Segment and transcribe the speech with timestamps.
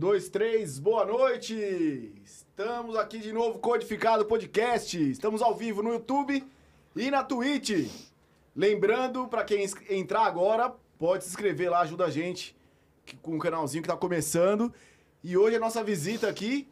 [0.00, 2.14] Dois, três, boa noite!
[2.24, 4.98] Estamos aqui de novo, Codificado Podcast.
[5.10, 6.42] Estamos ao vivo no YouTube
[6.96, 7.86] e na Twitch.
[8.56, 12.56] Lembrando, para quem entrar agora, pode se inscrever lá, ajuda a gente
[13.20, 14.72] com o canalzinho que tá começando.
[15.22, 16.66] E hoje a nossa visita aqui,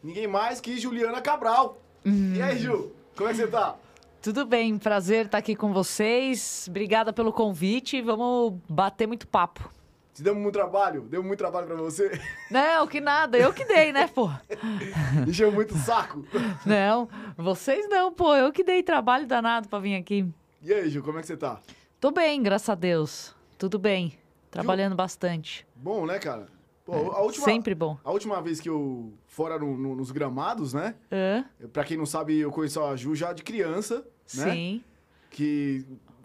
[0.00, 1.82] ninguém mais que Juliana Cabral.
[2.04, 3.76] E aí, Ju, como é que você tá?
[4.22, 6.66] Tudo bem, prazer estar aqui com vocês.
[6.70, 8.00] Obrigada pelo convite.
[8.00, 9.68] Vamos bater muito papo.
[10.14, 11.02] Te demos muito trabalho?
[11.02, 12.20] Deu muito trabalho pra você?
[12.48, 13.36] Não, que nada.
[13.36, 14.30] Eu que dei, né, pô?
[15.26, 16.24] Encheu muito saco?
[16.64, 18.32] Não, vocês não, pô.
[18.36, 20.24] Eu que dei trabalho danado pra vir aqui.
[20.62, 21.60] E aí, Ju, como é que você tá?
[22.00, 23.34] Tô bem, graças a Deus.
[23.58, 24.16] Tudo bem.
[24.52, 24.96] Trabalhando Ju...
[24.96, 25.66] bastante.
[25.74, 26.46] Bom, né, cara?
[26.84, 27.98] Pô, a última, Sempre bom.
[28.04, 30.94] A última vez que eu fora no, no, nos gramados, né?
[31.10, 31.42] É.
[31.72, 34.52] Pra quem não sabe, eu conheço a Ju já de criança, né?
[34.52, 34.84] Sim.
[35.30, 35.84] Que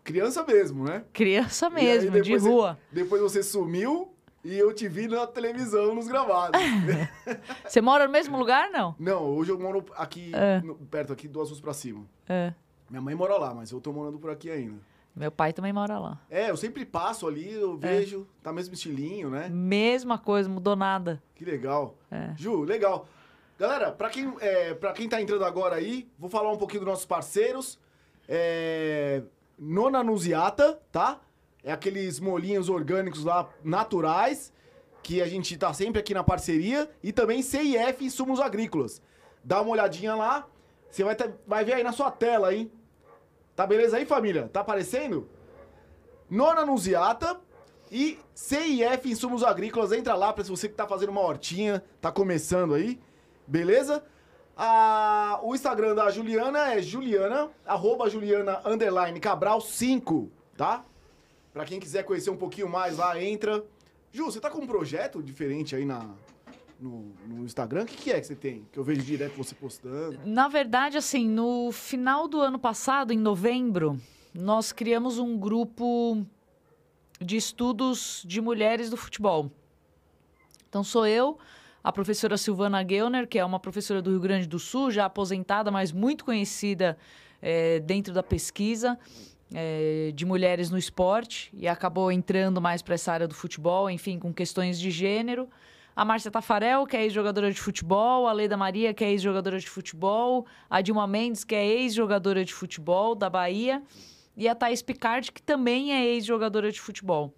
[0.10, 1.04] Criança mesmo, né?
[1.14, 2.80] Criança mesmo, aí, de rua.
[2.90, 4.12] Você, depois você sumiu
[4.44, 6.60] e eu te vi na televisão, nos gravados.
[7.64, 8.96] você mora no mesmo lugar, não?
[8.98, 10.62] Não, hoje eu moro aqui, é.
[10.62, 12.06] no, perto aqui, duas ruas pra cima.
[12.28, 12.56] É.
[12.90, 14.80] Minha mãe mora lá, mas eu tô morando por aqui ainda.
[15.16, 16.20] Meu pai também mora lá.
[16.28, 17.88] É, eu sempre passo ali, eu é.
[17.88, 18.44] vejo, é.
[18.44, 19.48] tá mesmo estilinho, né?
[19.48, 21.22] Mesma coisa, mudou nada.
[21.36, 21.96] Que legal.
[22.10, 22.34] É.
[22.36, 23.08] Ju, legal.
[23.60, 26.90] Galera, pra quem, é, pra quem tá entrando agora aí, vou falar um pouquinho dos
[26.90, 27.78] nossos parceiros.
[28.28, 29.22] É,
[29.60, 31.20] Nona Nuziata, tá?
[31.64, 34.54] É aqueles molinhos orgânicos lá, naturais,
[35.04, 36.90] que a gente tá sempre aqui na parceria.
[37.04, 39.02] E também CIF Insumos Agrícolas.
[39.44, 40.48] Dá uma olhadinha lá,
[40.90, 42.72] você vai, ter, vai ver aí na sua tela, hein?
[43.56, 44.50] Tá beleza aí, família?
[44.52, 45.28] Tá aparecendo?
[46.30, 47.40] Nona Nuziata
[47.92, 49.92] e CIF Insumos Agrícolas.
[49.92, 53.00] Entra lá pra você que tá fazendo uma hortinha, tá começando aí.
[53.46, 54.04] Beleza?
[54.62, 60.84] A, o Instagram da Juliana é Juliana, arroba Juliana, underline, Cabral 5, tá?
[61.54, 63.64] Pra quem quiser conhecer um pouquinho mais lá, entra.
[64.12, 66.10] Ju, você tá com um projeto diferente aí na,
[66.78, 67.84] no, no, Instagram?
[67.84, 68.68] O que, que, é que você tem?
[68.70, 70.20] Que eu vejo direto você postando.
[70.26, 73.98] Na verdade, assim, no final do ano passado, em novembro,
[74.34, 76.22] nós criamos um grupo
[77.18, 79.50] de estudos de mulheres do futebol.
[80.68, 81.40] Então sou eu,
[81.84, 85.72] a professora Silvana Gellner, que é uma professora do Rio Grande do Sul, já aposentada,
[85.72, 86.98] mas muito conhecida
[87.42, 88.98] é, dentro da pesquisa
[89.54, 94.20] é, de mulheres no esporte e acabou entrando mais para essa área do futebol, enfim,
[94.20, 95.50] com questões de gênero.
[95.96, 99.70] A Márcia Tafarel, que é ex-jogadora de futebol, a Leda Maria, que é ex-jogadora de
[99.70, 103.82] futebol, a Dilma Mendes, que é ex-jogadora de futebol da Bahia,
[104.38, 107.34] e a Thais Picard, que também é ex-jogadora de futebol.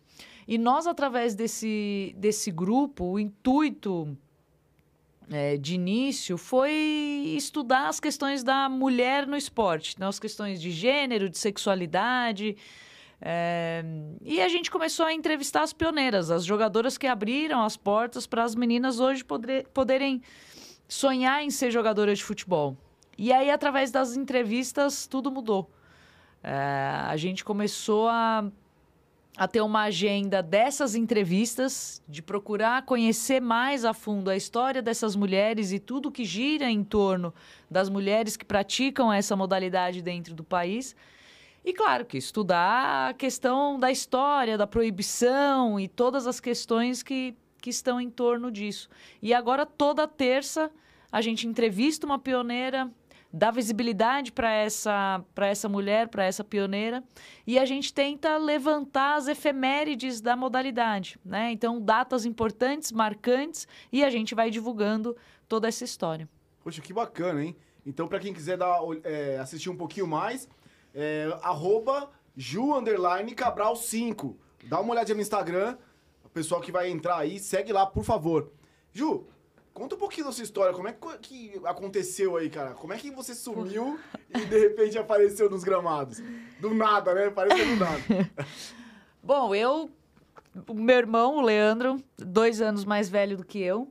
[0.47, 4.15] E nós, através desse, desse grupo, o intuito
[5.31, 6.71] é, de início foi
[7.37, 12.57] estudar as questões da mulher no esporte, então, as questões de gênero, de sexualidade.
[13.21, 13.83] É,
[14.21, 18.43] e a gente começou a entrevistar as pioneiras, as jogadoras que abriram as portas para
[18.43, 20.21] as meninas hoje poder, poderem
[20.87, 22.75] sonhar em ser jogadoras de futebol.
[23.17, 25.71] E aí, através das entrevistas, tudo mudou.
[26.43, 26.53] É,
[27.07, 28.51] a gente começou a
[29.37, 35.15] a ter uma agenda dessas entrevistas, de procurar conhecer mais a fundo a história dessas
[35.15, 37.33] mulheres e tudo que gira em torno
[37.69, 40.95] das mulheres que praticam essa modalidade dentro do país.
[41.63, 47.35] E claro que estudar a questão da história, da proibição e todas as questões que,
[47.61, 48.89] que estão em torno disso.
[49.21, 50.71] E agora, toda terça,
[51.11, 52.91] a gente entrevista uma pioneira
[53.33, 57.03] dar visibilidade para essa, essa mulher, para essa pioneira,
[57.45, 61.51] e a gente tenta levantar as efemérides da modalidade, né?
[61.51, 65.15] Então, datas importantes, marcantes, e a gente vai divulgando
[65.47, 66.27] toda essa história.
[66.63, 67.55] Poxa, que bacana, hein?
[67.85, 70.47] Então, para quem quiser dar, é, assistir um pouquinho mais,
[70.93, 72.69] é, arroba Ju
[73.35, 74.37] Cabral 5.
[74.65, 75.77] Dá uma olhadinha no Instagram,
[76.23, 78.51] o pessoal que vai entrar aí, segue lá, por favor.
[78.93, 79.25] Ju,
[79.73, 82.73] Conta um pouquinho da sua história, como é que, aconteceu aí, cara?
[82.73, 83.97] Como é que você sumiu
[84.29, 86.21] e de repente apareceu nos gramados?
[86.59, 87.27] Do nada, né?
[87.27, 88.31] Apareceu do nada.
[89.23, 89.89] Bom, eu.
[90.73, 93.87] Meu irmão, o Leandro, dois anos mais velho do que eu.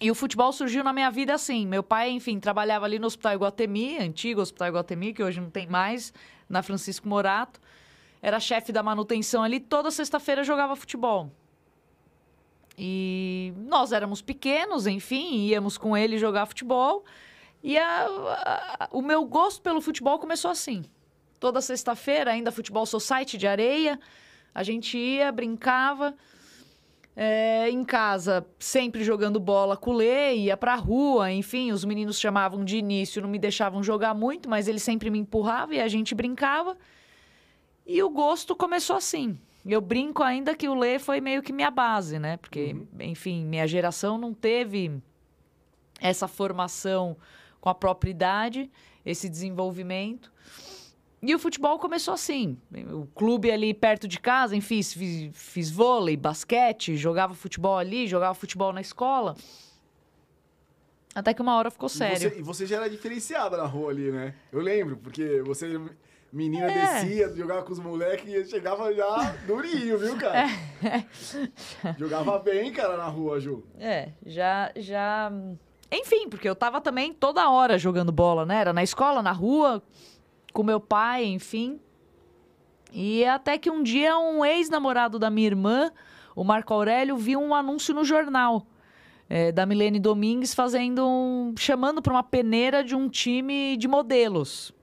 [0.00, 1.64] E o futebol surgiu na minha vida assim.
[1.64, 5.68] Meu pai, enfim, trabalhava ali no Hospital Iguatemi, antigo Hospital Iguatemi, que hoje não tem
[5.68, 6.12] mais,
[6.48, 7.60] na Francisco Morato.
[8.20, 9.60] Era chefe da manutenção ali.
[9.60, 11.30] Toda sexta-feira jogava futebol.
[12.76, 17.04] E nós éramos pequenos, enfim, íamos com ele jogar futebol.
[17.62, 20.84] E a, a, o meu gosto pelo futebol começou assim.
[21.38, 23.98] Toda sexta-feira, ainda futebol society de areia,
[24.54, 26.14] a gente ia, brincava.
[27.14, 32.18] É, em casa, sempre jogando bola com o Lê, ia pra rua, enfim, os meninos
[32.18, 35.88] chamavam de início, não me deixavam jogar muito, mas ele sempre me empurrava e a
[35.88, 36.74] gente brincava.
[37.86, 39.38] E o gosto começou assim.
[39.64, 42.36] Eu brinco ainda que o Lê foi meio que minha base, né?
[42.36, 42.86] Porque, Uhum.
[43.00, 44.90] enfim, minha geração não teve
[46.00, 47.16] essa formação
[47.60, 48.70] com a própria idade,
[49.06, 50.32] esse desenvolvimento.
[51.22, 52.58] E o futebol começou assim.
[52.92, 58.34] O clube ali perto de casa, enfim, fiz, fiz vôlei, basquete, jogava futebol ali, jogava
[58.34, 59.36] futebol na escola.
[61.14, 62.30] Até que uma hora ficou E sério.
[62.30, 64.34] você, e você já era diferenciada na rua ali, né?
[64.50, 65.78] Eu lembro, porque você,
[66.32, 67.02] menina, É.
[67.04, 70.48] descia, jogava com os moleques e chegava já durinho, viu, cara?
[71.98, 73.62] Jogava bem, cara, na rua, Ju.
[73.78, 75.30] É, já, já.
[75.90, 78.60] Enfim, porque eu tava também toda hora jogando bola, né?
[78.60, 79.82] Era na escola, na rua,
[80.52, 81.78] com meu pai, enfim.
[82.92, 85.90] E até que um dia um ex-namorado da minha irmã,
[86.34, 88.66] o Marco Aurélio, viu um anúncio no jornal.
[89.28, 91.54] é, da Milene Domingues fazendo um.
[91.58, 94.74] chamando para uma peneira de um time de modelos.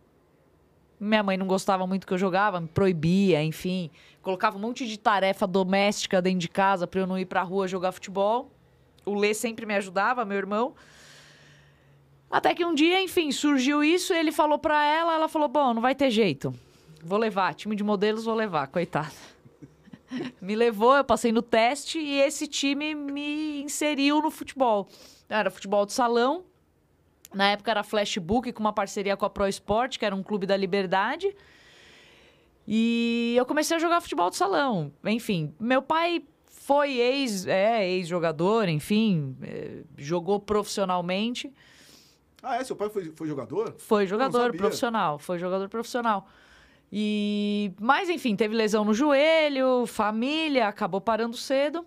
[1.00, 3.90] Minha mãe não gostava muito que eu jogava, me proibia, enfim.
[4.22, 7.68] Colocava um monte de tarefa doméstica dentro de casa para eu não ir pra rua
[7.68, 8.52] jogar futebol.
[9.06, 10.74] O Lê sempre me ajudava, meu irmão.
[12.30, 15.82] Até que um dia, enfim, surgiu isso, ele falou pra ela, ela falou: "Bom, não
[15.82, 16.54] vai ter jeito.
[17.02, 19.10] Vou levar, time de modelos vou levar, coitada".
[20.42, 24.88] me levou, eu passei no teste e esse time me inseriu no futebol.
[25.30, 26.44] Era futebol de salão.
[27.34, 30.46] Na época era Flashbook com uma parceria com a Pro Sport, que era um clube
[30.46, 31.36] da Liberdade.
[32.68, 34.92] E eu comecei a jogar futebol de salão.
[35.04, 41.52] Enfim, meu pai foi ex, é, ex-jogador, enfim, é, jogou profissionalmente.
[42.44, 42.64] Ah, é?
[42.64, 43.74] Seu pai foi, foi jogador?
[43.78, 46.28] Foi jogador profissional, foi jogador profissional.
[46.92, 51.86] E, mas enfim, teve lesão no joelho, família, acabou parando cedo.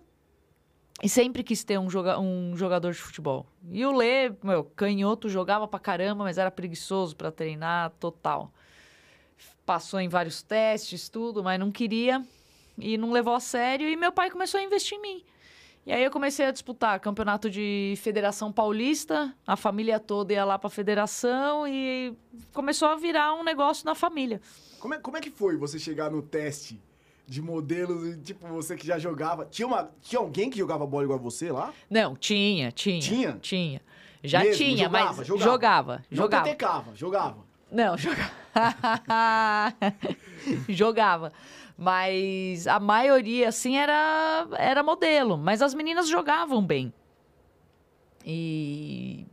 [1.01, 3.45] E sempre quis ter um, joga um jogador de futebol.
[3.71, 8.51] E o Lê, meu, canhoto, jogava pra caramba, mas era preguiçoso pra treinar, total.
[9.65, 12.23] Passou em vários testes, tudo, mas não queria
[12.77, 13.89] e não levou a sério.
[13.89, 15.23] E meu pai começou a investir em mim.
[15.85, 20.57] E aí eu comecei a disputar campeonato de Federação Paulista, a família toda ia lá
[20.57, 22.15] pra federação e
[22.53, 24.39] começou a virar um negócio na família.
[24.79, 26.79] Como é, como é que foi você chegar no teste
[27.27, 29.45] de modelos tipo, você que já jogava?
[29.45, 31.73] Tinha, uma, tinha alguém que jogava bola igual a você lá?
[31.89, 32.99] Não, tinha, tinha.
[32.99, 33.37] Tinha?
[33.41, 33.81] Tinha.
[34.23, 34.55] Já Mesmo?
[34.55, 35.43] tinha, Jogava, mas jogava?
[35.51, 36.05] jogava.
[36.09, 36.43] Não Jogava.
[36.45, 37.37] tetecava, jogava.
[37.71, 38.31] Não, jogava.
[40.69, 41.33] jogava.
[41.77, 45.37] Mas a maioria, assim, era, era modelo.
[45.37, 46.93] Mas as meninas jogavam bem.
[48.25, 49.25] E,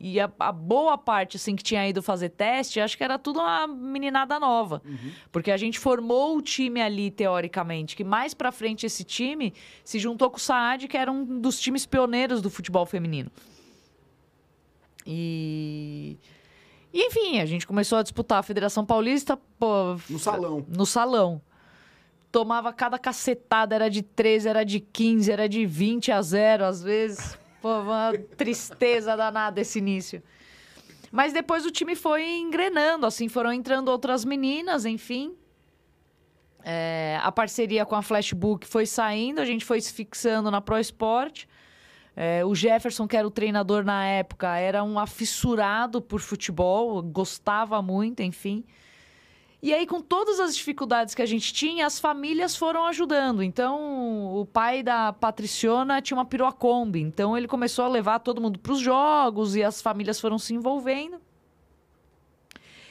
[0.00, 3.40] e a, a boa parte, assim, que tinha ido fazer teste, acho que era tudo
[3.40, 4.80] uma meninada nova.
[5.32, 7.96] Porque a gente formou o time ali, teoricamente.
[7.96, 9.52] Que mais pra frente esse time
[9.82, 13.30] se juntou com o Saad, que era um dos times pioneiros do futebol feminino.
[15.06, 16.16] E...
[16.92, 20.64] E, enfim, a gente começou a disputar a Federação Paulista, pô, No salão.
[20.68, 21.42] no salão.
[22.32, 26.82] Tomava cada cacetada, era de 13, era de 15, era de 20 a 0, às
[26.82, 27.38] vezes.
[27.60, 30.22] Pô, uma tristeza danada esse início.
[31.10, 35.34] Mas depois o time foi engrenando, assim, foram entrando outras meninas, enfim.
[36.62, 40.78] É, a parceria com a Flashbook foi saindo, a gente foi se fixando na Pro
[40.78, 41.46] Sport.
[42.14, 47.80] É, o Jefferson, que era o treinador na época, era um afissurado por futebol, gostava
[47.80, 48.64] muito, enfim.
[49.60, 53.42] E aí, com todas as dificuldades que a gente tinha, as famílias foram ajudando.
[53.42, 57.00] Então, o pai da Patriciona tinha uma perua Kombi.
[57.00, 60.54] Então, ele começou a levar todo mundo para os jogos e as famílias foram se
[60.54, 61.20] envolvendo.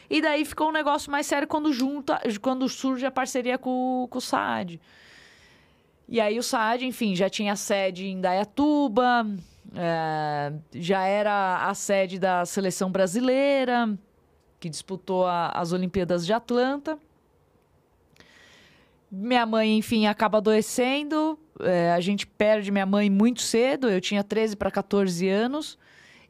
[0.10, 4.18] E daí ficou um negócio mais sério quando, junta, quando surge a parceria com, com
[4.18, 4.80] o Saad.
[6.08, 9.28] E aí o Saad, enfim, já tinha sede em Dayatuba,
[9.76, 13.98] é, já era a sede da seleção brasileira,
[14.60, 16.98] que disputou a- as Olimpíadas de Atlanta.
[19.12, 21.40] Minha mãe, enfim, acaba adoecendo.
[21.60, 25.76] é, a gente perde minha mãe muito cedo, eu tinha 13 para 14 anos.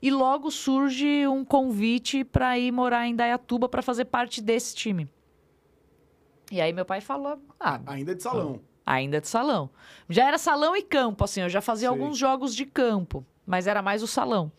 [0.01, 5.05] E logo surge um convite para ir morar em Dayatuba para fazer parte desse time.
[6.49, 8.61] E aí meu pai falou: Ah, Ainda de salão.
[8.85, 9.69] Ainda de salão.
[10.07, 13.81] Já era salão e campo, assim, eu já fazia alguns jogos de campo, mas era
[13.81, 14.49] mais o salão.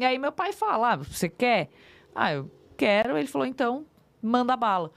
[0.00, 1.70] E aí meu pai fala: ah, você quer?
[2.14, 3.18] Ah, eu quero.
[3.18, 3.84] Ele falou: então,
[4.22, 4.90] manda bala.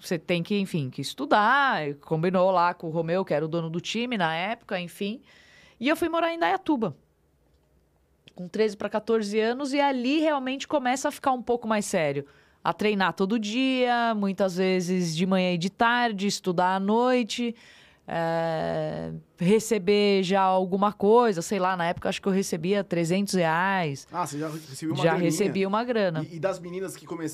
[0.00, 1.94] Você tem que, enfim, que estudar.
[1.96, 5.20] Combinou lá com o Romeu, que era o dono do time na época, enfim.
[5.78, 6.96] E eu fui morar em Dayatuba.
[8.34, 12.24] Com 13 para 14 anos, e ali realmente começa a ficar um pouco mais sério.
[12.64, 17.54] A treinar todo dia, muitas vezes de manhã e de tarde, estudar à noite,
[18.06, 24.06] é, receber já alguma coisa, sei lá, na época acho que eu recebia 300 reais,
[24.12, 25.30] Ah, você já recebeu uma já graninha?
[25.30, 26.26] recebi uma grana.
[26.30, 27.26] E, e das meninas que, come,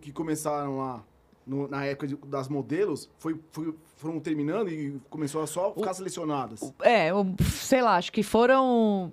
[0.00, 1.02] que começaram lá,
[1.46, 5.92] no- na época de- das modelos, foi, foi- foram terminando e começou a só ficar
[5.94, 6.72] selecionadas.
[6.82, 9.12] É, o- sei lá, acho que foram.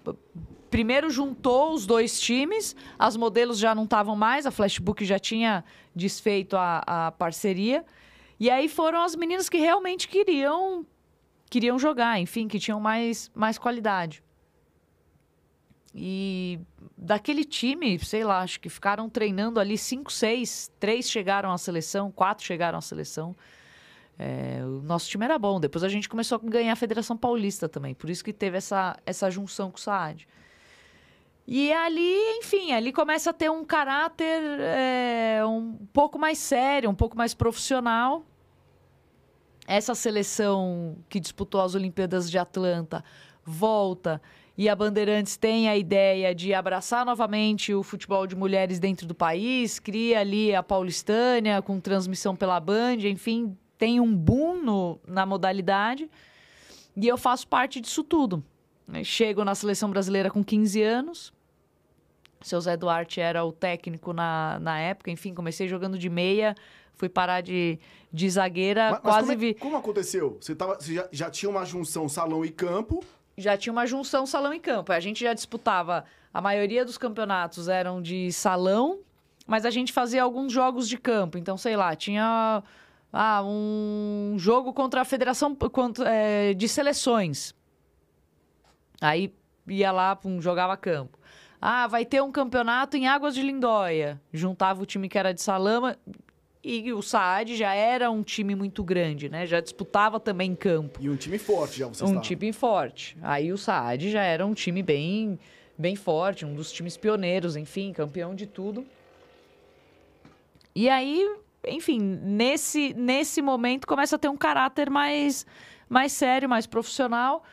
[0.70, 5.64] Primeiro juntou os dois times, as modelos já não estavam mais, a Flashbook já tinha
[5.96, 7.84] desfeito a, a parceria.
[8.40, 10.86] E aí foram as meninas que realmente queriam
[11.50, 14.24] queriam jogar, enfim, que tinham mais, mais qualidade.
[15.94, 16.60] E
[16.98, 22.12] daquele time, sei lá, acho que ficaram treinando ali cinco, seis, três chegaram à seleção,
[22.12, 23.36] quatro chegaram à seleção.
[24.18, 25.60] É, o nosso time era bom.
[25.60, 27.96] Depois a gente começou a ganhar a Federação Paulista também.
[27.96, 30.28] Por isso que teve essa, essa junção com o Saad.
[31.48, 36.96] E ali, enfim, ali começa a ter um caráter é, um pouco mais sério, um
[36.96, 38.24] pouco mais profissional.
[39.70, 43.04] Essa seleção que disputou as Olimpíadas de Atlanta
[43.46, 44.20] volta
[44.58, 49.14] e a Bandeirantes tem a ideia de abraçar novamente o futebol de mulheres dentro do
[49.14, 55.24] país, cria ali a Paulistânia com transmissão pela Band, enfim, tem um boom no, na
[55.24, 56.10] modalidade.
[56.98, 58.44] E eu faço parte disso tudo.
[58.88, 59.04] né?
[59.04, 61.32] Chego na seleção brasileira com 15 anos.
[62.42, 66.56] Seu Zé Duarte era o técnico na, na época, enfim, comecei jogando de meia,
[67.00, 67.80] fui parar de,
[68.12, 69.54] de zagueira, Mas, mas quase como, é- vi.
[69.56, 70.38] como aconteceu?
[70.40, 73.02] Você, tava, você já, já tinha uma junção salão e campo.
[73.38, 74.92] já tinha uma junção salão e campo.
[74.92, 76.04] A gente já disputava,
[76.34, 79.00] a maioria dos campeonatos eram de salão,
[79.48, 81.38] mas a gente fazia alguns jogos de campo.
[81.38, 82.62] Então, sei lá, tinha
[83.14, 85.58] ah, um jogo contra a Federação
[86.06, 87.56] é, de Seleções.
[89.00, 89.34] Aí
[89.68, 91.18] ia lá, pum, jogava campo.
[91.62, 94.20] Ah, vai ter um campeonato em Águas de Lindóia.
[94.34, 95.98] Juntava o time que era de Salama
[96.64, 99.46] e o Saad já era um time muito grande, né?
[99.46, 103.18] Já disputava também campo E um time forte já você um time forte.
[103.22, 105.40] Aí o Saad já era um time bem,
[105.78, 108.86] bem forte, um dos times pioneiros, enfim, campeão de tudo.
[110.76, 111.34] E aí,
[111.66, 115.46] enfim, nesse, nesse momento começa a ter um caráter mais,
[115.88, 117.44] mais sério, mais profissional.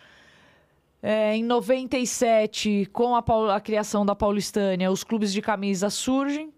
[1.01, 3.23] É, em 97, com a,
[3.55, 6.53] a criação da Paulistânia, os clubes de camisa surgem.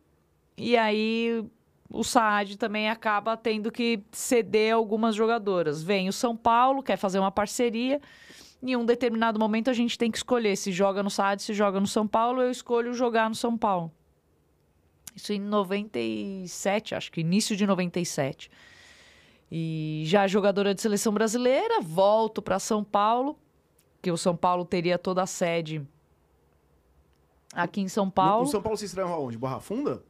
[0.57, 1.45] E aí
[1.91, 5.83] o Saad também acaba tendo que ceder algumas jogadoras.
[5.83, 8.01] Vem o São Paulo, quer fazer uma parceria.
[8.63, 11.81] Em um determinado momento a gente tem que escolher se joga no Saad, se joga
[11.81, 12.43] no São Paulo.
[12.43, 13.91] Eu escolho jogar no São Paulo.
[15.15, 18.51] Isso em 97, acho que início de 97.
[19.51, 23.39] E já jogadora de seleção brasileira, volto para São Paulo,
[24.03, 25.83] que o São Paulo teria toda a sede
[27.55, 28.45] aqui em São Paulo.
[28.45, 29.39] no São Paulo vocês treinam aonde?
[29.39, 30.03] Barra Funda?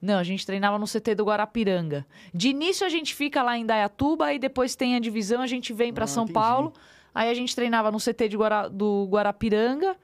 [0.00, 2.06] Não, a gente treinava no CT do Guarapiranga.
[2.32, 5.72] De início a gente fica lá em Dayatuba e depois tem a divisão, a gente
[5.72, 6.34] vem para Ah, São entendi.
[6.34, 6.72] Paulo.
[7.14, 9.96] Aí a gente treinava no CT Guara- do Guarapiranga,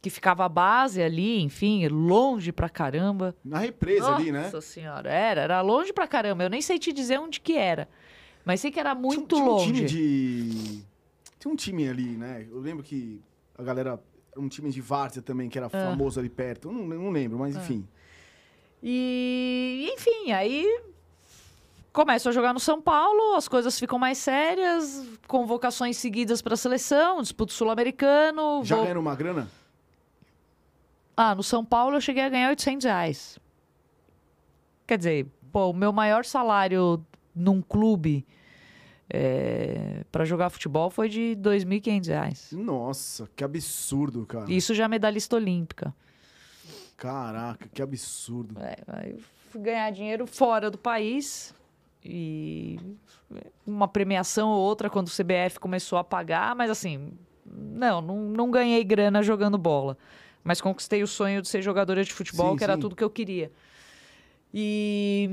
[0.00, 3.34] que ficava a base ali, enfim, longe pra caramba.
[3.44, 4.42] Na represa ali, né?
[4.44, 6.44] Nossa senhora, era, era longe pra caramba.
[6.44, 7.88] Eu nem sei te dizer onde que era.
[8.44, 9.70] Mas sei que era muito tinha, tinha longe.
[9.70, 10.82] Um time de...
[11.40, 12.46] Tinha um time ali, né?
[12.48, 13.20] Eu lembro que
[13.58, 13.98] a galera...
[14.30, 15.70] Era um time de Várzea também, que era Ah.
[15.70, 16.68] famoso ali perto.
[16.68, 17.88] Eu não, não lembro, mas enfim.
[18.88, 20.64] E, enfim, aí
[21.92, 26.56] começo a jogar no São Paulo, as coisas ficam mais sérias, convocações seguidas para a
[26.56, 28.60] seleção, disputa sul-americano.
[28.64, 29.50] Já vou- ganhando uma grana?
[31.16, 33.38] Ah, no São Paulo eu cheguei a ganhar 800 reais.
[34.86, 38.24] Quer dizer, pô, o meu maior salário num clube
[40.12, 42.52] para jogar futebol foi de 2.500 reais.
[42.52, 44.44] Nossa, que absurdo, cara.
[44.52, 45.92] Isso já é medalhista olímpica.
[46.96, 48.58] Caraca, que absurdo.
[48.60, 51.54] É, aí eu fui ganhar dinheiro fora do país
[52.04, 52.78] e
[53.66, 57.12] uma premiação ou outra quando o CBF começou a pagar, mas assim,
[57.44, 59.96] não, não, não ganhei grana jogando bola.
[60.42, 62.80] Mas conquistei o sonho de ser jogadora de futebol, Sim, que era sim.
[62.80, 63.50] tudo que eu queria.
[64.54, 65.28] E.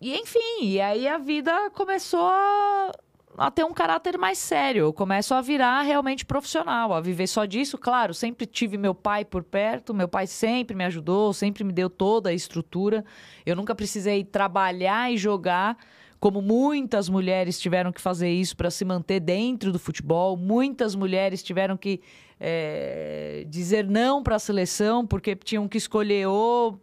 [0.00, 2.92] E enfim, e aí a vida começou a,
[3.36, 4.82] a ter um caráter mais sério.
[4.82, 7.76] Eu começo a virar realmente profissional, a viver só disso.
[7.76, 11.90] Claro, sempre tive meu pai por perto, meu pai sempre me ajudou, sempre me deu
[11.90, 13.04] toda a estrutura.
[13.44, 15.76] Eu nunca precisei trabalhar e jogar,
[16.20, 20.36] como muitas mulheres tiveram que fazer isso para se manter dentro do futebol.
[20.36, 22.00] Muitas mulheres tiveram que
[22.40, 26.80] eh, dizer não para a seleção porque tinham que escolher ou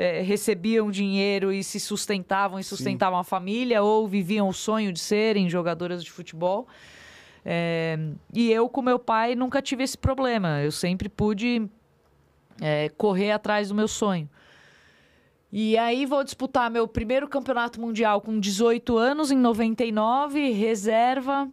[0.00, 4.98] eh, recebiam dinheiro e se sustentavam e sustentavam a família ou viviam o sonho de
[4.98, 6.66] serem jogadoras de futebol.
[7.44, 7.98] Eh,
[8.32, 10.62] e eu, com meu pai, nunca tive esse problema.
[10.62, 11.68] Eu sempre pude
[12.62, 14.26] eh, correr atrás do meu sonho.
[15.52, 21.46] E aí vou disputar meu primeiro campeonato mundial com 18 anos, em 99, reserva.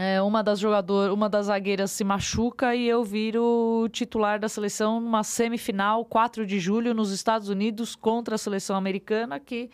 [0.00, 4.98] É, uma das jogadoras, uma das zagueiras se machuca e eu viro titular da seleção
[4.98, 9.68] numa semifinal, 4 de julho, nos Estados Unidos, contra a seleção americana, que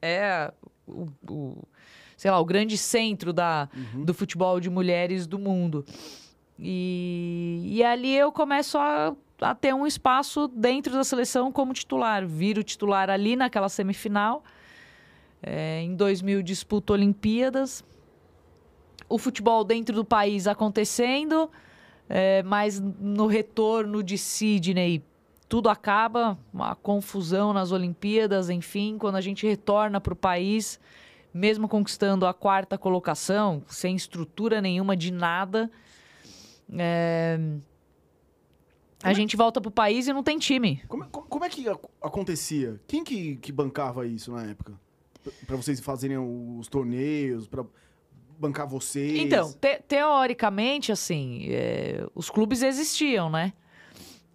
[0.00, 0.50] é
[0.86, 1.68] o, o
[2.16, 4.02] sei lá, o grande centro da, uhum.
[4.02, 5.84] do futebol de mulheres do mundo.
[6.58, 12.26] E, e ali eu começo a, a ter um espaço dentro da seleção como titular.
[12.26, 14.42] Viro titular ali naquela semifinal.
[15.42, 17.84] É, em 2000 disputo Olimpíadas.
[19.08, 21.50] O futebol dentro do país acontecendo,
[22.08, 25.02] é, mas no retorno de Sydney
[25.48, 30.80] tudo acaba, uma confusão nas Olimpíadas, enfim, quando a gente retorna para o país,
[31.32, 35.70] mesmo conquistando a quarta colocação, sem estrutura nenhuma de nada,
[36.76, 37.38] é...
[39.02, 40.82] a gente volta pro país e não tem time.
[40.88, 41.64] Como, como é que
[42.02, 42.80] acontecia?
[42.88, 44.72] Quem que, que bancava isso na época?
[45.46, 47.64] Para vocês fazerem os torneios, para
[48.38, 49.18] bancar vocês?
[49.18, 52.06] Então, te teoricamente, assim, é...
[52.14, 53.52] os clubes existiam, né?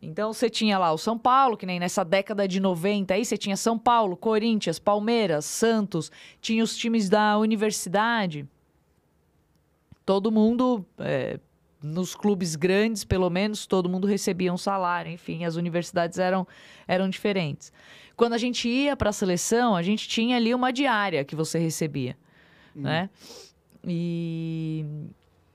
[0.01, 3.37] Então você tinha lá o São Paulo, que nem nessa década de 90 aí, você
[3.37, 8.47] tinha São Paulo, Corinthians, Palmeiras, Santos, tinha os times da universidade.
[10.03, 11.39] Todo mundo, é,
[11.83, 15.11] nos clubes grandes, pelo menos, todo mundo recebia um salário.
[15.11, 16.47] Enfim, as universidades eram,
[16.87, 17.71] eram diferentes.
[18.15, 21.59] Quando a gente ia para a seleção, a gente tinha ali uma diária que você
[21.59, 22.17] recebia,
[22.75, 22.81] hum.
[22.81, 23.09] né?
[23.85, 24.85] E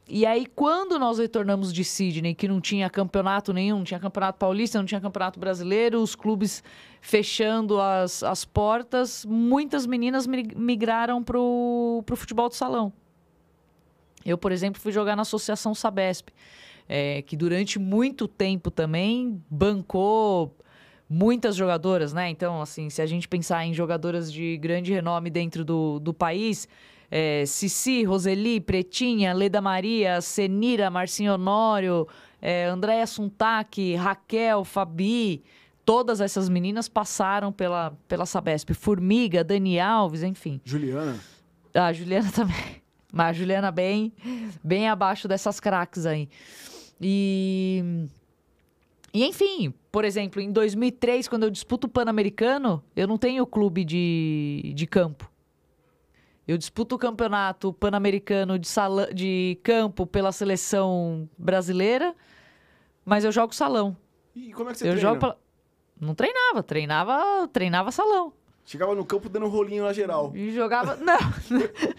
[0.08, 4.38] e aí, quando nós retornamos de Sydney, que não tinha campeonato nenhum, não tinha campeonato
[4.38, 6.62] paulista, não tinha campeonato brasileiro, os clubes
[7.00, 12.92] fechando as, as portas, muitas meninas migraram para o futebol de salão.
[14.24, 16.28] Eu, por exemplo, fui jogar na Associação Sabesp,
[16.88, 20.56] é, que durante muito tempo também bancou
[21.10, 22.30] muitas jogadoras, né?
[22.30, 26.68] Então, assim, se a gente pensar em jogadoras de grande renome dentro do, do país,
[27.10, 32.06] é, Cici, Roseli, Pretinha, Leda Maria, Senira, Marcinho Honório,
[32.40, 35.42] é, Andréia Suntac, Raquel, Fabi,
[35.84, 38.72] todas essas meninas passaram pela, pela Sabesp.
[38.74, 40.60] Formiga, Dani Alves, enfim.
[40.64, 41.18] Juliana?
[41.72, 42.82] Ah, Juliana também.
[43.12, 44.12] Mas a Juliana bem,
[44.62, 46.28] bem abaixo dessas craques aí.
[47.00, 48.08] E...
[49.14, 53.82] E enfim, por exemplo, em 2003, quando eu disputo o Pan-Americano, eu não tenho clube
[53.82, 55.32] de, de campo.
[56.46, 58.68] Eu disputo o campeonato pan-americano de,
[59.12, 62.14] de campo pela seleção brasileira,
[63.04, 63.96] mas eu jogo salão.
[64.34, 65.00] E como é que você eu treina?
[65.00, 65.36] Jogo pra...
[66.00, 68.32] Não treinava, treinava, treinava salão.
[68.64, 70.32] Chegava no campo dando rolinho na geral.
[70.34, 70.96] E jogava.
[71.02, 71.18] Não,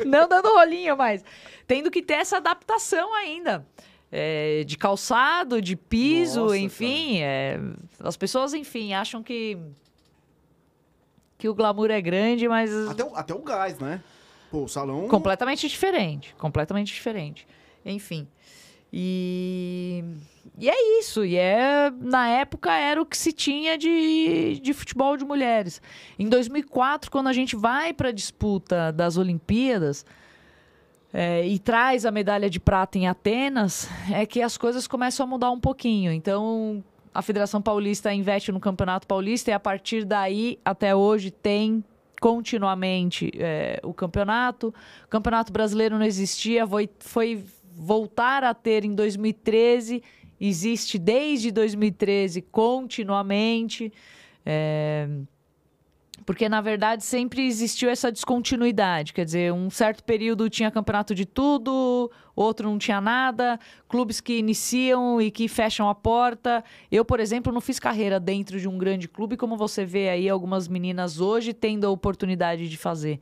[0.06, 1.24] não dando rolinho, mas
[1.66, 3.66] tendo que ter essa adaptação ainda.
[4.12, 7.22] É, de calçado, de piso, Nossa, enfim.
[7.22, 7.58] É,
[8.00, 9.58] as pessoas, enfim, acham que.
[11.38, 12.74] que o glamour é grande, mas.
[12.90, 14.02] Até, até o gás, né?
[14.52, 15.08] Pô, o salão.
[15.08, 16.36] Completamente diferente.
[16.38, 17.48] Completamente diferente.
[17.86, 18.28] Enfim.
[18.92, 20.04] E.
[20.58, 21.26] E é isso.
[21.26, 21.92] E é.
[22.00, 25.82] Na época era o que se tinha de, de futebol de mulheres.
[26.18, 30.06] Em 2004, quando a gente vai para a disputa das Olimpíadas.
[31.14, 35.28] É, e traz a medalha de prata em Atenas, é que as coisas começam a
[35.28, 36.12] mudar um pouquinho.
[36.12, 36.84] Então,
[37.14, 41.84] a Federação Paulista investe no Campeonato Paulista e a partir daí, até hoje, tem
[42.20, 44.74] continuamente é, o campeonato.
[45.06, 50.04] O campeonato brasileiro não existia, foi, foi voltar a ter em 2013,
[50.40, 53.92] existe desde 2013 continuamente.
[54.46, 55.08] É,
[56.28, 59.14] porque, na verdade, sempre existiu essa descontinuidade.
[59.14, 64.38] Quer dizer, um certo período tinha campeonato de tudo, outro não tinha nada, clubes que
[64.38, 66.66] iniciam e que fecham a porta.
[66.92, 70.28] Eu, por exemplo, não fiz carreira dentro de um grande clube, como você vê aí
[70.28, 73.22] algumas meninas hoje tendo a oportunidade de fazer,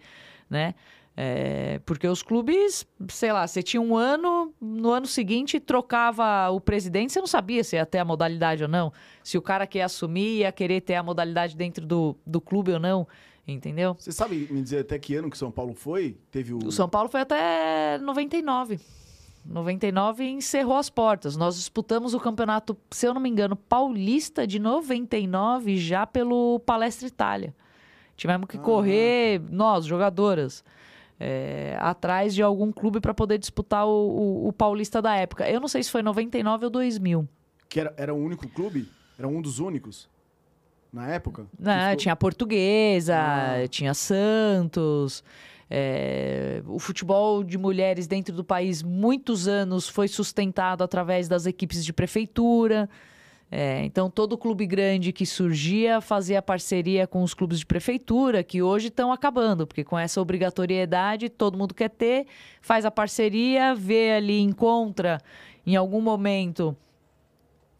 [0.49, 0.73] né?
[1.17, 6.59] É, porque os clubes, sei lá, você tinha um ano, no ano seguinte trocava o
[6.59, 8.91] presidente, você não sabia se ia ter a modalidade ou não.
[9.23, 12.73] Se o cara que ia assumir ia querer ter a modalidade dentro do, do clube
[12.73, 13.07] ou não,
[13.47, 13.95] entendeu?
[13.97, 16.17] Você sabe me dizer até que ano que São Paulo foi?
[16.29, 16.57] Teve o...
[16.57, 18.77] o São Paulo foi até 99.
[19.45, 21.37] 99 encerrou as portas.
[21.37, 27.07] Nós disputamos o campeonato, se eu não me engano, paulista de 99 já pelo Palestra
[27.07, 27.55] Itália.
[28.17, 28.61] Tivemos que ah.
[28.61, 30.61] correr, nós, jogadoras
[31.19, 35.49] é, atrás de algum clube para poder disputar o, o, o, Paulista da época.
[35.49, 37.27] Eu não sei se foi 99 ou 2000.
[37.69, 38.87] Que era, era o único clube?
[39.17, 40.09] Era um dos únicos?
[40.91, 41.45] Na época?
[41.59, 43.67] Não, tinha Portuguesa, ah.
[43.67, 45.23] tinha Santos.
[45.69, 51.83] É, o futebol de mulheres dentro do país, muitos anos, foi sustentado através das equipes
[51.83, 52.89] de prefeitura.
[53.51, 58.61] É, então, todo clube grande que surgia fazia parceria com os clubes de prefeitura, que
[58.61, 62.25] hoje estão acabando, porque com essa obrigatoriedade todo mundo quer ter,
[62.59, 65.21] faz a parceria, vê ali, encontra
[65.65, 66.75] em algum momento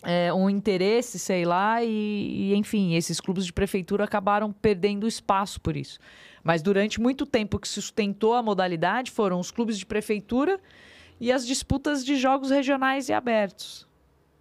[0.03, 5.59] é, um interesse, sei lá, e, e, enfim, esses clubes de prefeitura acabaram perdendo espaço
[5.59, 5.99] por isso.
[6.43, 10.59] Mas durante muito tempo que sustentou a modalidade foram os clubes de prefeitura
[11.19, 13.87] e as disputas de jogos regionais e abertos.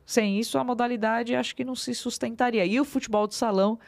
[0.06, 2.64] Sem isso, a modalidade acho que não se sustentaria.
[2.64, 3.78] E o futebol de salão,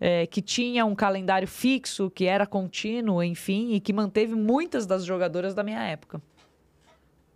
[0.00, 5.04] é, que tinha um calendário fixo, que era contínuo, enfim, e que manteve muitas das
[5.04, 6.22] jogadoras da minha época.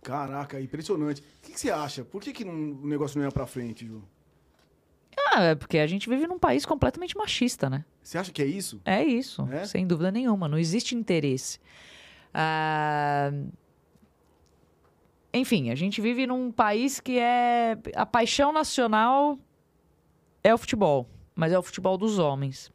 [0.01, 1.21] Caraca, impressionante.
[1.21, 2.03] O que, que você acha?
[2.03, 4.03] Por que, que não, o negócio não ia pra frente, Ju?
[5.31, 7.85] Ah, é porque a gente vive num país completamente machista, né?
[8.01, 8.81] Você acha que é isso?
[8.83, 9.65] É isso, é?
[9.65, 10.47] sem dúvida nenhuma.
[10.47, 11.59] Não existe interesse.
[12.33, 13.31] Ah,
[15.33, 17.77] enfim, a gente vive num país que é.
[17.95, 19.37] A paixão nacional
[20.43, 22.71] é o futebol, mas é o futebol dos homens.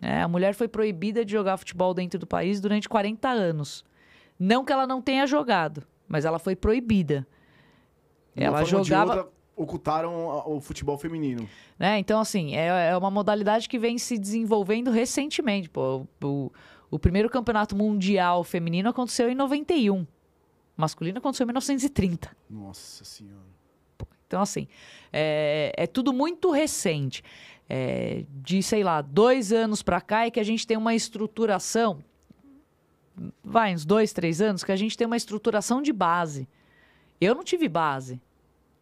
[0.00, 3.84] É, a mulher foi proibida de jogar futebol dentro do país durante 40 anos.
[4.38, 7.26] Não que ela não tenha jogado, mas ela foi proibida.
[8.34, 9.16] De ela jogava.
[9.16, 11.48] Outra, ocultaram o futebol feminino.
[11.78, 11.98] Né?
[11.98, 15.70] Então, assim, é, é uma modalidade que vem se desenvolvendo recentemente.
[15.70, 16.50] Pô, o,
[16.90, 20.04] o primeiro campeonato mundial feminino aconteceu em 91
[20.76, 22.36] masculino aconteceu em 1930.
[22.48, 23.52] Nossa Senhora.
[24.26, 24.66] Então, assim,
[25.12, 27.22] é, é tudo muito recente.
[27.68, 32.02] É, de, sei lá, dois anos para cá é que a gente tem uma estruturação.
[33.44, 36.48] Vai, uns dois, três anos, que a gente tem uma estruturação de base.
[37.20, 38.20] Eu não tive base.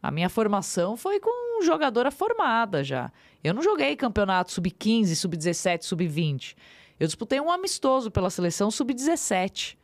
[0.02, 3.12] A minha formação foi com jogadora formada já.
[3.42, 6.56] Eu não joguei campeonato sub-15, sub-17, sub-20.
[6.98, 9.76] Eu disputei um amistoso pela seleção sub-17.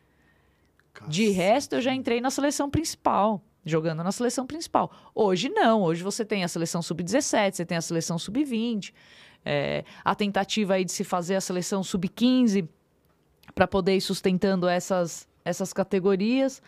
[1.09, 4.90] De resto, eu já entrei na seleção principal, jogando na seleção principal.
[5.14, 8.92] Hoje não, hoje você tem a seleção sub-17, você tem a seleção sub-20,
[9.44, 12.68] é, a tentativa aí de se fazer a seleção sub-15
[13.54, 16.62] para poder ir sustentando essas, essas categorias.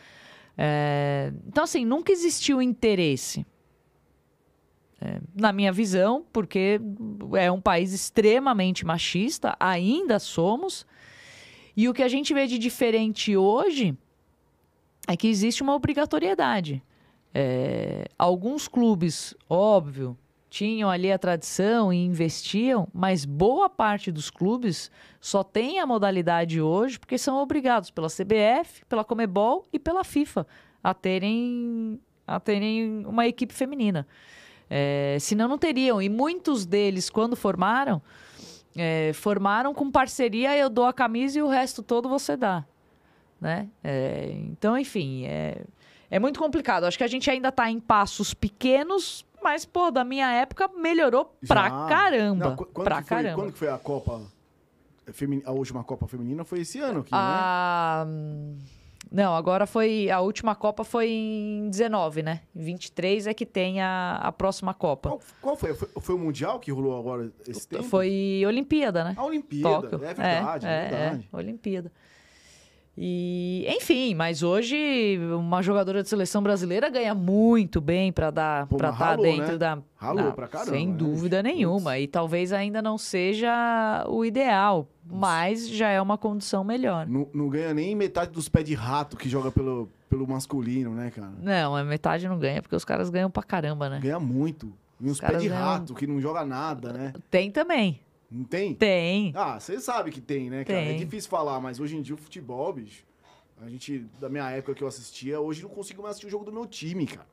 [0.57, 3.47] É, então, assim, nunca existiu interesse.
[5.01, 6.81] É, na minha visão, porque
[7.37, 10.85] é um país extremamente machista, ainda somos.
[11.77, 13.97] E o que a gente vê de diferente hoje
[15.09, 16.83] é que existe uma obrigatoriedade.
[17.35, 20.17] É, alguns clubes, óbvio,
[20.51, 26.61] tinham ali a tradição e investiam, mas boa parte dos clubes só tem a modalidade
[26.61, 30.47] hoje porque são obrigados pela CBF, pela Comebol e pela FIFA
[30.85, 34.07] a terem, a terem uma equipe feminina.
[34.69, 36.03] É, senão não teriam.
[36.03, 38.03] E muitos deles, quando formaram,
[38.77, 42.67] é, formaram com parceria, eu dou a camisa e o resto todo você dá
[43.41, 43.69] né?
[43.83, 45.63] É, então, enfim, é,
[46.11, 46.85] é muito complicado.
[46.85, 51.35] Acho que a gente ainda está em passos pequenos, mas, pô, da minha época melhorou
[51.43, 51.55] Já.
[51.55, 52.49] pra caramba.
[52.51, 53.35] Não, quando pra foi, caramba.
[53.35, 54.23] Quando que foi a Copa?
[55.45, 57.19] A última Copa Feminina foi esse ano aqui, né?
[57.19, 58.57] ah, né?
[59.11, 60.11] Não, agora foi.
[60.11, 62.43] A última Copa foi em 19, né?
[62.55, 65.09] Em 23 é que tem a, a próxima Copa.
[65.11, 65.75] Qual, qual foi?
[65.75, 65.89] foi?
[65.99, 66.15] foi?
[66.15, 67.85] o Mundial que rolou agora esse tempo?
[67.85, 69.15] Foi Olimpíada, né?
[69.17, 70.05] A Olimpíada, Tóquio.
[70.05, 71.29] é verdade, é, é verdade.
[71.33, 71.93] É, Olimpíada.
[73.01, 78.91] E, enfim, mas hoje uma jogadora de seleção brasileira ganha muito bem para dar para
[78.91, 79.57] estar tá dentro né?
[79.57, 80.97] da, ralou pra caramba, sem né?
[80.97, 81.97] dúvida nenhuma.
[81.97, 87.07] E talvez ainda não seja o ideal, mas já é uma condição melhor.
[87.07, 91.13] Não, não ganha nem metade dos pés de rato que joga pelo, pelo masculino, né,
[91.13, 91.31] cara?
[91.41, 94.01] Não, a metade não ganha, porque os caras ganham pra caramba, né?
[94.03, 94.73] Ganha muito.
[95.01, 95.63] E uns pés de ganham...
[95.63, 97.13] rato que não joga nada, né?
[97.31, 98.01] Tem também.
[98.31, 98.75] Não tem?
[98.75, 99.33] Tem.
[99.35, 100.81] Ah, você sabe que tem, né, cara?
[100.81, 100.95] É tem.
[100.97, 103.05] É difícil falar, mas hoje em dia o futebol, bicho.
[103.61, 106.45] A gente, da minha época que eu assistia, hoje não consigo mais assistir o jogo
[106.45, 107.27] do meu time, cara.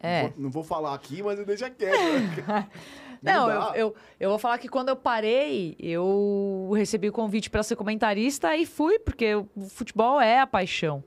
[0.00, 0.22] É.
[0.22, 2.46] Não vou, não vou falar aqui, mas eu deixa quieto.
[2.48, 2.68] Né?
[3.22, 7.50] não, não eu, eu, eu, vou falar que quando eu parei, eu recebi o convite
[7.50, 11.04] para ser comentarista e fui, porque o futebol é a paixão.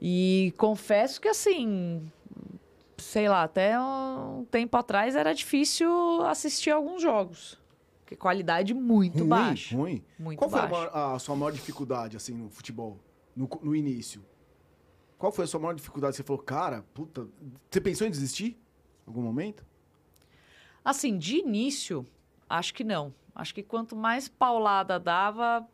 [0.00, 2.04] E confesso que, assim,
[2.98, 7.61] sei lá, até um tempo atrás era difícil assistir alguns jogos.
[8.12, 9.76] Porque qualidade muito ruim, baixa.
[9.76, 10.04] Ruim.
[10.18, 10.68] Muito Qual baixa.
[10.68, 12.98] foi a, maior, a, sua maior dificuldade, assim, no futebol?
[13.34, 14.24] No, no início?
[15.18, 16.16] Qual foi a sua maior dificuldade?
[16.16, 17.26] Você falou, cara, puta.
[17.70, 18.58] Você pensou em desistir?
[19.06, 19.64] Em algum momento?
[20.84, 22.06] Assim, de início,
[22.48, 23.14] acho que não.
[23.34, 25.66] Acho que quanto mais paulada dava,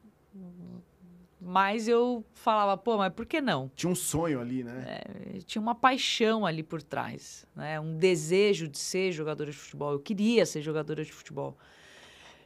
[1.41, 3.71] mais eu falava, pô, mas por que não?
[3.75, 4.85] Tinha um sonho ali, né?
[4.87, 7.81] É, tinha uma paixão ali por trás, né?
[7.81, 9.93] Um desejo de ser jogadora de futebol.
[9.93, 11.57] Eu queria ser jogadora de futebol.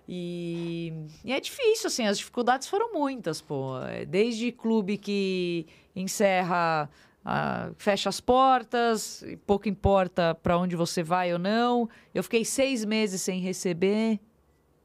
[0.09, 0.93] E,
[1.25, 3.75] e, é difícil, assim, as dificuldades foram muitas, pô.
[4.09, 6.91] Desde clube que encerra
[7.25, 11.88] ah, fecha as portas, pouco importa para onde você vai ou não.
[12.15, 14.19] Eu fiquei seis meses sem receber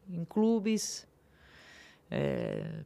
[0.09, 1.07] em clubes.
[2.09, 2.83] É,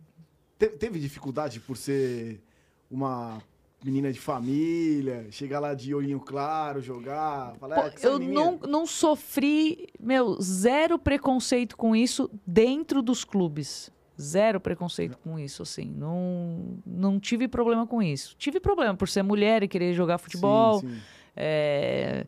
[0.58, 2.42] Te- teve dificuldade por ser
[2.90, 3.42] uma
[3.84, 8.86] menina de família, chegar lá de olhinho claro, jogar, falar, Pô, é, eu não, não
[8.86, 13.92] sofri, meu, zero preconceito com isso dentro dos clubes.
[14.20, 15.86] Zero preconceito com isso, assim.
[15.98, 18.36] Não, não tive problema com isso.
[18.38, 20.80] Tive problema por ser mulher e querer jogar futebol.
[20.82, 21.02] Sim, sim.
[21.36, 22.28] É,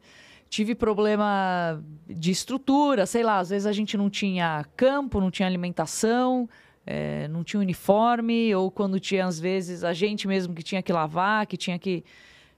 [0.50, 5.48] tive problema de estrutura, sei lá, às vezes a gente não tinha campo, não tinha
[5.48, 6.50] alimentação,
[6.86, 10.91] é, não tinha uniforme, ou quando tinha, às vezes, a gente mesmo que tinha que
[10.91, 12.04] lavar, que tinha que.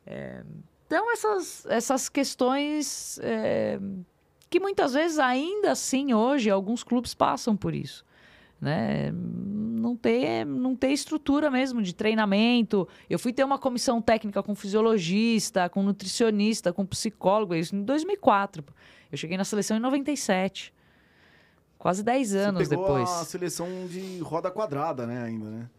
[0.06, 0.44] é,
[0.88, 3.80] então, essas, essas questões é,
[4.50, 8.06] que muitas vezes, ainda assim, hoje, alguns clubes passam por isso.
[8.62, 9.12] Né?
[9.12, 12.88] Não ter, não ter estrutura mesmo de treinamento.
[13.10, 18.64] Eu fui ter uma comissão técnica com fisiologista, com nutricionista, com psicólogo, isso em 2004.
[18.64, 18.74] pô.
[19.12, 20.74] Eu cheguei na seleção em 97.
[21.86, 23.08] Quase 10 anos Você pegou depois.
[23.12, 25.70] a seleção de roda quadrada, né, ainda, né?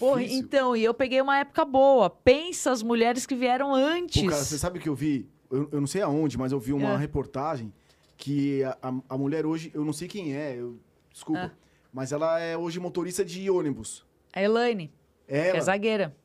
[0.00, 2.10] Porra, então, e eu peguei uma época boa.
[2.10, 4.20] Pensa as mulheres que vieram antes.
[4.20, 6.72] Pô, cara, você sabe que eu vi, eu, eu não sei aonde, mas eu vi
[6.72, 6.96] uma É.
[6.96, 7.72] reportagem
[8.16, 10.76] que a, a- a mulher hoje, eu não sei quem é, eu-
[11.12, 11.50] desculpa, É.
[11.92, 14.04] mas ela é hoje motorista de ônibus.
[14.32, 14.88] A Elaine,
[15.28, 16.16] que Ela, é zagueira.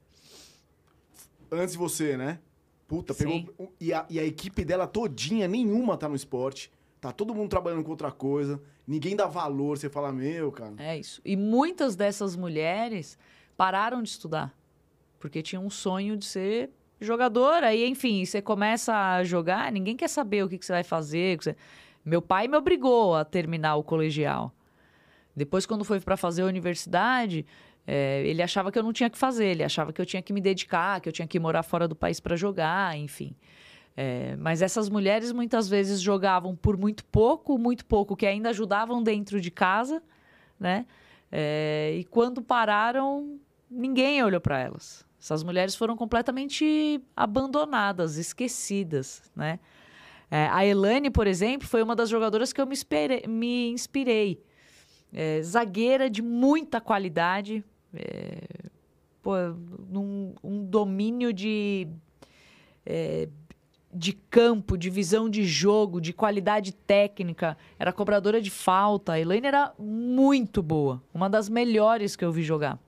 [1.52, 2.40] antes de você, né?
[2.88, 3.46] Puta, Sim.
[3.46, 3.72] pegou.
[3.80, 6.72] E a, e a equipe dela todinha, nenhuma tá no esporte.
[7.02, 8.62] Tá todo mundo trabalhando com outra coisa.
[8.88, 9.76] Ninguém dá valor.
[9.76, 10.76] Você fala, meu, cara.
[10.78, 11.20] É isso.
[11.26, 13.18] E muitas dessas mulheres
[13.58, 14.56] pararam de estudar.
[15.20, 17.68] Porque tinham um sonho de ser jogadora.
[17.68, 21.38] Aí, enfim, você começa a jogar, ninguém quer saber o que, que você vai fazer.
[21.40, 21.56] que você-
[22.06, 24.54] Meu pai me obrigou a terminar o colegial.
[25.36, 27.46] Depois, quando foi para fazer a universidade,
[27.88, 29.46] é, ele achava que eu não tinha que fazer.
[29.48, 31.96] Ele achava que eu tinha que me dedicar, que eu tinha que morar fora do
[31.96, 33.36] país para jogar, enfim.
[33.96, 39.04] É, mas essas mulheres muitas vezes jogavam por muito pouco, muito pouco, que ainda ajudavam
[39.04, 40.02] dentro de casa,
[40.60, 40.86] né?
[41.32, 45.06] É, e quando pararam, ninguém olhou para elas.
[45.20, 49.60] Essas mulheres foram completamente abandonadas, esquecidas, né?
[50.30, 54.42] É, a Elane, por exemplo, foi uma das jogadoras que eu me, espere- me inspirei.
[55.14, 58.42] É, zagueira de muita qualidade, é,
[59.22, 59.34] pô,
[59.90, 61.86] num, um domínio de,
[62.86, 63.28] é,
[63.94, 67.58] de campo, de visão de jogo, de qualidade técnica.
[67.78, 69.14] Era cobradora de falta.
[69.14, 71.02] A Elaine era muito boa.
[71.14, 72.80] Uma das melhores que eu vi jogar.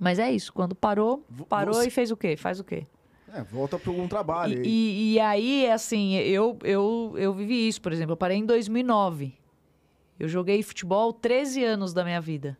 [0.00, 0.52] Mas é isso.
[0.52, 2.36] Quando parou, parou você- e fez o quê?
[2.36, 2.86] Faz o quê?
[3.34, 4.66] É, volta pra algum trabalho E, aí.
[4.66, 8.12] e, e aí, assim, eu, eu, eu vivi isso, por exemplo.
[8.12, 9.34] Eu parei em 2009.
[10.20, 12.56] Eu joguei futebol 13 anos da minha vida.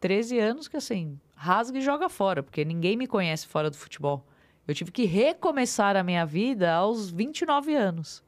[0.00, 4.24] 13 anos que, assim, rasga e joga fora, porque ninguém me conhece fora do futebol.
[4.66, 8.22] Eu tive que recomeçar a minha vida aos 29 anos.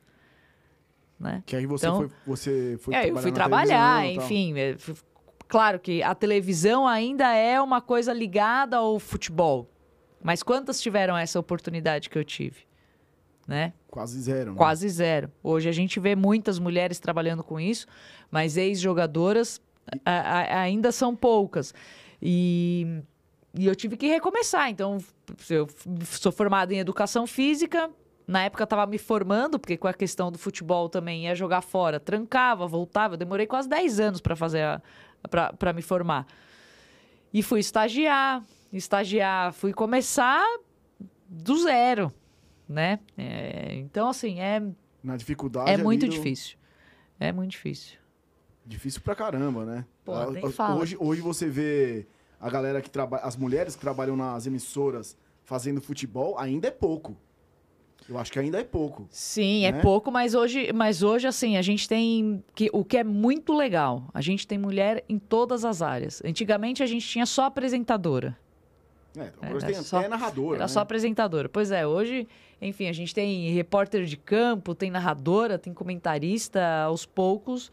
[1.18, 1.42] Né?
[1.44, 4.56] Que aí você Então- foi, você foi É, eu fui trabalhar, enfim.
[4.58, 4.76] é,
[5.48, 9.68] Claro que a televisão ainda é uma coisa ligada ao futebol.
[10.22, 12.68] Mas quantas tiveram essa oportunidade que eu tive?
[13.46, 13.72] Né?
[13.90, 14.50] Quase zero.
[14.50, 14.56] né?
[14.58, 15.32] Quase zero.
[15.42, 17.86] Hoje a gente vê muitas mulheres trabalhando com isso,
[18.30, 19.58] mas ex-jogadoras
[20.04, 21.72] ainda são poucas.
[22.20, 23.00] E,
[23.54, 24.70] e eu tive que recomeçar.
[24.70, 24.98] Então,
[25.50, 25.66] eu
[26.04, 27.90] sou formada em educação física.
[28.26, 31.62] Na época eu estava me formando, porque com a questão do futebol também ia jogar
[31.62, 31.98] fora.
[31.98, 33.14] Trancava, voltava.
[33.14, 34.82] Eu demorei quase 10 anos para fazer
[35.58, 36.26] para me formar.
[37.32, 38.44] E fui estagiar.
[38.72, 40.44] Estagiar, fui começar
[41.26, 42.12] do zero,
[42.68, 42.98] né?
[43.16, 44.62] É, então, assim, é,
[45.02, 45.70] Na dificuldade.
[45.70, 46.58] é muito difícil.
[47.18, 47.96] É muito difícil.
[48.66, 49.86] Difícil pra caramba, né?
[50.04, 50.74] Pô, Ah.
[50.76, 52.06] Hoje, hoje você vê
[52.40, 57.16] a galera que trabalha, as mulheres que trabalham nas emissoras fazendo futebol, ainda é pouco.
[58.08, 59.06] Eu acho que ainda é pouco.
[59.10, 59.82] Sim, é Né?
[59.82, 62.42] pouco, mas hoje, mas hoje, assim, a gente tem.
[62.54, 66.22] Que, o que é muito legal, a gente tem mulher em todas as áreas.
[66.24, 68.38] Antigamente a gente tinha só apresentadora.
[69.16, 70.56] É, Era hoje tem só- até narradora.
[70.56, 70.68] Era né?
[70.68, 71.48] só apresentadora.
[71.48, 72.26] Pois é, hoje,
[72.62, 77.70] enfim, a gente tem repórter de campo, tem narradora, tem comentarista, aos poucos.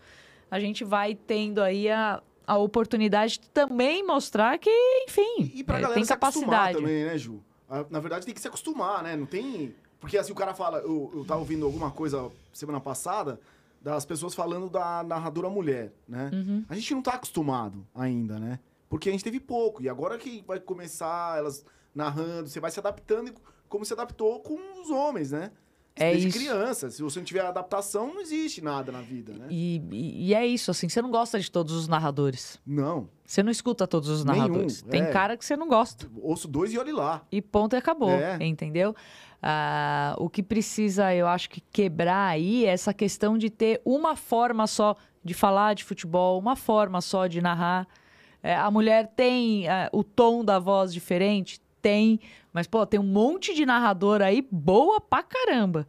[0.50, 4.70] A gente vai tendo aí a, a oportunidade de também mostrar que,
[5.08, 6.78] enfim, E pra é, galera tem se acostumar capacidade.
[6.78, 7.42] também, né, Ju?
[7.70, 9.16] Ah, Na verdade, tem que se acostumar, né?
[9.16, 9.74] Não tem.
[10.00, 10.80] Porque assim, o cara fala.
[10.80, 13.40] Eu, eu tava ouvindo alguma coisa semana passada
[13.82, 16.30] das pessoas falando da narradora mulher, né?
[16.34, 16.66] Uhum.
[16.70, 18.60] A gente não tá acostumado ainda, né?
[18.90, 19.82] Porque a gente teve pouco.
[19.82, 23.32] E agora que vai começar elas narrando, você vai se adaptando
[23.70, 25.52] como se adaptou com os homens, né?
[25.98, 26.38] É desde isso.
[26.40, 26.90] criança.
[26.90, 29.48] Se você não tiver adaptação, não existe nada na vida, né?
[29.50, 32.60] E, e- e é isso, assim, você não gosta de todos os narradores.
[32.66, 33.08] Não.
[33.26, 34.82] Você não escuta todos os Nenhum, narradores.
[34.82, 35.12] Tem é.
[35.12, 36.08] cara que você não gosta.
[36.22, 37.24] Ouço dois e olhe lá.
[37.32, 38.38] E ponto e acabou, É.
[38.46, 38.94] entendeu?
[39.42, 44.16] Ah, o que precisa, eu acho que quebrar aí é essa questão de ter uma
[44.16, 47.88] forma só de falar de futebol, uma forma só de narrar.
[48.44, 51.60] É, a mulher tem ah, o tom da voz diferente?
[51.82, 52.20] Tem.
[52.56, 55.86] Mas, pô, tem um monte de narrador aí boa pra caramba.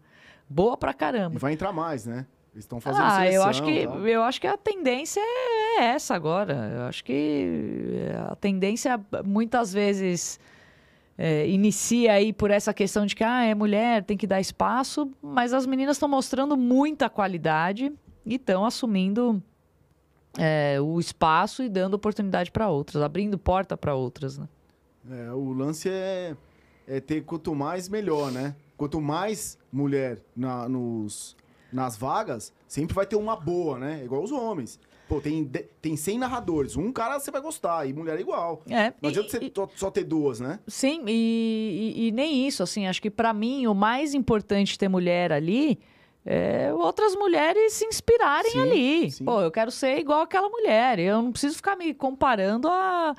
[0.50, 1.38] Boa pra E caramba.
[1.38, 2.26] vai entrar mais, né?
[2.52, 3.34] Eles estão fazendo Ah, seleção.
[3.36, 4.08] eu acho que tal.
[4.08, 6.72] eu acho que a tendência é essa agora.
[6.74, 10.40] Eu acho que a tendência muitas vezes
[11.16, 15.08] é, inicia aí por essa questão de que ah, é mulher, tem que dar espaço,
[15.22, 17.92] mas as meninas estão mostrando muita qualidade
[18.24, 19.40] e estão assumindo
[20.36, 24.48] é, o espaço e dando oportunidade para outras, abrindo porta para outras, né?
[25.08, 26.34] É, o lance é,
[26.86, 28.54] é ter quanto mais, melhor, né?
[28.76, 31.36] Quanto mais mulher na- nos,
[31.72, 34.02] nas vagas, sempre vai ter uma boa, né?
[34.04, 34.78] Igual os homens.
[35.08, 35.44] Pô, tem,
[35.80, 36.76] tem 100 narradores.
[36.76, 38.62] Um cara você vai gostar, e mulher é igual.
[38.68, 40.58] É, Não e- adianta você e- só- ter duas, né?
[40.66, 44.88] Sim, e, e- e nem isso, assim, acho que pra mim o mais importante ter
[44.88, 45.78] mulher ali
[46.24, 49.10] é outras mulheres se inspirarem Sim, ali.
[49.12, 49.24] sim.
[49.24, 53.14] Pô, eu quero ser igual aquela mulher, eu não preciso ficar me comparando a,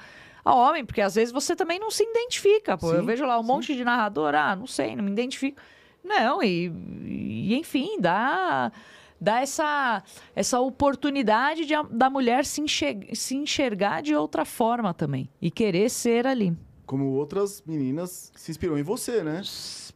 [0.48, 2.94] a homem, porque às vezes você também não se identifica, pô.
[2.94, 3.48] eu Sim, vejo lá um sim.
[3.48, 5.60] monte de narrador, ah, não sei, não me identifico.
[6.04, 6.72] Não, e,
[7.06, 8.72] e, enfim, dá
[9.20, 10.04] dá essa,
[10.36, 15.90] essa oportunidade de, da mulher se, enxer- se enxergar de outra forma também e querer
[15.90, 16.56] ser ali.
[16.86, 19.42] Como outras meninas se inspirou em você, né?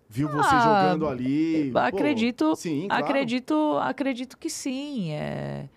[0.10, 1.72] Viu você Ah, jogando ali.
[1.72, 3.06] pô, acredito, sim, claro.
[3.06, 5.12] acredito, acredito que sim.
[5.12, 5.70] É...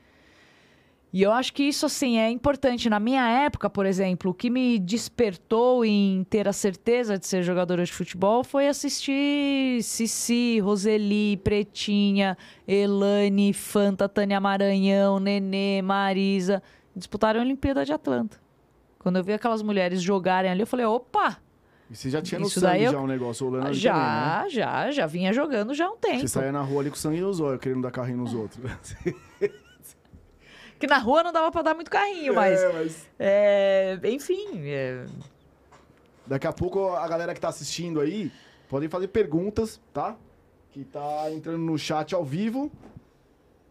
[1.16, 2.90] E eu acho que isso assim é importante.
[2.90, 7.40] Na minha época, por exemplo, o que me despertou em ter a certeza de ser
[7.44, 16.60] jogadora de futebol foi assistir Cici, Roseli, Pretinha, Elane, Fanta, Tânia Maranhão, Nenê, Marisa
[16.96, 18.40] disputarem a Olimpíada de Atlanta.
[18.98, 21.36] Quando eu vi aquelas mulheres jogarem ali, eu falei, opa,
[21.88, 24.44] E você já tinha no Isso sangue eu- já um negócio rolando ali já, também,
[24.44, 24.50] né?
[24.50, 26.18] já, já vinha jogando já há um tempo.
[26.22, 28.58] Você saía na rua ali com sangue nos olhos, querendo dar carrinho nos outros.
[30.78, 32.60] Que na rua não dava pra dar muito carrinho, mas.
[32.60, 34.60] É, mas é, enfim.
[34.68, 35.06] é,
[36.26, 38.32] Daqui a pouco a galera que tá assistindo aí
[38.68, 40.16] podem fazer perguntas, tá?
[40.70, 42.70] Que tá entrando no chat ao vivo.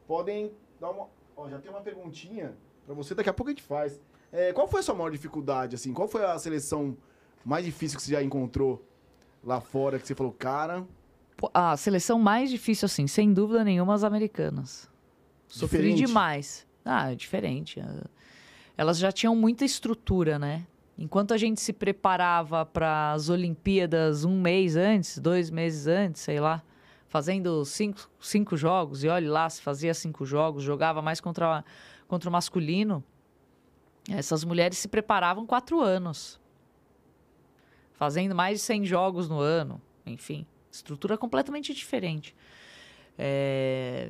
[0.07, 1.07] Podem dar uma.
[1.35, 3.99] Ó, já tem uma perguntinha pra você, daqui a pouco a gente faz.
[4.31, 5.93] É, qual foi a sua maior dificuldade, assim?
[5.93, 6.97] Qual foi a seleção
[7.43, 8.83] mais difícil que você já encontrou
[9.43, 10.85] lá fora que você falou, cara,
[11.53, 14.89] a seleção mais difícil, assim, sem dúvida nenhuma, as americanas.
[15.47, 16.07] Sofri Diferente?
[16.07, 16.65] demais.
[16.86, 17.80] Ah, é diferente.
[17.80, 17.86] é.
[18.76, 20.65] Elas já tinham muita estrutura, né?
[20.98, 26.39] Enquanto a gente se preparava para as Olimpíadas um mês antes, dois meses antes, sei
[26.39, 26.63] lá,
[27.08, 31.63] fazendo cinco, cinco jogos, e olhe lá, se fazia cinco jogos, jogava mais contra,
[32.08, 33.04] contra o masculino,
[34.10, 36.39] essas mulheres se preparavam quatro anos,
[37.93, 42.36] fazendo mais de 100 jogos no ano, enfim, estrutura completamente diferente.
[43.17, 44.10] É,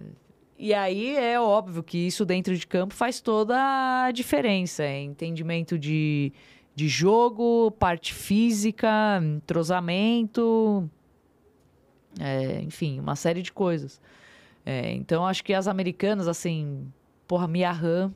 [0.58, 4.84] E aí é óbvio que isso dentro de campo faz toda a diferença.
[4.84, 6.32] É entendimento de,
[6.76, 10.89] de jogo, parte física, entrosamento,
[12.20, 14.00] é, enfim, uma série de coisas.
[14.66, 16.88] É, então acho que as americanas, assim,
[17.28, 18.13] porra, Mia Hamm,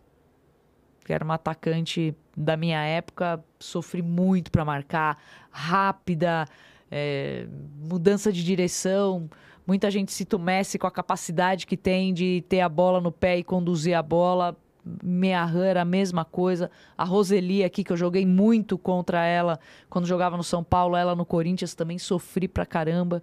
[1.04, 5.18] que era uma atacante da minha época, sofri muito para marcar,
[5.50, 6.46] rápida,
[6.92, 7.48] é,
[7.80, 9.30] mudança de direção.
[9.68, 13.12] Muita gente cita o Messi com a capacidade que tem de ter a bola no
[13.12, 14.56] pé e conduzir a bola.
[15.04, 15.26] Hamm
[15.62, 16.72] era a mesma coisa.
[16.98, 21.14] A Roseli aqui, que eu joguei muito contra ela quando jogava no São Paulo, ela
[21.14, 23.22] no Corinthians também sofri pra caramba.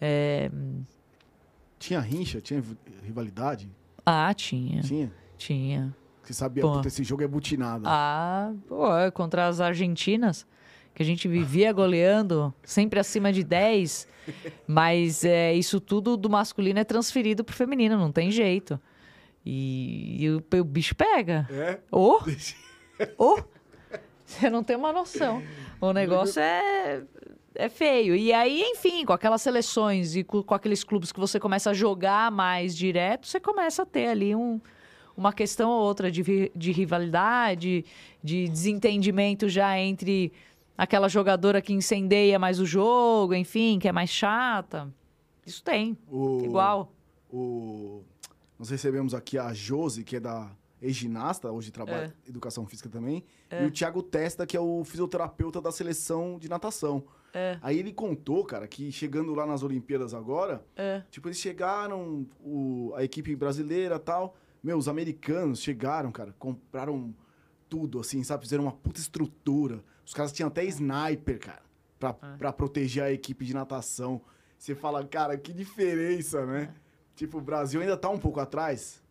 [0.00, 0.50] É,
[1.78, 2.62] tinha rincha, tinha
[3.04, 3.68] rivalidade?
[4.04, 5.12] Ah, tinha, Tinha?
[5.36, 5.94] tinha.
[6.22, 6.72] Você sabia, Pô.
[6.72, 7.84] puta, esse jogo é butinado.
[7.86, 10.46] Ah, pô, é, contra as argentinas,
[10.96, 14.08] que a gente vivia goleando, sempre acima de 10.
[14.66, 18.80] Mas é, isso tudo do masculino é transferido pro feminino, não tem jeito.
[19.44, 21.46] E, e o, o bicho pega.
[21.50, 21.78] É?
[21.92, 22.18] Ô!
[23.18, 23.42] Ô!
[24.24, 25.42] Você não tem uma noção.
[25.82, 27.02] O negócio é,
[27.54, 28.16] é feio.
[28.16, 31.74] E aí, enfim, com aquelas seleções e com, com aqueles clubes que você começa a
[31.74, 34.58] jogar mais direto, você começa a ter ali um,
[35.14, 37.84] uma questão ou outra de, de rivalidade,
[38.24, 40.32] de desentendimento já entre
[40.76, 44.92] aquela jogadora que incendeia mais o jogo, enfim, que é mais chata.
[45.44, 45.96] Isso tem.
[46.10, 46.92] O, Igual.
[47.32, 48.02] O,
[48.58, 50.50] nós recebemos aqui a Josi, que é da,
[50.80, 52.12] ex-ginasta, hoje trabalha É.
[52.26, 53.24] em educação física também.
[53.50, 57.04] E o Thiago Testa, que é o fisioterapeuta da seleção de natação.
[57.32, 57.58] É.
[57.60, 61.02] Aí ele contou, cara, que chegando lá nas Olimpíadas agora, É.
[61.10, 64.34] tipo, eles chegaram, o- a equipe brasileira e tal.
[64.62, 67.14] Meu, os americanos chegaram, cara, compraram
[67.68, 68.44] tudo, assim, sabe?
[68.44, 69.84] Fizeram uma puta estrutura.
[70.06, 71.62] Os caras tinham até sniper, cara,
[71.98, 72.36] pra, É.
[72.38, 74.20] pra proteger a equipe de natação.
[74.56, 76.72] Você fala, cara, que diferença, né?
[77.14, 79.02] Tipo, o Brasil ainda tá um pouco atrás.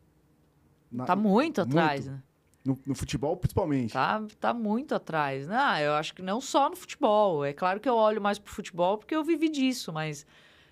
[0.91, 2.22] Na- Tá muito atrás, né?
[2.64, 3.93] No, no futebol, principalmente.
[3.93, 5.48] Tá, tá muito atrás.
[5.48, 7.46] Não, eu acho que não só no futebol.
[7.46, 10.26] É claro que eu olho mais pro futebol porque eu vivi disso, mas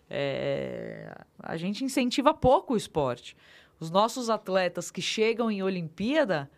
[0.10, 3.36] é, a gente incentiva pouco o esporte.
[3.80, 6.50] Os nossos atletas que chegam em Olimpíada,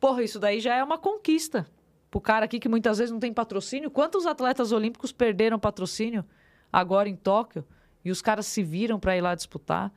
[0.00, 1.66] porra, isso daí já é uma conquista.
[2.10, 3.90] Pro cara aqui que muitas vezes não tem patrocínio.
[3.90, 6.24] Quantos atletas olímpicos perderam patrocínio
[6.72, 7.64] agora em Tóquio?
[8.04, 9.92] E os caras se viram para ir lá disputar.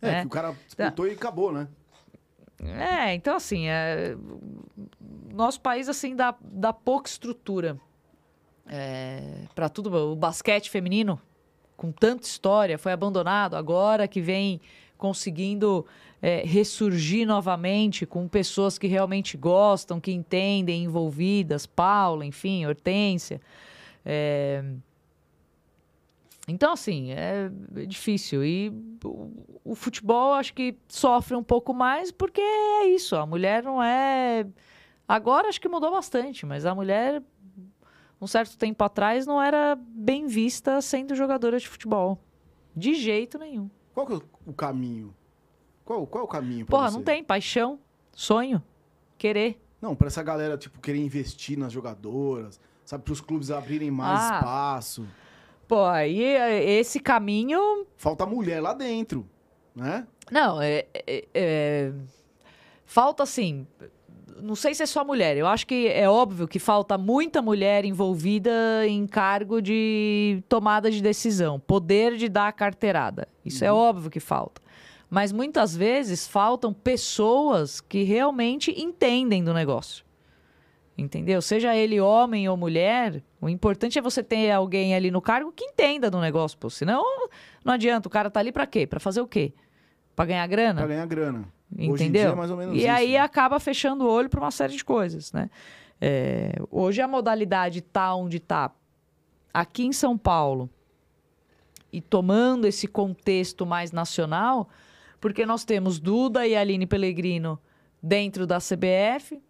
[0.00, 0.20] É, né?
[0.22, 1.68] que o cara disputou e acabou, né?
[2.64, 4.16] É, então assim, é,
[5.32, 7.76] nosso país assim dá, dá pouca estrutura
[8.66, 10.12] é, para tudo.
[10.12, 11.20] O basquete feminino,
[11.76, 13.56] com tanta história, foi abandonado.
[13.56, 14.60] Agora que vem
[15.02, 15.84] conseguindo
[16.22, 23.40] é, ressurgir novamente com pessoas que realmente gostam, que entendem, envolvidas, Paula, enfim, Hortência.
[24.06, 24.62] É,
[26.46, 27.50] então, assim, é
[27.84, 28.44] difícil.
[28.44, 28.72] E
[29.04, 29.32] o,
[29.64, 33.16] o futebol acho que sofre um pouco mais porque é isso.
[33.16, 34.46] A mulher não é.
[35.08, 37.20] Agora acho que mudou bastante, mas a mulher,
[38.20, 42.20] um certo tempo atrás, não era bem vista sendo jogadora de futebol.
[42.76, 43.68] De jeito nenhum.
[43.94, 45.14] Qual que é o caminho?
[45.84, 46.96] Qual, qual é o caminho pra Porra, você?
[46.96, 47.78] não tem paixão,
[48.12, 48.62] sonho,
[49.18, 49.60] querer.
[49.80, 53.02] Não, pra essa galera, tipo, querer investir nas jogadoras, sabe?
[53.04, 54.36] Pros clubes abrirem mais Ah.
[54.36, 55.06] espaço.
[55.66, 59.26] Pô, aí é, esse caminho Falta mulher lá dentro,
[59.74, 60.06] né?
[60.30, 61.92] Não, é, é- é-
[62.84, 63.66] falta assim.
[64.42, 65.36] Não sei se é só mulher.
[65.36, 68.50] Eu acho que é óbvio que falta muita mulher envolvida
[68.86, 73.28] em cargo de tomada de decisão, poder de dar a carteirada.
[73.44, 74.60] Isso é óbvio que falta.
[75.08, 80.04] Mas muitas vezes faltam pessoas que realmente entendem do negócio.
[80.98, 81.40] Entendeu?
[81.40, 85.64] Seja ele homem ou mulher, o importante é você ter alguém ali no cargo que
[85.64, 86.68] entenda do negócio, pô.
[86.68, 87.28] Senão
[87.64, 88.08] não adianta.
[88.08, 88.86] O cara tá ali pra quê?
[88.86, 89.52] Pra fazer o quê?
[90.16, 90.80] Pra ganhar grana?
[90.80, 91.48] Pra ganhar grana.
[91.78, 92.34] Entendeu?
[92.60, 93.18] é e isso, aí né?
[93.18, 95.48] acaba fechando o olho para uma série de coisas, né?
[96.00, 98.72] É, hoje a modalidade tá onde tá
[99.54, 100.68] aqui em São Paulo
[101.92, 104.68] e tomando esse contexto mais nacional,
[105.20, 107.58] porque nós temos Duda e Aline Pellegrino
[108.02, 109.40] dentro da CBF.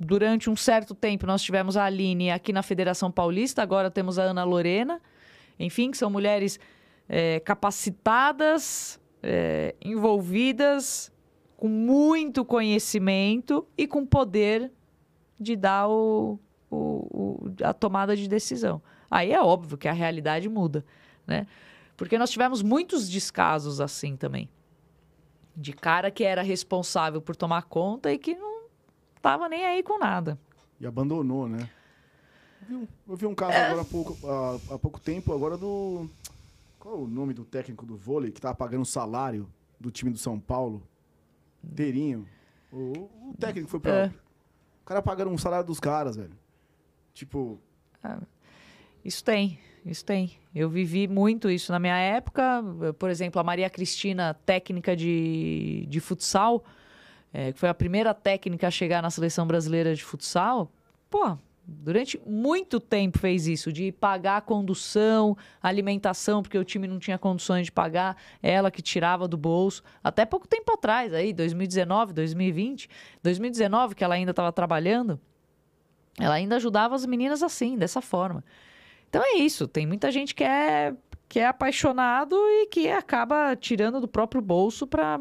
[0.00, 4.22] Durante um certo tempo nós tivemos a Aline aqui na Federação Paulista, agora temos a
[4.22, 5.00] Ana Lorena.
[5.58, 6.58] Enfim, que são mulheres
[7.08, 11.12] é, capacitadas, é, envolvidas,
[11.56, 14.72] com muito conhecimento e com poder
[15.38, 16.38] de dar o,
[16.70, 18.82] o- o- a tomada de decisão.
[19.10, 20.84] Aí é óbvio que a realidade muda,
[21.26, 21.46] né?
[21.96, 24.48] Porque nós tivemos muitos descasos assim também.
[25.54, 28.62] De cara que era responsável por tomar conta e que não
[29.16, 30.38] estava nem aí com nada.
[30.80, 31.68] E abandonou, né?
[32.62, 33.66] Eu vi um, eu vi um caso É.
[33.66, 36.08] agora há pouco, há, há pouco tempo, agora do...
[36.82, 40.10] Qual é o nome do técnico do vôlei que tava pagando o salário do time
[40.10, 40.82] do São Paulo?
[41.76, 42.26] Terinho.
[42.72, 43.92] O, o técnico foi pra...
[43.92, 44.06] É.
[44.08, 46.36] O cara pagando um salário dos caras, velho.
[47.14, 47.60] Tipo,
[49.04, 50.32] Isso tem, isso tem.
[50.52, 52.64] Eu vivi muito isso na minha época.
[52.98, 56.64] Por exemplo, a Maria Cristina, técnica de, de futsal,
[57.32, 60.68] eh, que foi a primeira técnica a chegar na seleção brasileira de futsal.
[61.08, 66.98] Pô, durante muito tempo fez isso, de pagar a condução, alimentação, porque o time não
[66.98, 69.82] tinha condições de pagar, ela que tirava do bolso.
[70.02, 72.88] Até pouco tempo atrás, aí, 2019, 2020.
[73.22, 75.20] 2019, que ela ainda estava trabalhando,
[76.18, 78.44] ela ainda ajudava as meninas assim, dessa forma.
[79.08, 80.94] Então é isso, tem muita gente que é,
[81.28, 85.20] que é apaixonado e que acaba tirando do próprio bolso para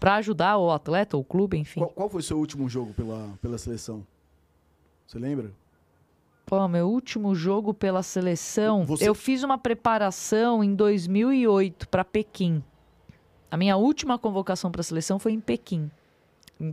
[0.00, 1.80] para ajudar o atleta, o clube, enfim.
[1.80, 4.06] qual, qual foi o seu último jogo pela, pela seleção?
[5.06, 5.52] Você lembra?
[6.46, 12.62] Pô, meu último jogo pela seleção, Você- eu fiz uma preparação em 2008 para Pequim.
[13.50, 15.90] A minha última convocação para a seleção foi em Pequim.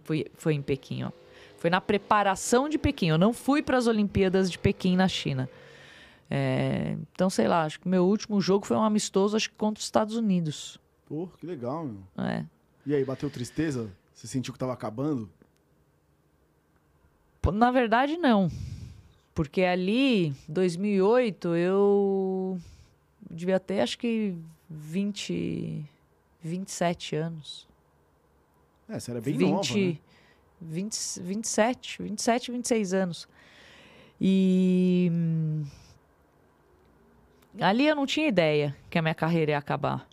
[0.03, 1.11] Foi, foi em Pequim, ó.
[1.57, 3.07] Foi na preparação de Pequim.
[3.09, 5.49] Eu não fui para as Olimpíadas de Pequim na China.
[6.29, 9.79] É, então, sei lá, acho que meu último jogo foi um amistoso, acho que contra
[9.79, 10.79] os Estados Unidos.
[11.05, 12.25] Pô, que legal, meu.
[12.25, 12.45] É.
[12.85, 13.91] E aí, bateu tristeza?
[14.13, 15.29] Você sentiu que tava acabando?
[17.49, 18.49] Na verdade, não.
[19.33, 22.59] Porque ali, 2008, eu
[23.29, 24.35] devia ter, acho que
[24.69, 25.83] 20,
[26.41, 27.67] 27 anos.
[28.87, 29.97] É, você era bem 20, nova, né?
[30.61, 33.27] 20, 27, 27, 26 anos.
[34.19, 35.65] E hum,
[37.59, 40.07] ali eu não tinha ideia que a minha carreira ia acabar.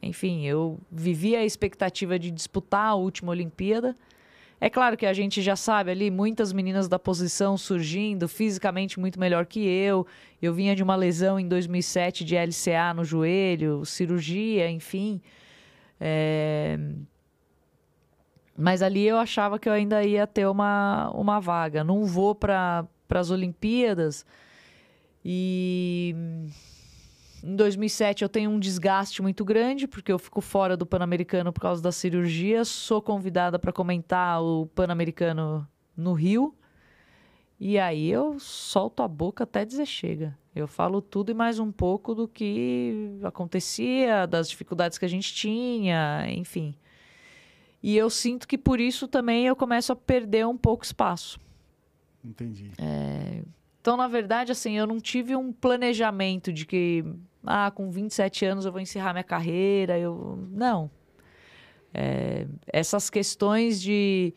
[0.00, 3.96] Enfim, eu vivia a expectativa de disputar a última Olimpíada.
[4.64, 9.18] É claro que a gente já sabe ali muitas meninas da posição surgindo, fisicamente muito
[9.18, 10.06] melhor que eu.
[10.40, 15.20] Eu vinha de uma lesão em 2007 de LCA no joelho, cirurgia, enfim.
[16.00, 16.78] É...
[18.56, 21.82] Mas ali eu achava que eu ainda ia ter uma, uma vaga.
[21.82, 24.24] Não vou para as Olimpíadas.
[25.24, 26.14] E
[27.42, 31.60] em 2007 eu tenho um desgaste muito grande, porque eu fico fora do Pan-Americano por
[31.60, 32.64] causa da cirurgia.
[32.64, 35.66] Sou convidada para comentar o Pan-Americano
[35.96, 36.54] no Rio.
[37.58, 40.36] E aí eu solto a boca até dizer chega.
[40.54, 45.32] Eu falo tudo e mais um pouco do que acontecia, das dificuldades que a gente
[45.32, 46.74] tinha, enfim.
[47.82, 51.40] E eu sinto que por isso também eu começo a perder um pouco espaço.
[52.24, 52.70] Entendi.
[52.78, 53.42] É...
[53.80, 57.04] Então, na verdade, assim, eu não tive um planejamento de que,
[57.44, 59.98] ah, com 27 anos eu vou encerrar minha carreira.
[59.98, 60.46] Eu...
[60.50, 60.90] Não.
[61.92, 62.46] É...
[62.66, 64.34] Essas questões de,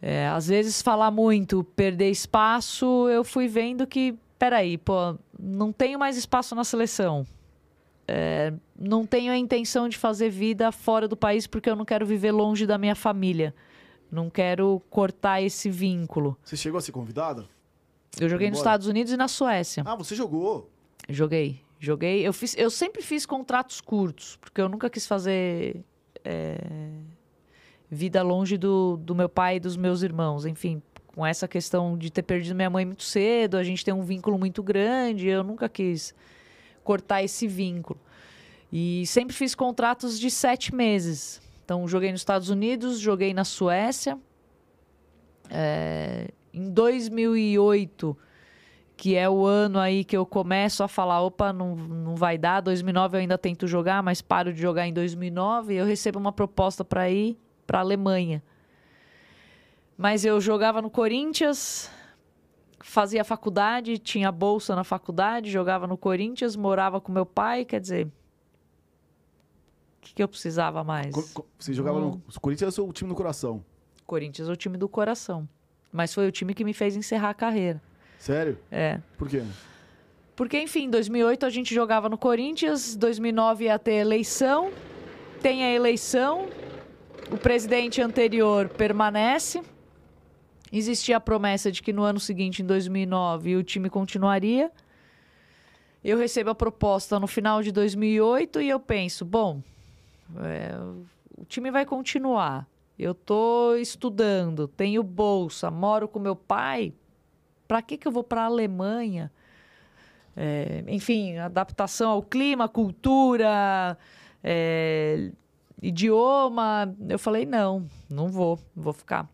[0.00, 5.98] é, às vezes, falar muito, perder espaço, eu fui vendo que, peraí, pô, não tenho
[5.98, 7.26] mais espaço na seleção.
[8.06, 12.06] É, não tenho a intenção de fazer vida fora do país porque eu não quero
[12.06, 13.54] viver longe da minha família.
[14.10, 16.38] Não quero cortar esse vínculo.
[16.42, 17.44] Você chegou a ser convidada?
[18.18, 19.82] Eu joguei nos Estados Unidos e na Suécia.
[19.84, 20.70] Ah, você jogou?
[21.10, 21.60] Joguei.
[21.78, 22.26] Joguei.
[22.26, 25.84] Eu, fiz, eu sempre fiz contratos curtos, porque eu nunca quis fazer
[26.24, 26.58] é,
[27.90, 30.44] vida longe do, do meu pai e dos meus irmãos.
[30.44, 34.02] Enfim, com essa questão de ter perdido minha mãe muito cedo, a gente tem um
[34.02, 36.14] vínculo muito grande, eu nunca quis
[36.82, 38.00] cortar esse vínculo.
[38.72, 41.40] E sempre fiz contratos de sete meses.
[41.64, 44.18] Então, joguei nos Estados Unidos, joguei na Suécia.
[45.50, 48.16] É, em 2008,
[48.98, 52.60] que é o ano aí que eu começo a falar, opa, não, não vai dar.
[52.60, 55.76] 2009 eu ainda tento jogar, mas paro de jogar em 2009.
[55.76, 58.42] eu recebo uma proposta para ir para a Alemanha.
[59.96, 61.88] Mas eu jogava no Corinthians,
[62.80, 68.06] fazia faculdade, tinha bolsa na faculdade, jogava no Corinthians, morava com meu pai, quer dizer,
[68.06, 68.10] o
[70.00, 71.14] que, que eu precisava mais?
[71.56, 73.64] Você jogava no Corinthians ou o time do coração?
[74.04, 75.48] Corinthians é o time do coração.
[75.92, 77.80] Mas foi o time que me fez encerrar a carreira.
[78.18, 78.58] Sério?
[78.70, 79.00] É.
[79.16, 79.42] Por quê?
[80.34, 84.70] Porque, enfim, em 2008 a gente jogava no Corinthians, 2009 ia ter eleição,
[85.42, 86.48] tem a eleição,
[87.30, 89.62] o presidente anterior permanece,
[90.72, 94.70] existia a promessa de que no ano seguinte, em 2009, o time continuaria.
[96.04, 99.60] Eu recebo a proposta no final de 2008 e eu penso, bom,
[100.36, 100.70] é,
[101.36, 102.68] o time vai continuar.
[102.98, 106.92] Eu estou estudando, tenho bolsa, moro com meu pai.
[107.68, 109.30] Para que, que eu vou para a Alemanha?
[110.34, 113.98] É, enfim, adaptação ao clima, cultura,
[114.42, 115.30] é,
[115.82, 116.96] idioma.
[117.08, 119.28] Eu falei, não, não vou, vou ficar.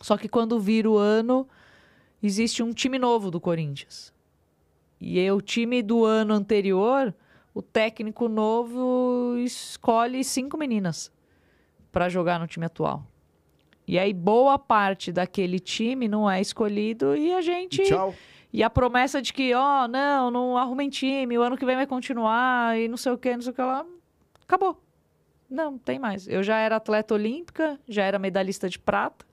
[0.00, 1.48] Só que quando vira o ano,
[2.22, 4.12] existe um time novo do Corinthians.
[5.00, 7.14] E é o time do ano anterior,
[7.54, 11.10] o técnico novo escolhe cinco meninas
[11.90, 13.06] para jogar no time atual.
[13.86, 18.14] E aí boa parte daquele time não é escolhido e a gente E tchau.
[18.52, 21.86] e a promessa de que, ó, não, não arrumem time, o ano que vem vai
[21.86, 23.84] continuar e não sei o que, não sei o que lá,
[24.44, 24.80] acabou.
[25.50, 26.26] Não, tem mais.
[26.28, 29.26] Eu já era atleta olímpica, já era medalhista de prata.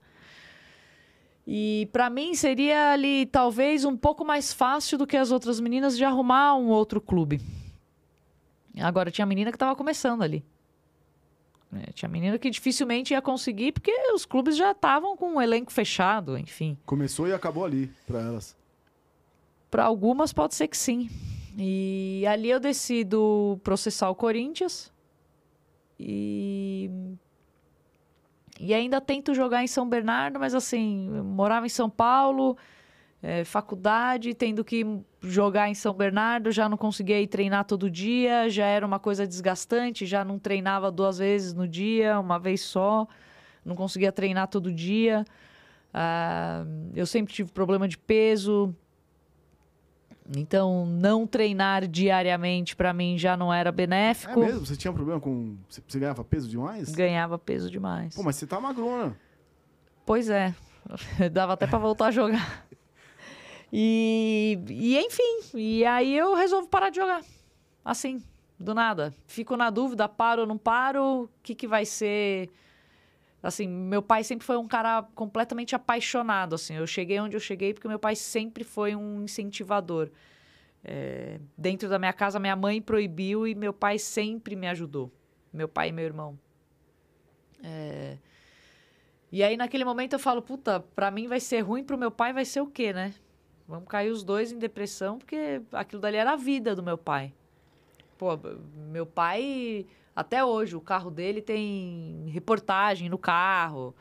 [1.46, 5.96] E para mim seria ali talvez um pouco mais fácil do que as outras meninas
[5.96, 7.40] de arrumar um outro clube.
[8.80, 10.44] Agora tinha menina que estava começando ali.
[11.72, 15.72] É, tinha menina que dificilmente ia conseguir porque os clubes já estavam com um elenco
[15.72, 16.76] fechado, enfim.
[16.84, 18.56] Começou e acabou ali para elas.
[19.70, 21.08] Para algumas pode ser que sim.
[21.56, 24.92] E ali eu decido processar o Corinthians.
[25.98, 26.90] E
[28.58, 32.58] e ainda tento jogar em São Bernardo, mas assim, eu morava em São Paulo,
[33.22, 34.84] é, faculdade, tendo que
[35.20, 39.26] jogar em São Bernardo, já não conseguia ir treinar todo dia, já era uma coisa
[39.26, 43.06] desgastante, já não treinava duas vezes no dia, uma vez só,
[43.64, 45.24] não conseguia treinar todo dia.
[45.92, 46.64] Ah,
[46.94, 48.74] eu sempre tive problema de peso,
[50.36, 54.40] então não treinar diariamente para mim já não era benéfico.
[54.40, 54.64] É mesmo?
[54.64, 55.56] Você tinha um problema com.
[55.68, 56.90] Você, ganhava peso demais?
[56.90, 58.14] Ganhava peso demais.
[58.14, 59.14] Pô, mas você tá magrona.
[60.06, 60.54] Pois é,
[61.30, 62.66] dava até para voltar a jogar.
[63.72, 67.22] E, e enfim, e aí eu resolvo parar de jogar.
[67.84, 68.22] Assim,
[68.58, 69.14] do nada.
[69.26, 72.50] Fico na dúvida, paro ou não paro, o que, que vai ser.
[73.42, 76.74] Assim, meu pai sempre foi um cara completamente apaixonado, assim.
[76.74, 80.10] Eu cheguei onde eu cheguei porque meu pai sempre foi um incentivador.
[80.82, 85.10] É, dentro da minha casa, minha mãe proibiu e meu pai sempre me ajudou.
[85.52, 86.38] Meu pai e meu irmão.
[87.62, 88.18] É,
[89.32, 92.32] e aí, naquele momento, eu falo, puta, pra mim vai ser ruim, pro meu pai
[92.32, 93.14] vai ser o quê, né?
[93.70, 97.32] Vamos cair os dois em depressão, porque aquilo dali era a vida do meu pai.
[98.18, 98.36] Pô,
[98.90, 103.94] meu pai, até hoje, o carro dele tem reportagem no carro.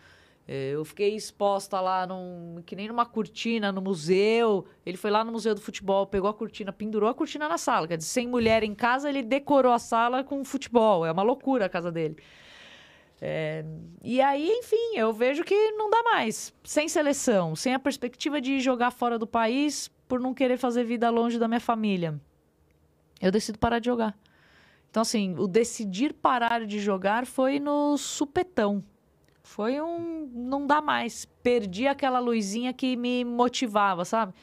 [0.48, 4.66] É, eu fiquei exposta lá, num, que nem numa cortina no museu.
[4.84, 7.88] Ele foi lá no Museu do Futebol, pegou a cortina, pendurou a cortina na sala.
[7.88, 11.06] Quer dizer, sem mulher em casa, ele decorou a sala com futebol.
[11.06, 12.18] É uma loucura a casa dele.
[13.22, 13.66] É,
[14.02, 16.54] e aí, enfim, eu vejo que não dá mais.
[16.64, 21.10] Sem seleção, sem a perspectiva de jogar fora do país por não querer fazer vida
[21.10, 22.20] longe da minha família.
[23.22, 24.18] Eu decido parar de jogar.
[24.90, 28.84] Então, assim, o decidir parar de jogar foi no supetão.
[29.44, 30.30] Foi um.
[30.34, 31.26] Não dá mais.
[31.26, 34.34] Perdi aquela luzinha que me motivava, sabe?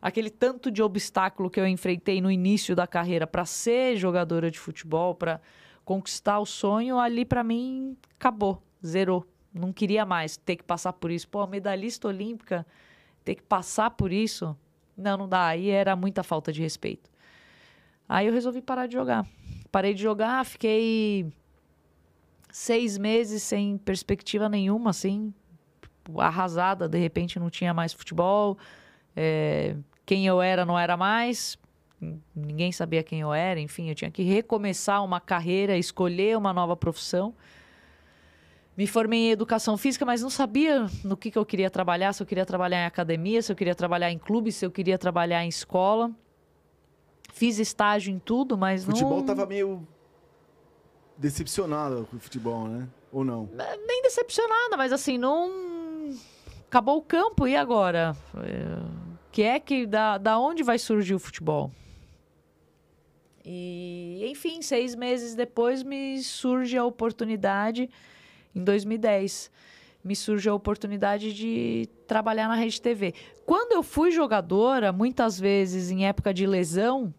[0.00, 4.58] Aquele tanto de obstáculo que eu enfrentei no início da carreira para ser jogadora de
[4.58, 5.40] futebol, para
[5.90, 9.26] conquistar o sonho, ali para mim acabou, zerou.
[9.52, 11.28] Não queria mais ter que passar por isso.
[11.28, 12.64] Pô, medalhista olímpica,
[13.24, 14.56] ter que passar por isso,
[14.96, 15.48] não, não dá.
[15.48, 17.10] Aí era muita falta de respeito.
[18.08, 19.26] Aí eu resolvi parar de jogar.
[19.72, 21.26] Parei de jogar, fiquei
[22.52, 25.34] seis meses sem perspectiva nenhuma, assim,
[26.18, 26.88] arrasada.
[26.88, 28.56] De repente não tinha mais futebol.
[29.16, 29.74] É,
[30.06, 31.58] quem eu era não era mais
[32.34, 36.76] ninguém sabia quem eu era, enfim, eu tinha que recomeçar uma carreira, escolher uma nova
[36.76, 37.34] profissão.
[38.76, 42.22] Me formei em educação física, mas não sabia no que, que eu queria trabalhar, se
[42.22, 45.44] eu queria trabalhar em academia, se eu queria trabalhar em clube, se eu queria trabalhar
[45.44, 46.10] em escola.
[47.32, 49.18] Fiz estágio em tudo, mas o futebol não...
[49.18, 49.86] Futebol tava meio
[51.18, 52.88] decepcionado com o futebol, né?
[53.12, 53.50] Ou não?
[53.58, 56.14] É, nem decepcionada, mas assim, não...
[56.66, 58.16] Acabou o campo, e agora?
[58.36, 58.78] É,
[59.30, 59.86] que é que...
[59.86, 61.70] Da, da onde vai surgir o futebol?
[63.44, 67.88] E, enfim, seis meses depois me surge a oportunidade,
[68.54, 69.50] em 2010,
[70.04, 73.14] me surge a oportunidade de trabalhar na Rede TV.
[73.46, 77.14] Quando eu fui jogadora, muitas vezes em época de lesão,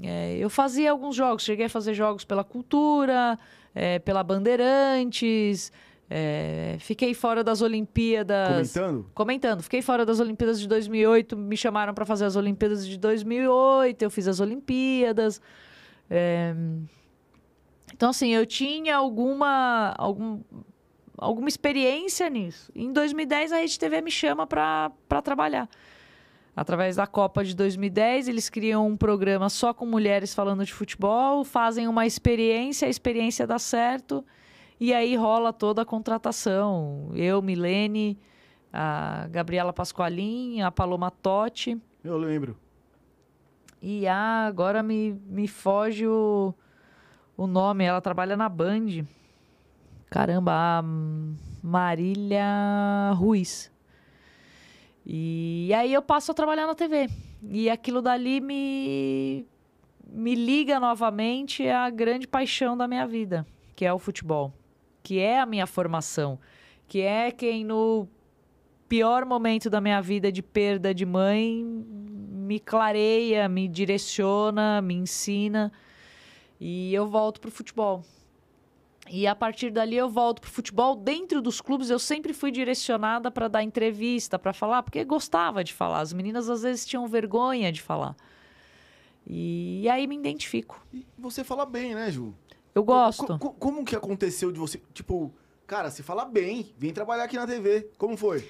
[0.00, 3.38] é, eu fazia alguns jogos, cheguei a fazer jogos pela Cultura,
[3.74, 5.72] é, pela Bandeirantes,
[6.10, 8.72] é, fiquei fora das Olimpíadas.
[8.74, 9.10] Comentando?
[9.14, 9.62] Comentando.
[9.62, 11.36] Fiquei fora das Olimpíadas de 2008.
[11.36, 14.02] Me chamaram para fazer as Olimpíadas de 2008.
[14.02, 15.40] Eu fiz as Olimpíadas.
[16.10, 16.54] É...
[17.94, 20.40] Então, assim, eu tinha alguma, algum,
[21.16, 22.70] alguma experiência nisso.
[22.74, 24.90] Em 2010, a Rede TV me chama para
[25.22, 25.68] trabalhar.
[26.54, 31.44] Através da Copa de 2010, eles criam um programa só com mulheres falando de futebol,
[31.44, 34.22] fazem uma experiência, a experiência dá certo.
[34.82, 37.12] E aí rola toda a contratação.
[37.14, 38.18] Eu, Milene,
[38.72, 41.80] a Gabriela Pasqualin, a Paloma Totti.
[42.02, 42.58] Eu lembro.
[43.80, 46.52] E a, agora me, me foge o,
[47.36, 47.84] o nome.
[47.84, 49.06] Ela trabalha na Band.
[50.10, 50.82] Caramba, a
[51.62, 53.70] Marília Ruiz.
[55.06, 57.08] E aí eu passo a trabalhar na TV.
[57.40, 59.46] E aquilo dali me,
[60.08, 64.52] me liga novamente à grande paixão da minha vida, que é o futebol
[65.02, 66.38] que é a minha formação,
[66.86, 68.06] que é quem no
[68.88, 75.72] pior momento da minha vida de perda de mãe me clareia, me direciona, me ensina
[76.60, 78.04] e eu volto pro futebol.
[79.10, 80.94] E a partir dali eu volto pro futebol.
[80.94, 85.72] Dentro dos clubes eu sempre fui direcionada para dar entrevista, para falar, porque gostava de
[85.72, 86.00] falar.
[86.00, 88.14] As meninas às vezes tinham vergonha de falar.
[89.26, 90.84] E, aí me identifico.
[90.92, 92.34] E você fala bem, né, Ju?
[92.74, 93.38] Eu gosto.
[93.38, 95.32] Co co como que aconteceu de você, tipo,
[95.66, 97.90] cara, você fala bem, vem trabalhar aqui na TV.
[97.98, 98.48] Como foi?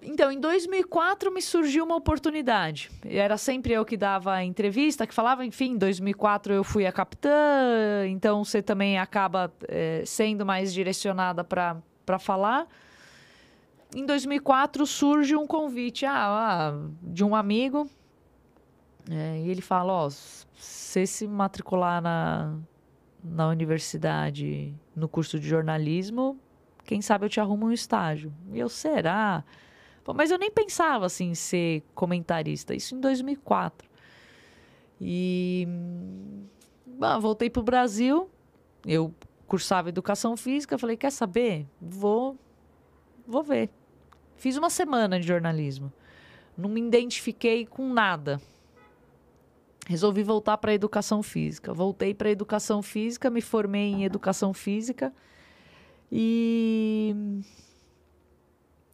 [0.00, 2.90] Então, em 2004 me surgiu uma oportunidade.
[3.04, 6.92] Era sempre eu que dava a entrevista, que falava, enfim, em 2004 eu fui a
[6.92, 12.68] capitã, então você também acaba é, sendo mais direcionada para falar.
[13.94, 17.90] Em 2004 surge um convite ah, ah, de um amigo,
[19.10, 22.54] é, e ele fala: Ó, oh, você se matricular na,
[23.30, 26.38] na universidade, no curso de jornalismo,
[26.84, 28.32] quem sabe eu te arrumo um estágio.
[28.52, 29.44] E eu, será?
[30.02, 33.88] Pô, mas eu nem pensava assim em ser comentarista, isso em 2004.
[35.00, 35.68] E
[36.86, 38.28] bom, voltei para o Brasil,
[38.86, 39.14] eu
[39.46, 41.66] cursava educação física, falei, quer saber?
[41.80, 42.36] Vou,
[43.26, 43.70] vou ver.
[44.36, 45.92] Fiz uma semana de jornalismo.
[46.56, 48.40] Não me identifiquei com nada.
[49.88, 51.72] Resolvi voltar para a educação física.
[51.72, 55.10] Voltei para a educação física, me formei em educação física
[56.12, 57.16] e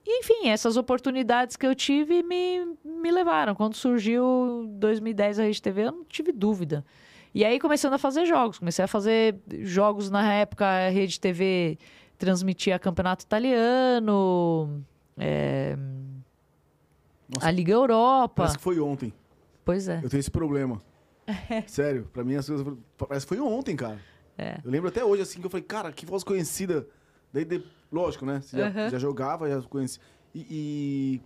[0.07, 3.57] enfim, essas oportunidades que eu tive me, me levaram.
[3.57, 6.85] Quando surgiu 2010 a Rede TV, eu não tive dúvida.
[7.35, 8.61] E aí começando a fazer jogos.
[8.61, 11.77] Comecei a fazer jogos na época, a Rede TV
[12.17, 14.85] transmitia campeonato italiano,
[15.19, 15.77] é,
[17.41, 18.35] a Liga Europa.
[18.37, 19.13] Parece que foi ontem.
[19.65, 20.01] Pois é.
[20.03, 20.83] Eu tenho esse problema.
[21.67, 22.67] Sério, pra mim as coisas.
[22.99, 23.99] Parece que foi ontem, cara.
[24.37, 24.59] É.
[24.65, 26.87] Eu lembro até hoje, assim, que eu falei, cara, que voz conhecida.
[27.33, 28.41] Daí, de- lógico, né?
[28.43, 28.91] Você já, Uhum.
[28.91, 30.03] já jogava, já conhecia.
[30.35, 31.23] E, e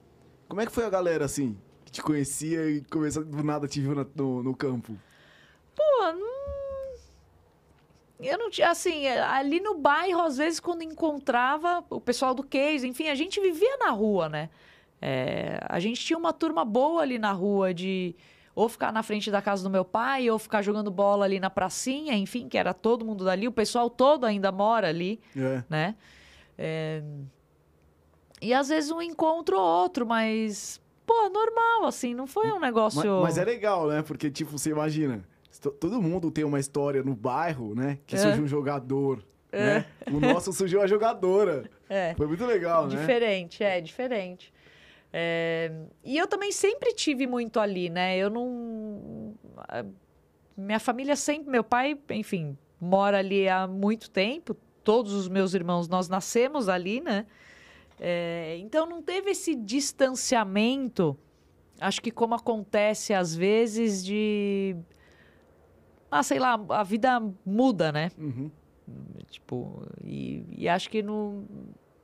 [0.49, 3.81] como é que foi a galera, assim, que te conhecia e começou do nada te
[3.81, 4.97] viu na- no, no campo?
[5.75, 6.39] Pô, não...
[8.21, 12.43] Eu não tinha, assim, é, ali no bairro, às vezes, quando encontrava o pessoal do
[12.43, 14.51] case, enfim, a gente vivia na rua, né?
[15.01, 18.15] É, a gente tinha uma turma boa ali na rua de
[18.55, 21.49] ou ficar na frente da casa do meu pai, ou ficar jogando bola ali na
[21.49, 25.63] pracinha, enfim, que era todo mundo dali, o pessoal todo ainda mora ali, É.
[25.71, 25.95] né?
[26.59, 27.01] É,
[28.41, 33.01] E às vezes um encontro ou outro, mas, pô, normal, assim, não foi um negócio...
[33.21, 34.03] Mas, mas é legal, né?
[34.03, 35.23] Porque, tipo, você imagina,
[35.61, 37.99] to- todo mundo tem uma história no bairro, né?
[38.07, 38.19] Que É.
[38.19, 39.87] surge um jogador, né?
[40.13, 41.69] O nosso surgiu a jogadora.
[41.89, 42.15] É.
[42.17, 42.97] Foi muito legal, né?
[42.97, 44.53] Diferente, é, diferente.
[45.21, 45.73] É,
[46.05, 48.17] E eu também sempre tive muito ali, né?
[48.17, 49.35] Eu não.
[49.57, 49.85] a-
[50.57, 51.51] Minha família sempre.
[51.51, 54.57] Meu pai, enfim, mora ali há muito tempo.
[54.85, 57.27] Todos os meus irmãos, nós nascemos ali, né?
[58.01, 61.17] É, Então não teve esse distanciamento.
[61.81, 64.77] Acho que como acontece às vezes de.
[66.11, 68.11] Ah, sei lá, a vida muda, né?
[68.17, 68.51] Uhum.
[69.31, 71.45] Tipo, e, e acho que no,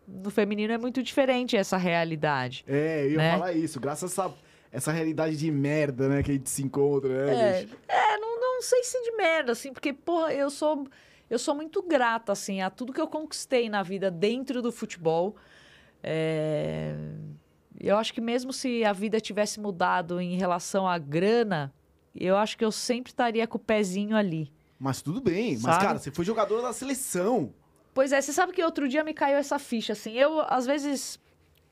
[0.07, 2.64] no feminino é muito diferente essa realidade.
[2.66, 3.32] É, eu ia Né?
[3.32, 3.80] falar isso.
[3.80, 4.34] Graças a essa,
[4.72, 6.22] essa realidade de merda, né?
[6.22, 7.59] Que a gente se encontra, né?
[7.59, 7.76] É, bicho?
[7.88, 10.86] é não, não sei se de merda, assim, porque, porra, eu sou,
[11.28, 15.36] eu sou muito grata, assim, a tudo que eu conquistei na vida dentro do futebol.
[16.02, 16.94] É,
[17.80, 21.72] eu acho que mesmo se a vida tivesse mudado em relação à grana,
[22.14, 24.52] eu acho que eu sempre estaria com o pezinho ali.
[24.78, 25.52] Mas tudo bem.
[25.55, 25.84] Mas, Sabe?
[25.84, 27.55] cara, você foi jogadora da seleção.
[27.95, 30.12] Pois é, você sabe que outro dia me caiu essa ficha, assim.
[30.12, 31.18] Eu, às vezes,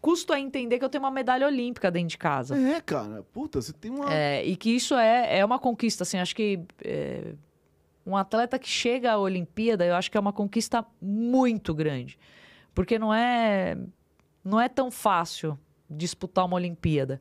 [0.01, 2.57] custo a entender que eu tenho uma medalha olímpica dentro de casa.
[2.57, 3.25] É, cara.
[3.33, 4.15] Puta, você tem uma.
[4.15, 6.19] É, e que isso é, é uma conquista, assim.
[6.19, 7.35] Acho que é,
[8.07, 12.17] um atleta que chega à Olimpíada, eu acho que é uma conquista muito grande.
[12.73, 13.77] Porque não é,
[14.45, 15.59] não é tão fácil
[15.91, 17.21] disputar uma Olimpíada.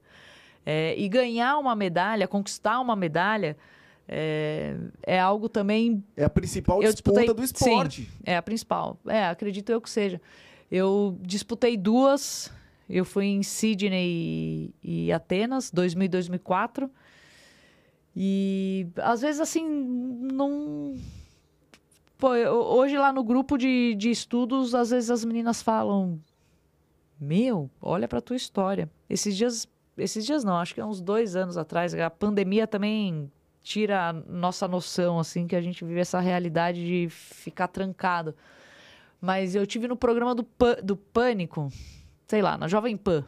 [0.64, 3.58] É, e ganhar uma medalha, conquistar uma medalha,
[4.12, 8.10] é, é algo também É a principal Eu disputa disputei- do esporte.
[8.26, 9.00] é a principal.
[9.08, 10.20] É, acredito eu que seja.
[10.70, 12.52] Eu disputei duas.
[12.90, 16.92] Eu fui em Sydney e, e Atenas, 2000 e 2004.
[18.16, 20.96] E às vezes, assim, não.
[22.18, 26.20] Pô, eu- hoje lá no grupo de, de estudos, às vezes as meninas falam:
[27.20, 28.90] Meu, olha pra tua história.
[29.10, 29.68] Esses dias.
[29.98, 31.94] Esses dias não, acho que é uns dois anos atrás.
[31.94, 33.32] A pandemia também
[33.62, 38.36] tira a nossa noção, assim, que a gente vive essa realidade de ficar trancado.
[39.20, 40.48] Mas eu tive no programa do,
[40.84, 41.72] do Pânico,
[42.28, 43.24] sei lá, na Jovem Pan.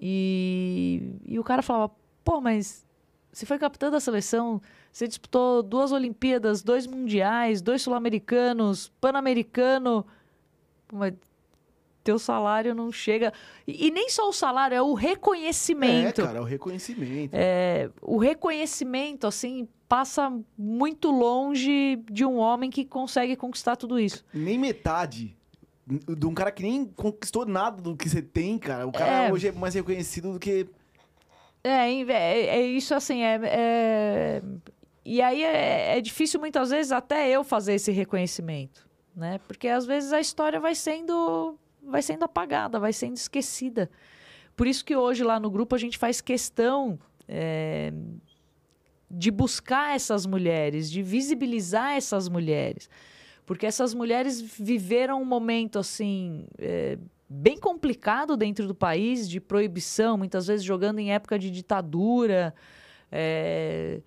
[0.00, 1.92] E, e o cara falava,
[2.24, 2.86] pô, mas
[3.32, 10.06] você foi capitã da seleção, você disputou duas Olimpíadas, dois Mundiais, dois Sul-Americanos, Pan-Americano.
[10.90, 11.12] Mas
[12.06, 13.32] teu salário não chega.
[13.66, 16.22] E, e nem só o salário, é o É, reconhecimento.
[16.22, 17.30] cara, é o reconhecimento.
[17.34, 24.24] É, o reconhecimento, assim, passa muito longe de um homem que consegue conquistar tudo isso.
[24.32, 25.36] Nem metade
[25.86, 28.86] de um cara que nem conquistou nada do que você tem, cara.
[28.86, 29.32] O cara É.
[29.32, 30.66] hoje é mais reconhecido do que.
[31.62, 34.42] É, é, é isso assim, é, é-
[35.04, 39.38] E aí é, é difícil muitas vezes até eu fazer esse reconhecimento, né?
[39.46, 41.56] Porque às vezes a história vai sendo,
[41.86, 43.90] vai sendo apagada, vai sendo esquecida.
[44.56, 47.92] Por isso que hoje lá no grupo a gente faz questão é,
[49.10, 52.88] de buscar essas mulheres, de visibilizar essas mulheres.
[53.44, 56.46] Porque essas mulheres viveram um momento assim.
[56.58, 62.54] é, bem complicado dentro do país, de proibição, muitas vezes jogando em época de ditadura.
[63.10, 64.00] é,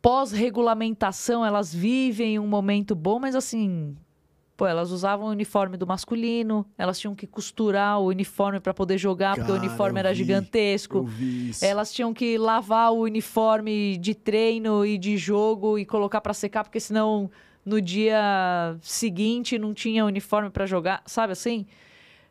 [0.00, 3.96] Pós-regulamentação, elas vivem um momento bom, mas assim.
[4.58, 8.98] Pô, elas usavam o uniforme do masculino, elas tinham que costurar o uniforme para poder
[8.98, 11.08] jogar, porque o Cara, uniforme era vi, gigantesco.
[11.62, 16.64] Elas tinham que lavar o uniforme de treino e de jogo e colocar para secar,
[16.64, 17.30] porque senão
[17.64, 21.64] no dia seguinte não tinha uniforme para jogar, sabe assim?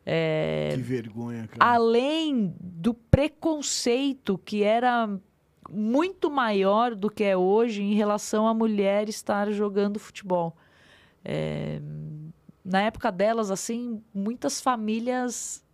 [0.04, 1.72] É, Que vergonha, cara.
[1.72, 5.08] Além do preconceito que era
[5.70, 10.54] muito maior do que é hoje em relação à mulher estar jogando futebol.
[11.24, 11.80] É,
[12.68, 15.64] na época delas, assim, muitas famílias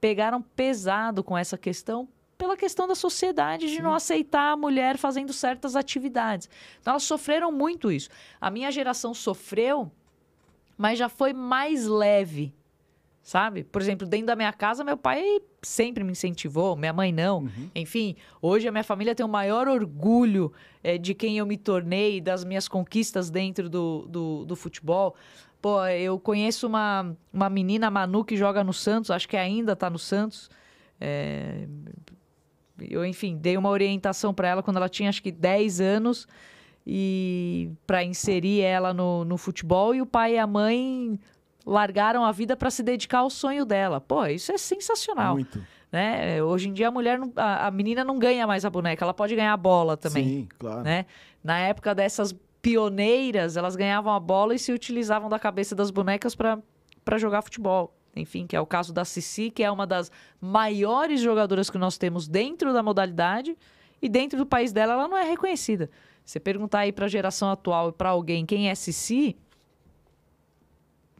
[0.00, 3.82] pegaram pesado com essa questão pela questão da sociedade de Sim.
[3.82, 6.50] não aceitar a mulher fazendo certas atividades.
[6.80, 8.10] Então elas sofreram muito isso.
[8.40, 9.90] A minha geração sofreu,
[10.76, 12.52] mas já foi mais leve
[13.26, 13.64] sabe?
[13.64, 17.40] Por exemplo, dentro da minha casa, meu pai sempre me incentivou, minha mãe não.
[17.40, 17.70] Uhum.
[17.74, 22.20] Enfim, hoje a minha família tem o maior orgulho é, de quem eu me tornei,
[22.20, 25.16] das minhas conquistas dentro do, do, do, futebol.
[25.60, 29.90] Pô, eu conheço uma, uma menina, Manu, que joga no Santos, acho que ainda está
[29.90, 30.48] no Santos.
[31.00, 31.66] É...
[32.78, 36.28] Eu, enfim, dei uma orientação para ela quando ela tinha acho que 10 anos
[36.86, 41.18] e para inserir ela no, no futebol e o pai e a mãe
[41.66, 44.00] largaram a vida para se dedicar ao sonho dela.
[44.00, 45.34] Pô, isso é sensacional.
[45.34, 45.60] Muito.
[45.90, 46.42] Né?
[46.42, 49.14] Hoje em dia a mulher, não, a, a, menina não ganha mais a boneca, ela
[49.14, 50.24] pode ganhar a bola também.
[50.24, 50.82] Sim, claro.
[50.82, 51.06] Né?
[51.42, 56.34] Na época dessas pioneiras, elas ganhavam a bola e se utilizavam da cabeça das bonecas
[56.34, 57.94] para jogar futebol.
[58.14, 60.10] Enfim, que é o caso da Cici, que é uma das
[60.40, 63.56] maiores jogadoras que nós temos dentro da modalidade
[64.00, 65.90] e dentro do país dela ela não é reconhecida.
[66.24, 69.36] Você perguntar aí para a geração atual e para alguém quem é Cici,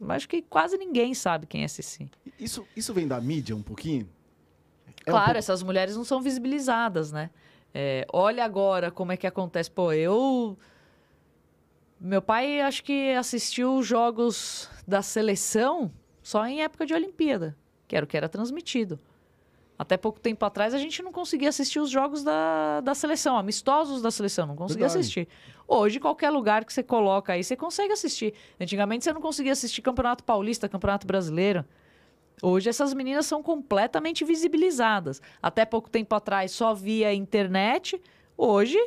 [0.09, 2.09] acho que quase ninguém sabe quem é Cici.
[2.39, 4.07] Isso, isso vem da mídia um pouquinho?
[5.05, 5.37] É claro, um pouco...
[5.37, 7.29] essas mulheres não são visibilizadas, né?
[7.73, 9.69] É, olha agora como é que acontece.
[9.69, 10.57] Pô, eu.
[11.99, 15.91] Meu pai acho que assistiu jogos da seleção
[16.21, 18.99] só em época de Olimpíada, que era o que era transmitido.
[19.79, 24.01] Até pouco tempo atrás a gente não conseguia assistir os jogos da, da seleção, amistosos
[24.01, 24.99] da seleção, não conseguia Verdade.
[24.99, 25.27] assistir.
[25.67, 28.33] Hoje, qualquer lugar que você coloca aí, você consegue assistir.
[28.59, 31.65] Antigamente você não conseguia assistir Campeonato Paulista, Campeonato Brasileiro.
[32.41, 35.21] Hoje essas meninas são completamente visibilizadas.
[35.41, 37.99] Até pouco tempo atrás só via internet.
[38.37, 38.77] Hoje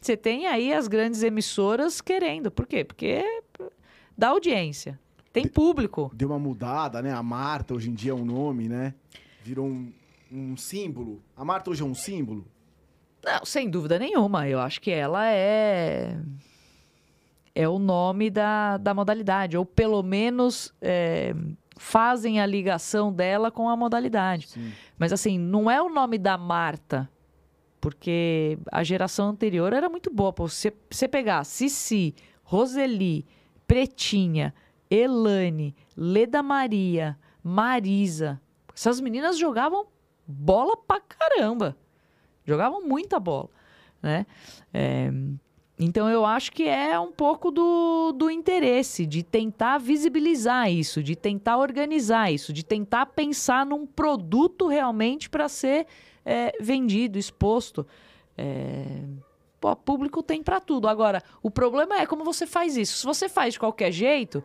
[0.00, 2.50] você tem aí as grandes emissoras querendo.
[2.50, 2.84] Por quê?
[2.84, 3.24] Porque
[4.16, 5.00] dá audiência.
[5.32, 6.10] Tem público.
[6.14, 7.12] Deu uma mudada, né?
[7.12, 8.94] A Marta hoje em dia é um nome, né?
[9.42, 9.92] Virou um,
[10.30, 11.20] um símbolo.
[11.36, 12.46] A Marta hoje é um símbolo?
[13.28, 14.48] Não, sem dúvida nenhuma.
[14.48, 16.18] Eu acho que ela é.
[17.54, 19.56] É o nome da, da modalidade.
[19.56, 21.34] Ou pelo menos é,
[21.76, 24.48] fazem a ligação dela com a modalidade.
[24.48, 24.72] Sim.
[24.96, 27.10] Mas assim, não é o nome da Marta.
[27.80, 30.32] Porque a geração anterior era muito boa.
[30.32, 33.26] Pô, você, você pegar Cici, Roseli,
[33.66, 34.54] Pretinha,
[34.90, 38.40] Elane, Leda Maria, Marisa.
[38.74, 39.86] Essas meninas jogavam
[40.26, 41.76] bola pra caramba.
[42.48, 43.50] Jogavam muita bola,
[44.02, 44.24] né?
[44.72, 45.10] É,
[45.78, 51.14] então eu acho que é um pouco do, do interesse de tentar visibilizar isso, de
[51.14, 55.86] tentar organizar isso, de tentar pensar num produto realmente para ser
[56.24, 57.86] é, vendido, exposto.
[58.36, 59.02] É,
[59.60, 60.88] pô, público tem para tudo.
[60.88, 62.96] Agora, o problema é como você faz isso.
[62.96, 64.42] Se você faz de qualquer jeito,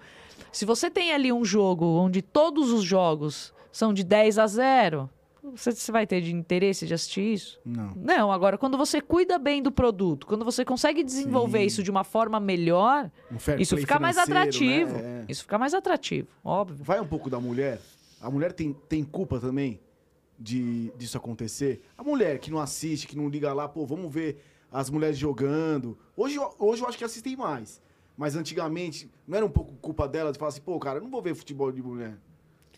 [0.51, 5.09] se você tem ali um jogo onde todos os jogos são de 10 a 0,
[5.51, 7.59] você, você vai ter de interesse de assistir isso?
[7.65, 7.93] Não.
[7.95, 11.65] Não, agora, quando você cuida bem do produto, quando você consegue desenvolver Sim.
[11.65, 14.93] isso de uma forma melhor, um isso fica mais atrativo.
[14.93, 15.25] Né?
[15.27, 15.31] É.
[15.31, 16.83] Isso fica mais atrativo, óbvio.
[16.83, 17.81] Vai um pouco da mulher.
[18.21, 19.81] A mulher tem, tem culpa também
[20.39, 21.83] de, disso acontecer?
[21.97, 24.41] A mulher que não assiste, que não liga lá, pô, vamos ver
[24.71, 25.97] as mulheres jogando.
[26.15, 27.81] Hoje, hoje eu acho que assistem mais.
[28.15, 31.09] Mas antigamente, não era um pouco culpa dela de falar assim, pô, cara, eu não
[31.09, 32.15] vou ver futebol de mulher.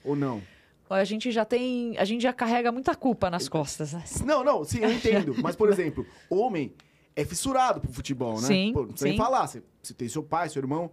[0.03, 0.41] Ou não?
[0.89, 1.97] A gente já tem.
[1.97, 3.93] A gente já carrega muita culpa nas costas.
[3.93, 4.03] Né?
[4.25, 5.35] Não, não, sim, eu entendo.
[5.41, 6.73] Mas, por exemplo, homem
[7.15, 8.47] é fissurado pro futebol, né?
[8.47, 8.71] Sim.
[8.73, 9.47] Pô, nem falar.
[9.47, 10.91] Você, você tem seu pai, seu irmão.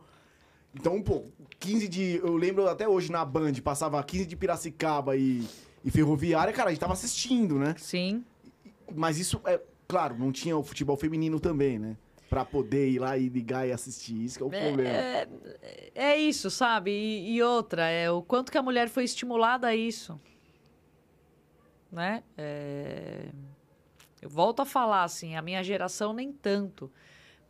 [0.74, 1.24] Então, pô,
[1.58, 2.20] 15 de.
[2.22, 5.46] Eu lembro até hoje na Band, passava 15 de Piracicaba e,
[5.84, 7.74] e Ferroviária, cara, a gente tava assistindo, né?
[7.78, 8.24] Sim.
[8.94, 11.96] Mas isso, é claro, não tinha o futebol feminino também, né?
[12.32, 14.24] Para poder ir lá e ligar e assistir.
[14.24, 14.88] Isso que é o é, problema.
[14.88, 16.90] É, é isso, sabe?
[16.90, 20.18] E, e, outra, é o quanto que a mulher foi estimulada a isso.
[21.90, 22.22] Né?
[22.38, 23.28] É...
[24.22, 26.90] Eu volto a falar, assim, a minha geração nem tanto.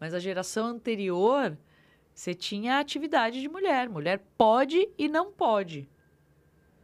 [0.00, 1.56] Mas a geração anterior,
[2.12, 3.88] você tinha atividade de mulher.
[3.88, 5.88] Mulher pode e não pode.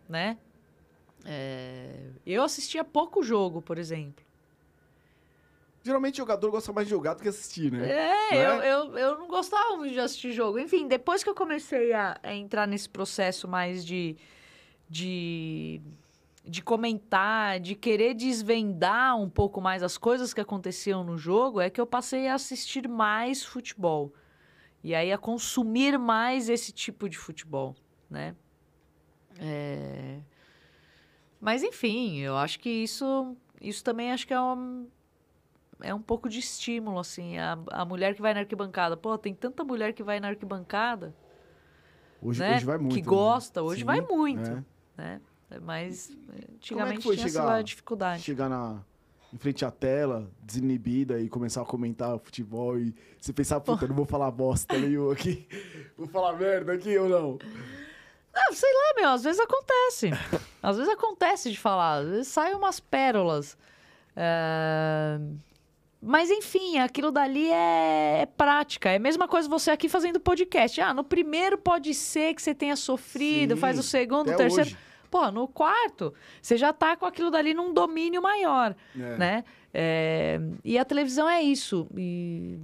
[0.09, 0.39] Né?
[1.25, 2.11] É...
[2.25, 4.28] Eu assistia pouco jogo, por exemplo.
[5.89, 7.91] Geralmente o jogador gosta mais de jogar do que assistir, né?
[7.91, 8.47] É, é?
[8.47, 10.59] Eu, eu, eu não gostava muito de assistir jogo.
[10.59, 14.15] Enfim, depois que eu comecei a, a entrar nesse processo mais de,
[14.87, 15.81] de,
[16.45, 21.71] de comentar, de querer desvendar um pouco mais as coisas que aconteciam no jogo, é
[21.71, 24.13] que eu passei a assistir mais futebol.
[24.85, 27.75] E aí a consumir mais esse tipo de futebol,
[28.11, 28.37] né?
[29.39, 30.19] É...
[31.41, 34.87] Mas enfim, eu acho que isso, isso também acho que é uma
[35.81, 37.39] é um pouco de estímulo, assim.
[37.39, 38.97] A, a mulher que vai na arquibancada.
[38.97, 41.15] Pô, tem tanta mulher que vai na arquibancada.
[42.21, 42.57] Hoje, né?
[42.57, 42.95] hoje vai muito.
[42.95, 43.07] Que né?
[43.07, 44.51] gosta, hoje Sim, vai muito.
[44.51, 44.63] é.
[44.97, 45.21] Né?
[45.63, 48.23] Mas Como é antigamente que foi tinha chegar, essa dificuldade.
[48.23, 48.83] chegar na,
[49.33, 53.89] em frente à tela, desinibida e começar a comentar futebol e você pensar, puta, eu
[53.89, 55.47] não vou falar bosta nenhuma aqui.
[55.97, 57.39] Vou falar merda aqui ou não?
[58.33, 60.11] Ah, sei lá, meu, às vezes acontece.
[60.63, 63.59] às vezes acontece de falar, às vezes saem umas pérolas.
[64.15, 65.19] É,
[66.01, 68.21] Mas enfim, aquilo dali é...
[68.23, 68.89] é prática.
[68.91, 70.81] É a mesma coisa você aqui fazendo podcast.
[70.81, 74.69] Ah, no primeiro pode ser que você tenha sofrido, Sim, faz o segundo, o terceiro.
[74.71, 74.79] hoje.
[75.11, 79.17] Pô, no quarto, você já tá com aquilo dali num domínio maior, É.
[79.17, 79.45] né?
[79.73, 81.89] É, E a televisão é isso.
[81.97, 82.59] E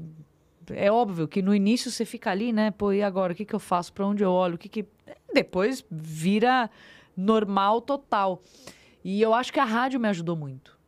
[0.70, 2.70] é óbvio que no início você fica ali, né?
[2.70, 3.32] Pô, e agora?
[3.32, 3.93] O que, que eu faço?
[3.93, 4.55] Para onde eu olho?
[4.55, 4.87] O que que...
[5.32, 6.70] Depois vira
[7.16, 8.41] normal total.
[9.03, 10.78] E eu acho que a rádio me ajudou muito.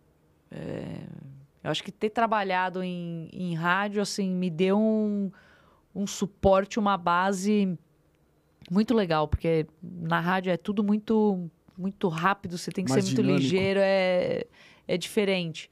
[0.51, 1.01] É,
[1.67, 5.33] Eu acho que ter trabalhado em, em rádio, assim, me deu um,
[5.93, 7.77] um suporte, uma base
[8.71, 13.11] muito legal, porque na rádio é tudo muito muito rápido, você tem que Mais ser
[13.11, 13.43] muito dinâmico.
[13.43, 14.45] ligeiro, é,
[14.87, 15.69] é diferente.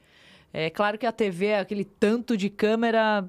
[0.51, 3.27] É claro que a TV é aquele tanto de câmera,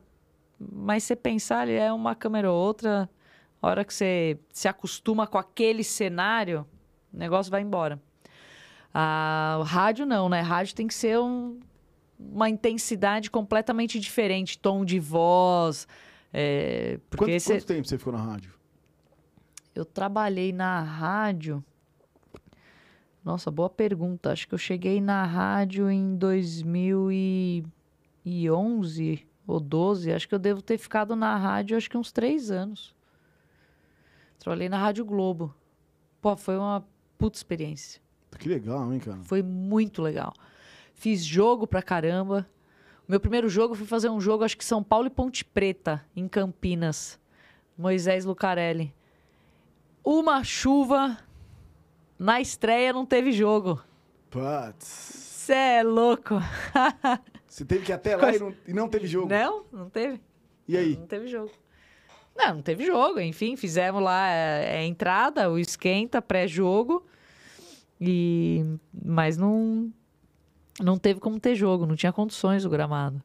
[0.58, 3.08] mas você pensar, ali é uma câmera ou outra,
[3.62, 6.66] a hora que você se acostuma com aquele cenário,
[7.14, 8.02] o negócio vai embora.
[8.92, 10.40] A rádio não, né?
[10.40, 11.60] Rádio tem que ser um-
[12.18, 15.86] uma intensidade completamente diferente, tom de voz.
[16.32, 18.52] é, porque Quanto, você- quanto tempo você ficou na rádio?
[19.74, 21.64] eu trabalhei na rádio.
[23.24, 24.30] Nossa, boa pergunta.
[24.32, 26.14] Acho que eu cheguei na rádio em
[28.24, 30.12] 2011 ou 12.
[30.12, 32.94] Acho que eu devo ter ficado na rádio acho que uns três anos.
[34.38, 35.54] Trabalhei na Rádio Globo.
[36.20, 36.84] Pô, foi uma
[37.18, 38.00] puta experiência.
[38.38, 39.18] Que legal, hein, cara?
[39.22, 40.32] Foi muito legal.
[40.96, 42.48] Fiz jogo pra caramba.
[43.06, 46.04] O meu primeiro jogo, fui fazer um jogo, acho que São Paulo e Ponte Preta,
[46.16, 47.20] em Campinas.
[47.78, 48.92] Moisés Lucarelli.
[50.02, 51.18] Uma chuva.
[52.18, 53.80] Na estreia não teve jogo.
[54.30, 54.86] Putz.
[54.86, 56.34] Cê é louco.
[57.46, 59.28] Você teve que ir até lá e não, e não teve jogo.
[59.28, 60.20] Não, não teve.
[60.66, 60.96] E aí?
[60.96, 61.50] Não teve jogo.
[62.34, 63.20] Não, não teve jogo.
[63.20, 67.06] Enfim, fizemos lá é, a entrada, o esquenta, pré-jogo.
[68.00, 69.92] E mas não
[70.80, 73.22] não teve como ter jogo, não tinha condições o gramado.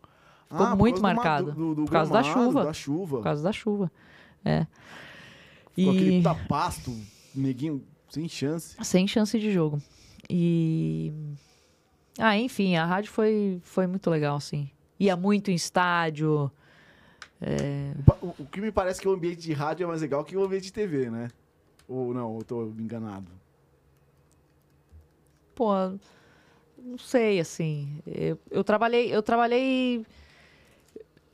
[0.49, 1.51] Ficou Ah, muito causa do marcado.
[1.53, 2.63] do- do Por causa da gramado, chuva.
[2.65, 3.17] Da chuva.
[3.17, 3.91] Por causa da chuva.
[4.43, 4.67] É.
[5.73, 6.93] Ficou aquele E puta pasto,
[7.33, 8.75] neguinho, sem chance.
[8.83, 9.81] sem chance de jogo.
[10.29, 11.13] E
[12.19, 14.69] ah, enfim, a rádio foi foi muito legal assim.
[14.99, 16.51] Ia muito em estádio.
[18.21, 20.43] O, o que me parece que o ambiente de rádio é mais legal que o
[20.43, 21.29] ambiente de TV, né?
[21.87, 23.25] Ou não, eu tô enganado.
[25.55, 25.71] Pô,
[26.83, 27.99] não sei, assim.
[28.05, 29.13] Eu, eu trabalhei.
[29.13, 30.05] Eu trabalhei.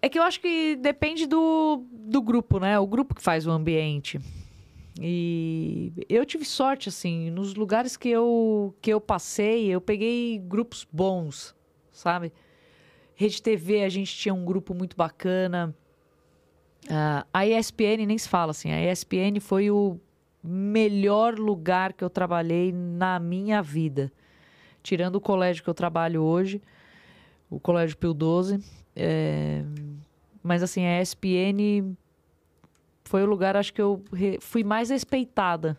[0.02, 2.78] É que eu acho que depende do, do grupo, né?
[2.80, 4.20] O grupo que faz o ambiente.
[5.00, 10.88] E eu tive sorte, assim, nos lugares que eu, que eu passei, eu peguei grupos
[10.92, 11.56] bons,
[11.92, 12.34] sabe?
[13.16, 15.76] Rede TV, a gente tinha um grupo muito bacana.
[16.90, 18.72] Ah, a ESPN nem se fala, assim.
[18.72, 20.00] A ESPN foi o
[20.44, 24.12] melhor lugar que eu trabalhei na minha vida.
[24.88, 26.62] Tirando o colégio que eu trabalho hoje,
[27.50, 28.58] o Colégio Pio 12.
[28.96, 29.62] é,
[30.42, 31.94] Mas, assim, a ESPN
[33.04, 35.78] foi o lugar, acho que eu re- fui mais respeitada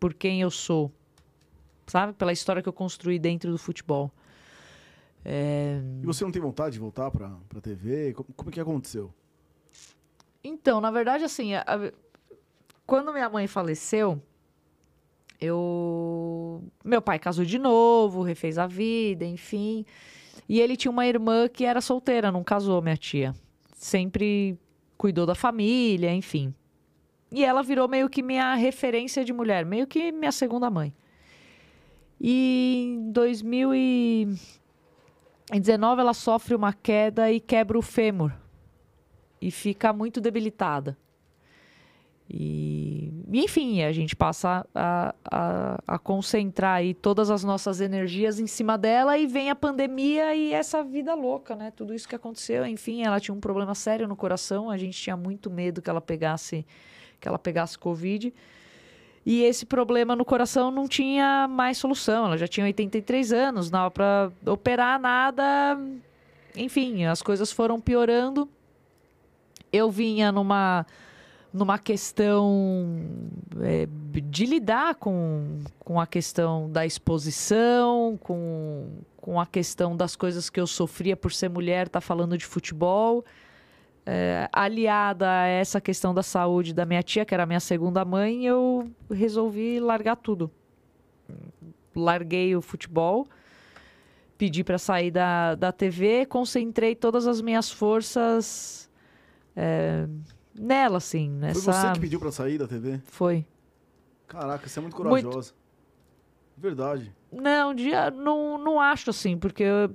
[0.00, 0.90] por quem eu sou,
[1.86, 2.14] sabe?
[2.14, 4.10] Pela história que eu construí dentro do futebol.
[5.24, 8.12] É, E você não tem vontade de voltar pra, pra TV?
[8.12, 9.14] Como, como que aconteceu?
[10.42, 11.92] Então, na verdade, assim, a- a-
[12.84, 14.20] quando minha mãe faleceu,
[15.40, 16.62] eu.
[16.84, 19.84] Meu pai casou de novo, refez a vida, enfim.
[20.48, 23.34] E ele tinha uma irmã que era solteira, não casou, minha tia.
[23.74, 24.58] Sempre
[24.96, 26.54] cuidou da família, enfim.
[27.30, 30.94] E ela virou meio que minha referência de mulher, meio que minha segunda mãe.
[32.20, 38.32] E em 2019 ela sofre uma queda e quebra o fêmur
[39.40, 40.96] e fica muito debilitada.
[42.28, 48.46] E, enfim, a gente passa a, a, a concentrar aí todas as nossas energias em
[48.46, 51.72] cima dela e vem a pandemia e essa vida louca, né?
[51.74, 55.16] Tudo isso que aconteceu, enfim, ela tinha um problema sério no coração, a gente tinha
[55.16, 56.64] muito medo que ela pegasse
[57.20, 58.32] que ela pegasse covid.
[59.24, 62.26] E esse problema no coração não tinha mais solução.
[62.26, 65.76] Ela já tinha 83 anos, não para operar nada.
[66.54, 68.48] Enfim, as coisas foram piorando.
[69.72, 70.86] Eu vinha numa
[71.52, 72.96] numa questão
[73.60, 73.88] é,
[74.22, 80.60] de lidar com, com a questão da exposição, com, com a questão das coisas que
[80.60, 83.24] eu sofria por ser mulher, tá falando de futebol.
[84.08, 88.46] É, aliada a essa questão da saúde da minha tia, que era minha segunda mãe,
[88.46, 90.50] eu resolvi largar tudo.
[91.94, 93.26] Larguei o futebol,
[94.38, 98.88] pedi para sair da, da TV, concentrei todas as minhas forças.
[99.56, 100.06] É,
[100.58, 101.30] nela, assim.
[101.30, 101.60] Nessa...
[101.60, 103.00] Foi você que pediu pra sair da TV?
[103.06, 103.44] Foi.
[104.26, 105.52] Caraca, você é muito corajosa.
[105.52, 105.54] Muito...
[106.56, 107.14] Verdade.
[107.30, 109.94] Não, dia, não, não acho assim, porque eu,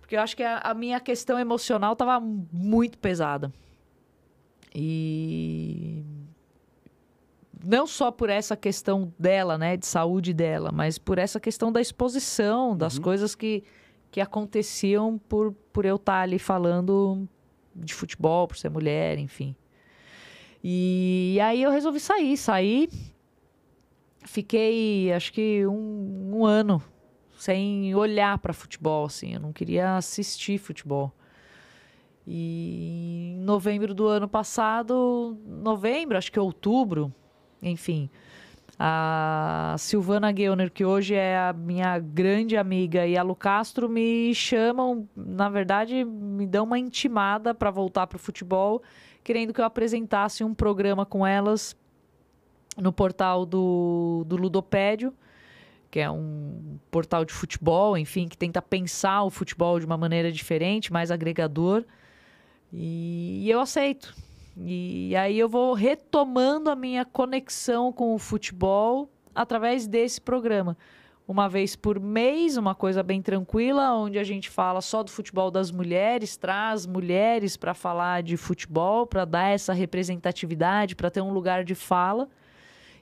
[0.00, 3.52] porque eu acho que a, a minha questão emocional tava muito pesada.
[4.74, 6.04] E
[7.64, 11.80] não só por essa questão dela, né, de saúde dela, mas por essa questão da
[11.80, 13.02] exposição, das uhum.
[13.02, 13.64] coisas que,
[14.10, 17.28] que aconteciam por, por eu estar ali falando
[17.74, 19.54] de futebol, por ser mulher, enfim.
[20.62, 22.88] E, aí eu resolvi sair, saí.
[24.24, 26.82] Fiquei, acho que um, um ano
[27.38, 29.34] sem olhar para futebol, assim.
[29.34, 31.12] Eu não queria assistir futebol.
[32.26, 37.12] E em novembro do ano passado, novembro, acho que outubro,
[37.62, 38.10] enfim,
[38.78, 44.34] a Silvana Geuner, que hoje é a minha grande amiga, e a Lu Castro me
[44.34, 48.82] chamam, na verdade, me dão uma intimada para voltar para o futebol
[49.22, 51.76] querendo que eu apresentasse um programa com elas
[52.76, 55.12] no portal do, do Ludopédio,
[55.90, 60.30] que é um portal de futebol, enfim, que tenta pensar o futebol de uma maneira
[60.30, 61.84] diferente, mais agregador.
[62.72, 64.14] E, e eu aceito.
[64.56, 70.76] E, e aí eu vou retomando a minha conexão com o futebol através desse programa
[71.30, 75.48] uma vez por mês, uma coisa bem tranquila, onde a gente fala só do futebol
[75.48, 81.32] das mulheres, traz mulheres para falar de futebol, para dar essa representatividade, para ter um
[81.32, 82.28] lugar de fala.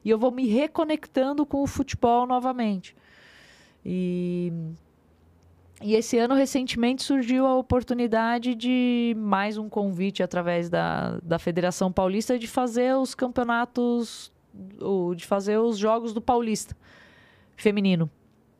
[0.04, 2.94] E eu vou me reconectando com o futebol novamente.
[3.82, 4.52] E,
[5.80, 11.90] e esse ano, recentemente, surgiu a oportunidade de mais um convite através da, da Federação
[11.90, 14.30] Paulista de fazer os campeonatos,
[15.16, 16.76] de fazer os jogos do Paulista
[17.56, 18.10] feminino.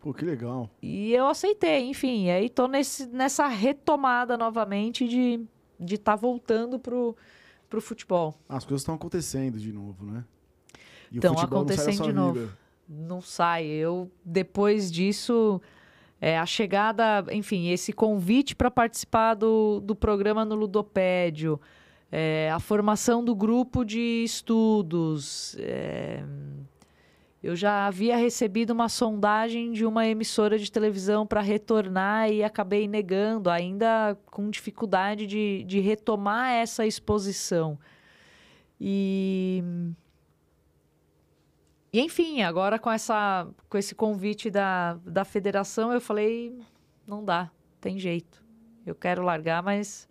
[0.01, 0.71] Pô, que legal.
[0.81, 2.31] E eu aceitei, enfim.
[2.31, 5.47] Aí tô nesse, nessa retomada novamente de estar
[5.81, 7.17] de tá voltando pro,
[7.69, 8.35] pro futebol.
[8.49, 10.25] As coisas estão acontecendo de novo, né?
[11.13, 12.41] Estão acontecendo de novo.
[12.41, 12.59] Vida.
[12.89, 13.67] Não sai.
[13.67, 15.61] Eu, depois disso,
[16.21, 21.61] é, a chegada, enfim, esse convite para participar do, do programa no Ludopédio,
[22.11, 25.57] é, a formação do grupo de estudos.
[25.59, 26.25] É,
[27.43, 32.89] eu já havia recebido uma sondagem de uma emissora de televisão para retornar e acabei
[32.89, 37.79] negando, ainda com dificuldade de, de retomar essa exposição.
[38.81, 39.63] E,
[41.93, 46.59] e enfim, agora com, essa, com esse convite da, da federação, eu falei:
[47.07, 48.45] não dá, tem jeito.
[48.85, 50.09] Eu quero largar, mas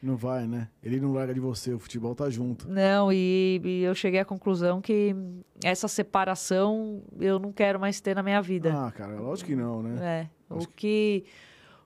[0.00, 0.68] não vai, né?
[0.82, 2.68] Ele não larga de você, o futebol tá junto.
[2.68, 5.14] Não, e, e, eu cheguei à conclusão que
[5.62, 8.72] essa separação eu não quero mais ter na minha vida.
[8.74, 10.28] Ah, cara, lógico que não, né?
[10.30, 10.54] É.
[10.54, 11.24] O que,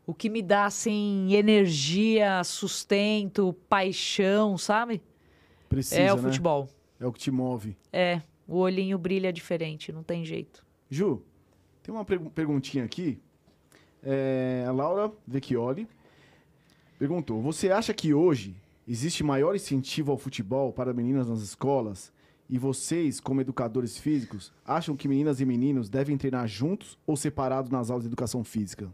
[0.06, 5.02] o que me dá, assim, energia, sustento, paixão, sabe?
[5.68, 6.22] Precisa, É o né?
[6.22, 6.68] futebol.
[7.00, 7.76] É o que te move.
[7.92, 8.20] É.
[8.46, 10.64] O olhinho brilha diferente, não tem jeito.
[10.90, 11.22] Ju,
[11.82, 13.18] tem uma perguntinha aqui.
[14.02, 15.88] É, a Laura Vecchioli
[17.02, 18.54] perguntou: Você acha que hoje
[18.86, 22.12] existe maior incentivo ao futebol para meninas nas escolas?
[22.48, 27.72] E vocês, como educadores físicos, acham que meninas e meninos devem treinar juntos ou separados
[27.72, 28.86] nas aulas de educação física?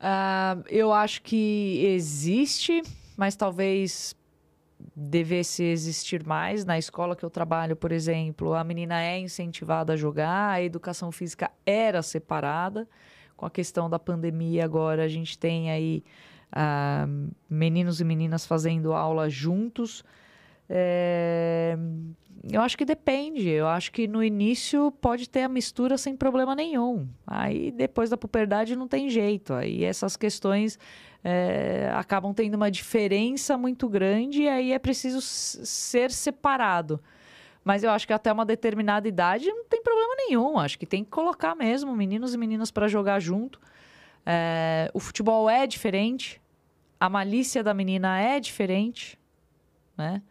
[0.00, 2.82] Uh, eu acho que existe,
[3.16, 4.16] mas talvez
[4.96, 6.64] devesse existir mais.
[6.64, 11.12] Na escola que eu trabalho, por exemplo, a menina é incentivada a jogar, a educação
[11.12, 12.88] física era separada.
[13.36, 16.02] Com a questão da pandemia, agora a gente tem aí
[16.52, 20.04] uh, meninos e meninas fazendo aula juntos.
[20.68, 21.76] É,
[22.50, 23.48] eu acho que depende.
[23.48, 27.08] Eu acho que no início pode ter a mistura sem problema nenhum.
[27.26, 29.52] Aí depois da puberdade não tem jeito.
[29.52, 30.78] Aí essas questões
[31.22, 37.00] é, acabam tendo uma diferença muito grande e aí é preciso ser separado.
[37.62, 40.58] Mas eu acho que até uma determinada idade não tem problema nenhum.
[40.58, 43.60] Acho que tem que colocar mesmo meninos e meninas para jogar junto.
[44.24, 46.39] É, o futebol é diferente,
[47.00, 49.18] a malícia da menina é diferente,
[49.96, 50.22] né?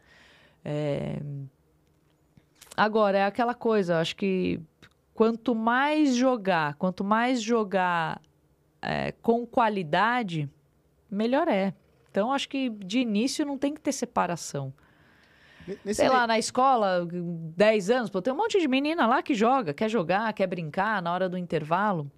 [0.64, 1.20] É...
[2.78, 4.62] Agora, é aquela coisa, acho que
[5.14, 8.22] quanto mais jogar, quanto mais jogar
[8.82, 10.50] é, com qualidade,
[11.12, 11.74] melhor é.
[12.10, 14.74] Então, acho que de início não tem que ter separação.
[15.84, 19.36] Nesse sei lá, na escola, 10 anos, pô, tem um monte de menina lá que
[19.36, 22.10] joga, quer jogar, quer brincar na hora do intervalo.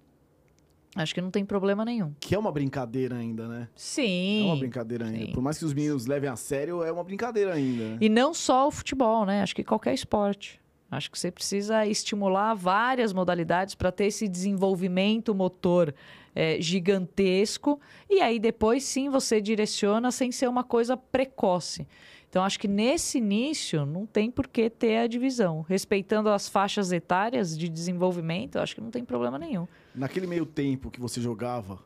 [0.94, 2.12] Acho que não tem problema nenhum.
[2.20, 3.68] Que é uma brincadeira ainda, né?
[3.74, 4.42] Sim.
[4.42, 5.26] É uma brincadeira ainda.
[5.26, 5.32] Sim.
[5.32, 7.84] Por mais que os meninos levem a sério, é uma brincadeira ainda.
[7.90, 7.98] Né?
[8.00, 9.42] E não só o futebol, né?
[9.42, 10.60] Acho que qualquer esporte.
[10.90, 15.94] Acho que você precisa estimular várias modalidades para ter esse desenvolvimento motor
[16.34, 17.80] é, gigantesco.
[18.10, 21.86] E aí depois sim você direciona sem ser uma coisa precoce.
[22.28, 25.60] Então, acho que nesse início não tem por que ter a divisão.
[25.68, 29.66] Respeitando as faixas etárias de desenvolvimento, acho que não tem problema nenhum.
[29.94, 31.78] Naquele meio tempo que você jogava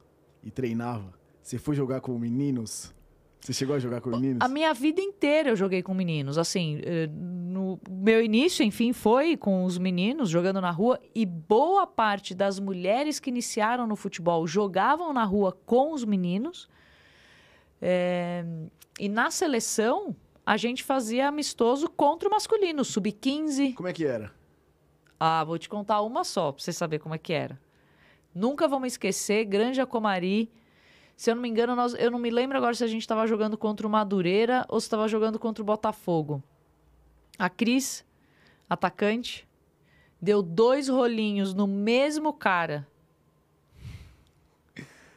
[0.43, 1.13] e treinava,
[1.43, 2.95] você foi jogar com meninos?
[3.41, 4.39] Você chegou a jogar com meninos?
[4.41, 6.39] A minha vida inteira eu joguei com meninos.
[6.39, 11.87] Assim, eh, no meu início, enfim, foi com os meninos jogando na rua e boa
[11.87, 16.69] parte das mulheres que iniciaram no futebol jogavam na rua com os meninos.
[17.81, 18.45] É...
[18.99, 23.75] E na seleção, a gente fazia amistoso contra o masculino, sub-15.
[23.75, 24.33] Como é que era?
[25.21, 27.61] Ah, vou te contar uma só, pra você saber como é que era.
[28.37, 30.51] Nunca vamos esquecer, Granja Comari.
[31.17, 33.27] Se eu não me engano, nós, eu não me lembro agora se a gente estava
[33.27, 36.43] jogando contra o Madureira ou se estava jogando contra o Botafogo.
[37.39, 38.05] A Cris,
[38.69, 39.49] atacante,
[40.21, 42.87] deu dois rolinhos no mesmo cara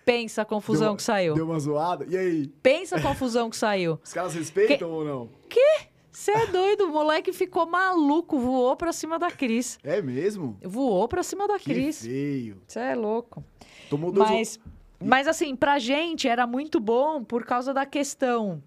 [0.10, 1.36] Pensa a confusão uma, que saiu.
[1.36, 2.04] Deu uma zoada.
[2.10, 2.48] E aí?
[2.64, 4.00] Pensa a confusão que saiu.
[4.04, 4.84] Os caras respeitam que...
[4.84, 5.30] ou não?
[5.48, 5.89] Que?
[6.20, 9.80] Você é doido, o moleque ficou maluco, voou pra cima da Cris.
[9.82, 10.60] É mesmo?
[10.62, 12.02] Voou pra cima da que Cris.
[12.02, 12.62] feio.
[12.68, 13.42] Você é louco.
[13.90, 14.30] Tomou dois...
[14.30, 14.60] Mas,
[15.02, 18.62] mas assim, pra gente era muito bom por causa da questão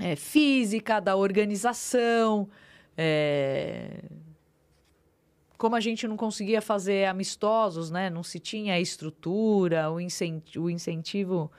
[0.00, 2.48] é, física, da organização,
[2.96, 4.00] é,
[5.58, 8.08] como a gente não conseguia fazer amistosos, né?
[8.08, 11.52] Não se tinha a estrutura, o, incenti o incentivo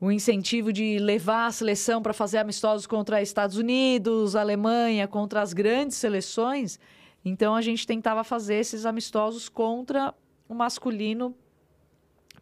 [0.00, 5.52] o incentivo de levar a seleção para fazer amistosos contra Estados Unidos, Alemanha, contra as
[5.52, 6.78] grandes seleções.
[7.24, 10.14] Então a gente tentava fazer esses amistosos contra
[10.48, 11.34] o masculino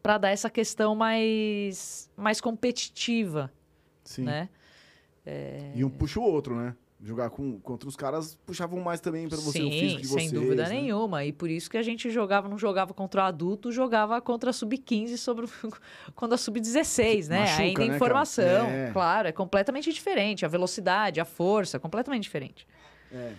[0.02, 3.50] para dar essa questão mais mais competitiva,
[4.04, 4.24] Sim.
[4.24, 4.48] né?
[5.24, 5.72] É...
[5.74, 6.76] E um puxa o outro, né?
[7.04, 10.30] Jogar com, contra os caras puxavam mais também para você Sim, o físico de vocês.
[10.30, 10.70] sem dúvida né?
[10.70, 11.24] nenhuma.
[11.24, 14.52] E por isso que a gente jogava, não jogava contra o adulto, jogava contra a
[14.52, 15.46] sub-15 sobre
[16.14, 17.40] contra a sub-16, né?
[17.40, 18.90] Machuca, Ainda né, informação, é.
[18.90, 20.46] claro, é completamente diferente.
[20.46, 22.66] A velocidade, a força, completamente diferente.
[23.12, 23.32] É.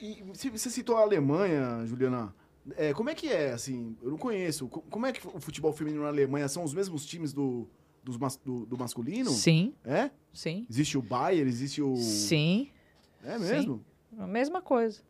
[0.00, 2.34] E, e você citou a Alemanha, Juliana.
[2.76, 3.96] É, como é que é, assim?
[4.02, 4.66] Eu não conheço.
[4.66, 7.68] Como é que o futebol feminino na Alemanha são os mesmos times do,
[8.02, 9.30] do, do masculino?
[9.30, 9.72] Sim.
[9.84, 10.10] É?
[10.32, 10.66] Sim.
[10.68, 11.94] Existe o Bayern, existe o...
[11.96, 12.70] Sim.
[13.24, 13.84] É mesmo?
[14.10, 15.00] Sim, a mesma coisa.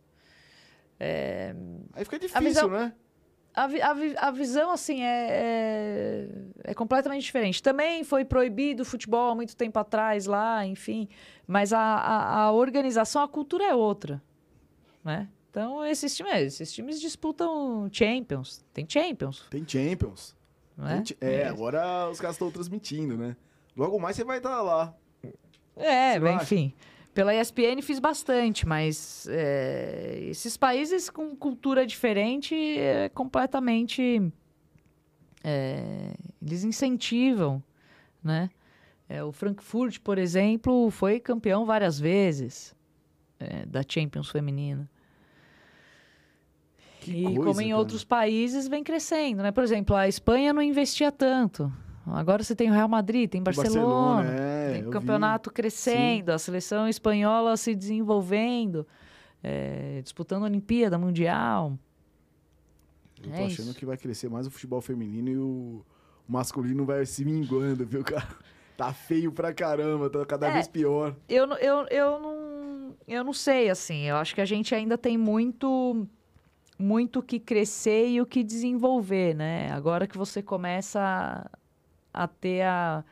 [0.98, 1.54] É...
[1.92, 2.94] Aí fica difícil, a visão, né?
[3.54, 6.28] A, a, a visão, assim, é, é,
[6.64, 7.62] é, completamente diferente.
[7.62, 11.08] Também foi proibido o futebol há muito tempo atrás lá, enfim.
[11.46, 14.20] Mas a, a, a organização, a cultura é outra,
[15.04, 15.28] né?
[15.50, 18.64] Então, esses times, esses times disputam Champions.
[18.72, 19.46] Tem Champions.
[19.48, 20.36] Tem Champions.
[20.76, 21.00] É?
[21.00, 23.36] Tem, é, é, agora os caras estão transmitindo, né?
[23.76, 24.92] Logo mais você vai estar lá.
[25.76, 26.74] É, enfim.
[26.76, 26.93] Acha?
[27.14, 34.20] Pela ESPN fiz bastante, mas é, esses países com cultura diferente é completamente.
[35.42, 37.62] É, eles incentivam,
[38.22, 38.50] né?
[39.08, 42.74] É, o Frankfurt, por exemplo, foi campeão várias vezes
[43.38, 44.90] é, da Champions feminina.
[47.00, 47.78] Que e coisa, como em cara.
[47.78, 49.52] outros países vem crescendo, né?
[49.52, 51.70] Por exemplo, a Espanha não investia tanto.
[52.06, 55.54] Agora você tem o Real Madrid, tem Barcelona, Barcelona é, tem o campeonato vi.
[55.54, 56.34] crescendo, Sim.
[56.34, 58.86] a seleção espanhola se desenvolvendo,
[59.42, 61.78] é, disputando a Olimpíada Mundial.
[63.22, 63.78] Eu tô é achando isso.
[63.78, 65.84] que vai crescer mais o futebol feminino e o,
[66.26, 68.26] masculino vai se minguando, viu, cara?
[68.76, 70.52] Tá feio pra caramba, tá cada É.
[70.54, 71.14] vez pior.
[71.28, 74.98] Eu, não- eu, eu, não, eu não sei, assim, eu acho que a gente ainda
[74.98, 76.08] tem muito
[76.76, 79.70] muito o que crescer e o que desenvolver, né?
[79.70, 81.00] Agora que você começa
[82.12, 83.04] a, a ter a,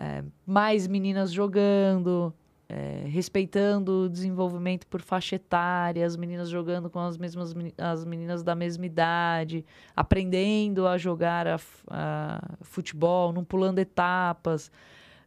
[0.00, 2.32] é, mais meninas jogando,
[2.66, 8.42] é, respeitando o desenvolvimento por faixa etária, as meninas jogando com as mesmas as meninas
[8.42, 9.62] da mesma idade,
[9.94, 11.60] aprendendo a jogar a
[11.90, 14.72] a futebol, não pulando etapas.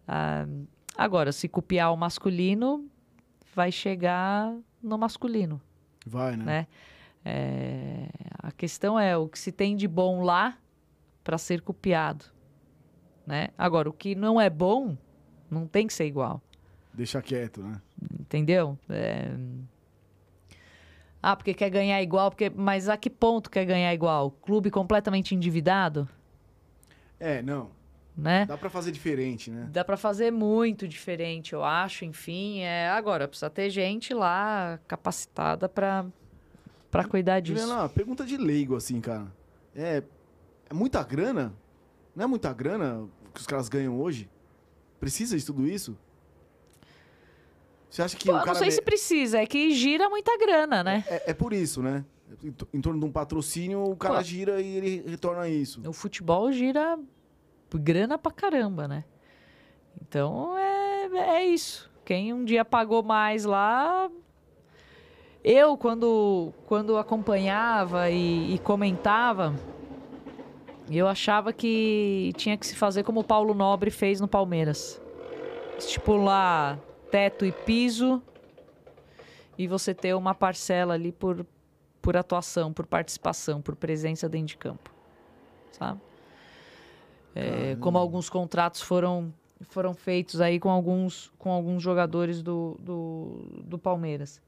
[0.08, 0.48] Ah,
[0.98, 2.90] agora, se copiar o masculino,
[3.56, 4.52] vai chegar
[4.82, 5.62] no masculino,
[6.06, 6.44] Vai, né?
[6.44, 6.68] né?
[7.24, 8.08] É,
[8.40, 10.58] a questão é o que se tem de bom lá
[11.24, 12.26] para ser copiado,
[13.26, 13.50] né?
[13.58, 14.98] Agora, o que não é bom
[15.50, 16.42] não tem que ser igual.
[16.94, 17.82] Deixa quieto, né?
[18.20, 18.78] Entendeu?
[18.90, 19.32] É...
[21.22, 22.50] Ah, porque quer ganhar igual, porque...
[22.50, 24.30] mas a que ponto quer ganhar igual?
[24.30, 26.08] Clube completamente endividado?
[27.20, 27.72] É, não.
[28.16, 28.46] né?
[28.46, 29.70] Dá pra fazer diferente, né?
[29.72, 32.60] Dá para fazer muito diferente, eu acho, enfim.
[32.60, 36.06] É, agora, precisa ter gente lá capacitada para
[36.92, 37.60] para cuidar disso.
[37.60, 39.26] Juliana, pergunta de leigo, assim, cara.
[39.76, 40.04] É,
[40.70, 41.52] é muita grana?
[42.16, 44.30] Não é muita grana que os caras ganham hoje?
[45.00, 45.98] Precisa de tudo isso?
[47.90, 48.58] Você acha que Pô, o não cara...
[48.58, 51.04] sei me- se precisa, é que gira muita grana, né?
[51.08, 52.04] é, é por isso, né?
[52.74, 54.24] Em torno de um patrocínio, o cara Pô.
[54.24, 55.82] gira e ele retorna isso.
[55.88, 56.98] O futebol gira
[57.76, 59.04] grana pra caramba, né?
[60.02, 61.06] Então é,
[61.40, 61.92] é isso.
[62.04, 64.10] Quem um dia pagou mais lá.
[65.44, 69.54] Eu, quando, quando acompanhava e, e comentava,
[70.90, 75.02] eu achava que tinha que se fazer como o Paulo Nobre fez no Palmeiras:
[75.78, 76.80] estipular
[77.12, 78.22] teto e piso
[79.58, 81.46] e você ter uma parcela ali por,
[82.02, 84.92] por atuação, por participação, por presença dentro de campo.
[85.72, 86.00] Sabe?
[87.36, 89.34] É, como alguns contratos foram,
[89.70, 94.42] foram feitos aí com alguns, com alguns jogadores do, do, do Palmeiras.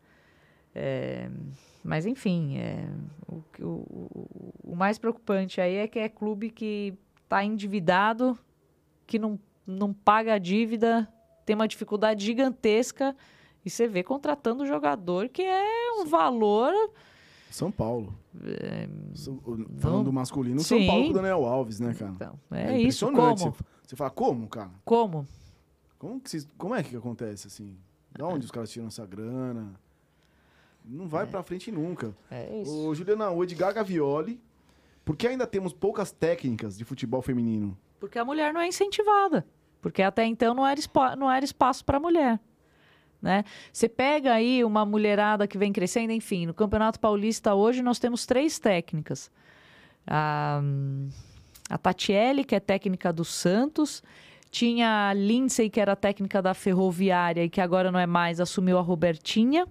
[0.73, 1.29] É,
[1.85, 2.83] mas, enfim, é,
[3.27, 8.35] o, o, o, mais preocupante aí é que é clube que está endividado,
[9.05, 11.07] que não, não paga a dívida,
[11.45, 13.15] tem uma dificuldade gigantesca.
[13.63, 16.73] E você vê contratando jogador que é um valor.
[17.51, 18.15] São Paulo.
[18.43, 18.89] É,
[19.77, 20.79] Falando do masculino, Sim.
[20.79, 22.11] São Paulo com o Daniel Alves, né, cara?
[22.15, 23.05] então, é, isso.
[23.05, 23.39] impressionante.
[23.41, 23.53] Como?
[23.53, 24.71] Você, você fala, como, cara?
[24.83, 25.27] Como?
[25.99, 27.77] Como, que vocês- como é que acontece assim?
[28.11, 29.79] Da onde os caras tiram essa grana?
[30.87, 32.15] Não vai pra frente nunca.
[32.29, 32.87] É isso.
[32.87, 34.39] Ô, Juliana, o Edgar Gavioli,
[35.03, 37.77] por que ainda temos poucas técnicas de futebol feminino?
[37.99, 39.45] Porque a mulher não é incentivada.
[39.81, 40.81] Porque até então não era,
[41.17, 42.39] não era espaço para a mulher.
[43.21, 43.43] Né?
[43.71, 48.25] Você pega aí uma mulherada que vem crescendo, enfim, no Campeonato Paulista hoje nós temos
[48.25, 49.31] três técnicas.
[50.05, 50.61] A,
[51.69, 54.03] a Tatiele, que é técnica do Santos,
[54.51, 58.77] tinha a Lindsay, que era técnica da Ferroviária e que agora não é mais, assumiu
[58.77, 59.67] a Robertinha.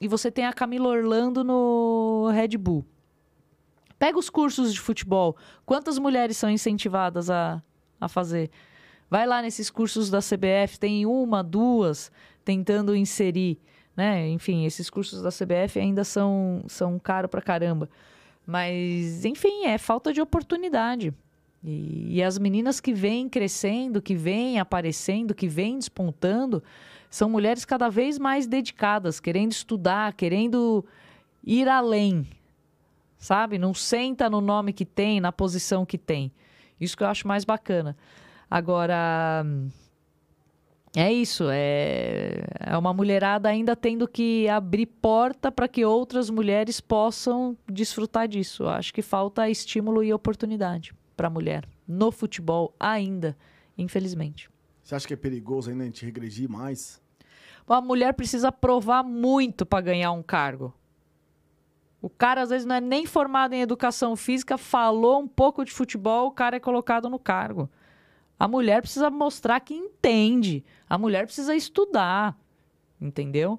[0.00, 2.84] E você tem a Camila Orlando no Red Bull.
[3.98, 5.36] Pega os cursos de futebol.
[5.64, 7.62] Quantas mulheres são incentivadas a,
[8.00, 8.50] a fazer?
[9.08, 12.10] Vai lá nesses cursos da CBF, tem uma, duas
[12.44, 13.58] tentando inserir,
[13.96, 14.28] né?
[14.28, 17.88] Enfim, esses cursos da CBF ainda são, são caros pra caramba.
[18.46, 21.14] Mas, enfim, é falta de oportunidade.
[21.64, 26.62] E, e as meninas que vêm crescendo, que vêm aparecendo, que vêm despontando,
[27.10, 30.84] são mulheres cada vez mais dedicadas, querendo estudar, querendo
[31.44, 32.26] ir além,
[33.18, 33.58] sabe?
[33.58, 36.32] Não senta no nome que tem, na posição que tem.
[36.80, 37.96] Isso que eu acho mais bacana.
[38.50, 39.44] Agora,
[40.96, 41.48] é isso.
[41.50, 48.26] É, é uma mulherada ainda tendo que abrir porta para que outras mulheres possam desfrutar
[48.26, 48.64] disso.
[48.64, 53.36] Eu acho que falta estímulo e oportunidade para a mulher no futebol ainda,
[53.76, 54.50] infelizmente.
[54.86, 57.02] Você acha que é perigoso ainda a gente regredir mais?
[57.66, 60.72] A mulher precisa provar muito para ganhar um cargo.
[62.00, 65.72] O cara, às vezes, não é nem formado em educação física, falou um pouco de
[65.72, 67.68] futebol, o cara é colocado no cargo.
[68.38, 70.64] A mulher precisa mostrar que entende.
[70.88, 72.38] A mulher precisa estudar.
[73.00, 73.58] Entendeu?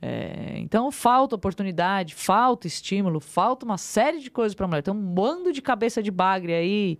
[0.00, 4.82] É, então, falta oportunidade, falta estímulo, falta uma série de coisas para a mulher.
[4.82, 6.98] Tem um bando de cabeça de bagre aí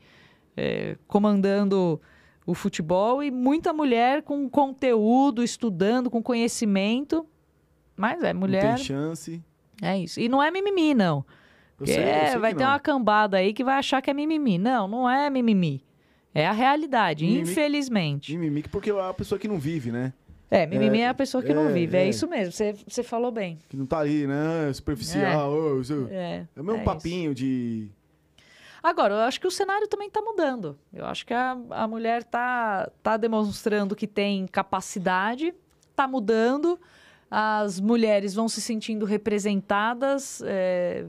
[0.54, 1.98] é, comandando
[2.46, 7.26] o futebol e muita mulher com conteúdo, estudando, com conhecimento.
[7.96, 8.74] Mas é, Não mulher.
[8.76, 9.42] tem chance.
[9.80, 10.20] É isso.
[10.20, 11.24] E não é mimimi, não.
[11.84, 12.70] Sei, é, vai ter não.
[12.70, 14.56] uma cambada aí que vai achar que é mimimi.
[14.56, 15.82] Não, não é mimimi.
[16.34, 18.32] É a realidade, Mimimi- infelizmente.
[18.36, 20.12] Mimimi, porque é a pessoa que não vive, né?
[20.50, 21.96] É, mimimi é, É, a pessoa que não é, vive.
[21.96, 22.08] É, é.
[22.08, 22.52] isso mesmo.
[22.52, 23.58] Você, falou bem.
[23.68, 24.72] Que não tá ali, né?
[24.72, 25.50] Superficial.
[25.52, 27.88] ô, isso- É, É o mesmo é papinho de.
[28.82, 30.76] Agora, eu acho que o cenário também está mudando.
[30.92, 35.54] Eu acho que a, a mulher está tá demonstrando que tem capacidade,
[35.90, 36.78] está mudando,
[37.30, 41.06] as mulheres vão se sentindo representadas, é,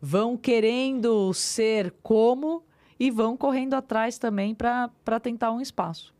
[0.00, 2.64] vão querendo ser como
[2.98, 4.88] e vão correndo atrás também para
[5.22, 6.14] tentar um espaço.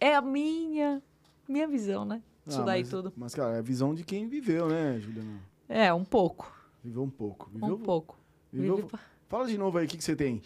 [0.00, 1.02] É a minha,
[1.48, 2.22] minha visão, né?
[2.46, 3.12] Isso Ah, daí mas, tudo.
[3.16, 5.40] Mas, cara, é a visão de quem viveu, né, Juliana?
[5.68, 6.52] É, um pouco.
[6.82, 7.48] Viveu um pouco.
[7.52, 8.18] Viveu, Um pouco.
[8.52, 8.88] viveu- Vive-
[9.32, 10.42] Fala de novo aí, o que, que você tem?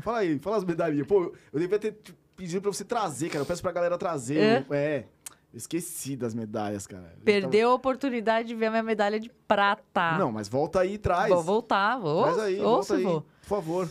[0.00, 1.06] Fala aí, fala as medalhinhas.
[1.06, 3.42] Pô, eu devia ter te pedido pra você trazer, cara.
[3.42, 4.38] Eu peço pra galera trazer.
[4.38, 4.66] É?
[4.74, 5.04] É.
[5.52, 7.12] Esqueci das medalhas, cara.
[7.18, 9.82] Eu Perdeu a oportunidade de ver a minha medalha de prata.
[9.92, 11.28] tava- Não, mas volta aí e traz.
[11.28, 12.22] Vou voltar, vou.
[12.22, 13.02] Traz aí, ou volta aí.
[13.02, 13.20] vou.
[13.20, 13.90] Por favor.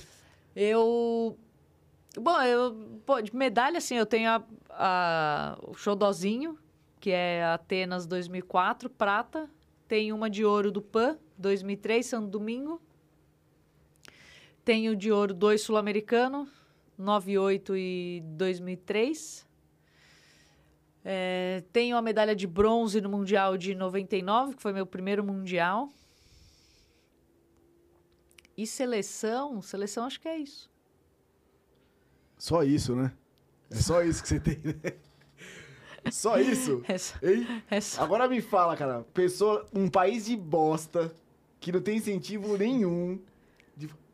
[0.56, 1.38] Eu.
[2.20, 3.00] Bom, eu.
[3.06, 6.58] Pô, de medalha, assim, eu tenho a, a- o Xodozinho,
[7.00, 9.48] que é Atenas 2004, prata.
[9.88, 12.82] Tem uma de ouro do PAN, 2003, Santo Domingo.
[14.70, 16.48] Tenho de ouro dois sul-americano,
[16.96, 19.44] 98 e 2003.
[21.04, 25.90] É, tenho a medalha de bronze no Mundial de 99, que foi meu primeiro Mundial.
[28.56, 30.70] E seleção, seleção acho que é isso.
[32.38, 33.12] Só isso, né?
[33.72, 34.76] É só isso que você tem, né?
[36.12, 36.84] Só isso?
[36.88, 37.16] É só,
[37.72, 39.04] é só- Agora me fala, cara.
[39.16, 41.12] Pessoa, um país de bosta,
[41.60, 43.20] que não tem incentivo nenhum.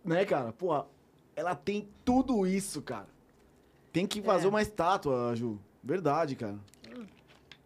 [0.06, 0.52] Né, cara?
[0.54, 0.84] Pô,
[1.36, 3.08] ela tem tudo isso, cara.
[3.92, 4.50] Tem que fazer É.
[4.50, 5.60] uma estátua, Ju.
[5.84, 6.58] Verdade, cara.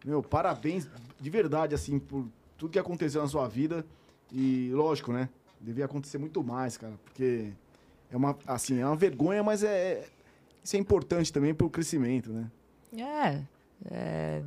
[0.04, 0.88] Meu, parabéns
[1.20, 2.26] de verdade, assim, por
[2.56, 3.84] tudo que aconteceu na sua vida.
[4.32, 5.28] E, lógico, né?
[5.60, 6.94] Devia acontecer muito mais, cara.
[7.04, 7.52] Porque
[8.10, 10.08] é uma, assim, é uma vergonha, mas é,
[10.64, 12.50] isso é importante também pro crescimento, né?
[12.96, 13.42] É,
[13.90, 14.42] é.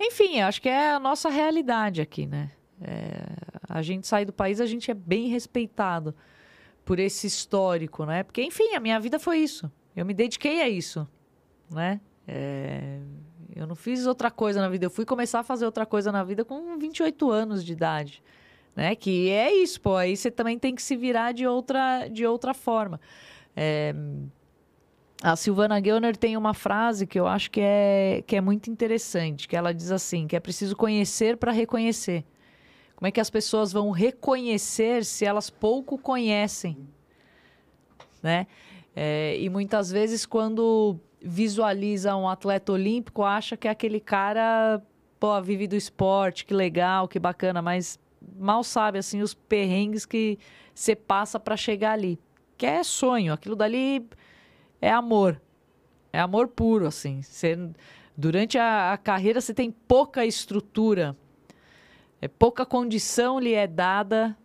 [0.00, 2.50] Enfim, acho que é a nossa realidade aqui, né?
[2.80, 3.22] É,
[3.68, 6.14] a gente sai do país, a gente é bem respeitado
[6.84, 8.22] por esse histórico, né?
[8.22, 9.70] Porque, enfim, a minha vida foi isso.
[9.94, 11.06] Eu me dediquei a isso,
[11.70, 12.00] né?
[12.26, 12.98] É,
[13.54, 14.86] eu não fiz outra coisa na vida.
[14.86, 18.22] Eu fui começar a fazer outra coisa na vida com 28 anos de idade,
[18.74, 18.94] né?
[18.94, 19.96] Que é isso, pô.
[19.96, 23.00] Aí você também tem que se virar de outra, de outra forma.
[23.54, 23.94] É,
[25.22, 29.46] a Silvana Gellner tem uma frase que eu acho que é, que é muito interessante,
[29.46, 32.24] que ela diz assim, que é preciso conhecer para reconhecer.
[33.02, 36.86] Como é que as pessoas vão reconhecer se elas pouco conhecem,
[38.22, 38.46] né?
[38.94, 44.80] É, e muitas vezes quando visualiza um atleta olímpico, acha que aquele cara,
[45.18, 47.98] pô, vive do esporte, que legal, que bacana, mas
[48.38, 50.38] mal sabe assim os perrengues que
[50.72, 52.20] você passa para chegar ali.
[52.56, 54.08] Que é sonho, aquilo dali
[54.80, 55.42] é amor.
[56.12, 57.20] É amor puro, assim.
[58.16, 61.16] Durante a, a carreira você tem pouca estrutura,
[62.22, 64.38] é pouca condição lhe é dada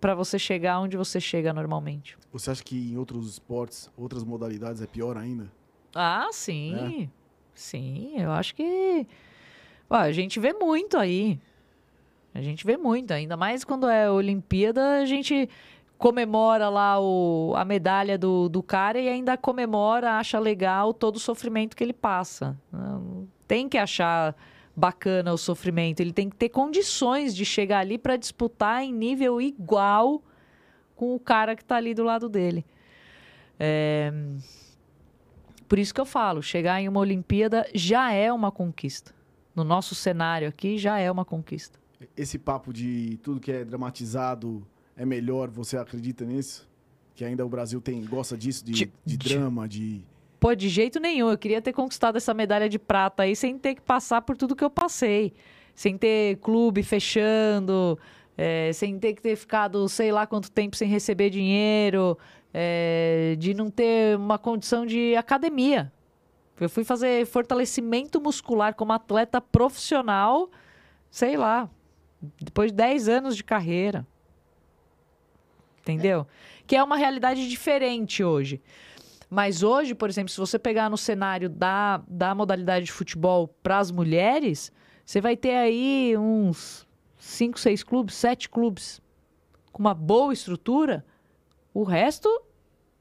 [0.00, 2.18] para você chegar onde você chega normalmente.
[2.32, 5.50] Você acha que em outros esportes, outras modalidades é pior ainda?
[5.94, 7.08] Ah, sim.
[7.54, 9.06] Sim, eu acho que.
[9.88, 11.40] Ó, a gente vê muito aí.
[12.34, 15.48] A gente vê muito, ainda mais quando é Olimpíada, a gente
[15.96, 21.20] comemora lá o, a medalha do, do cara e ainda comemora, acha legal todo o
[21.20, 22.56] sofrimento que ele passa.
[23.46, 24.36] Tem que achar
[24.78, 29.40] bacana o sofrimento, ele tem que ter condições de chegar ali para disputar em nível
[29.40, 30.22] igual
[30.94, 32.64] com o cara que está ali do lado dele.
[33.58, 34.12] É,
[35.68, 39.12] por isso que eu falo, chegar em uma Olimpíada já é uma conquista.
[39.54, 41.78] No nosso cenário aqui, já é uma conquista.
[42.16, 44.64] Esse papo de tudo que é dramatizado
[44.96, 46.68] é melhor, você acredita nisso?
[47.16, 50.00] Que ainda o Brasil tem gosta disso, de, De- de de- drama, de...
[50.40, 51.30] Pô, de jeito nenhum.
[51.30, 54.54] Eu queria ter conquistado essa medalha de prata aí sem ter que passar por tudo
[54.54, 55.32] que eu passei.
[55.74, 57.98] Sem ter clube fechando,
[58.36, 62.16] é, sem ter que ter ficado sei lá quanto tempo sem receber dinheiro,
[62.54, 65.92] é, de não ter uma condição de academia.
[66.60, 70.50] Eu fui fazer fortalecimento muscular como atleta profissional,
[71.10, 71.68] sei lá,
[72.40, 74.06] depois de 10 anos de carreira.
[75.80, 76.26] Entendeu?
[76.66, 78.60] Que é uma realidade diferente hoje.
[79.30, 83.78] Mas hoje, por exemplo, se você pegar no cenário da, da modalidade de futebol para
[83.78, 84.72] as mulheres,
[85.04, 86.86] você vai ter aí uns
[87.18, 89.02] 5, 6 clubes, 7 clubes
[89.70, 91.04] com uma boa estrutura.
[91.74, 92.28] O resto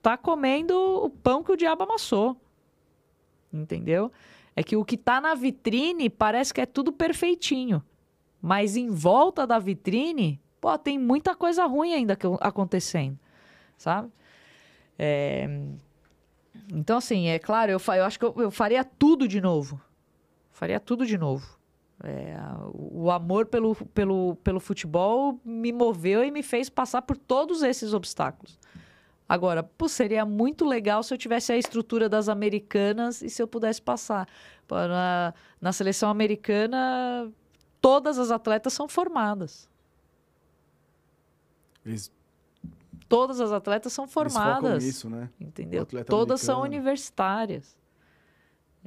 [0.01, 2.39] tá comendo o pão que o diabo amassou.
[3.51, 4.11] Entendeu?
[4.55, 7.81] É que o que tá na vitrine parece que é tudo perfeitinho.
[8.41, 13.17] Mas em volta da vitrine, pô, tem muita coisa ruim ainda acontecendo.
[13.77, 14.09] Sabe?
[14.99, 15.47] É,
[16.71, 19.81] Então, assim, é claro, eu, eu acho que eu, eu faria tudo de novo.
[20.51, 21.57] Faria tudo de novo.
[22.03, 22.37] É,
[22.73, 27.93] o amor pelo, pelo, pelo futebol me moveu e me fez passar por todos esses
[27.93, 28.59] obstáculos.
[29.27, 33.47] Agora, pô, seria muito legal se eu tivesse a estrutura das americanas e se eu
[33.47, 34.27] pudesse passar.
[34.67, 37.31] Pô, na, na seleção americana,
[37.81, 39.69] todas as atletas são formadas.
[41.85, 42.11] Eles
[43.07, 44.83] Todas as atletas são formadas.
[44.83, 45.29] nisso, né?
[45.39, 45.85] Entendeu?
[46.05, 46.75] Todas são americano.
[46.81, 47.77] universitárias.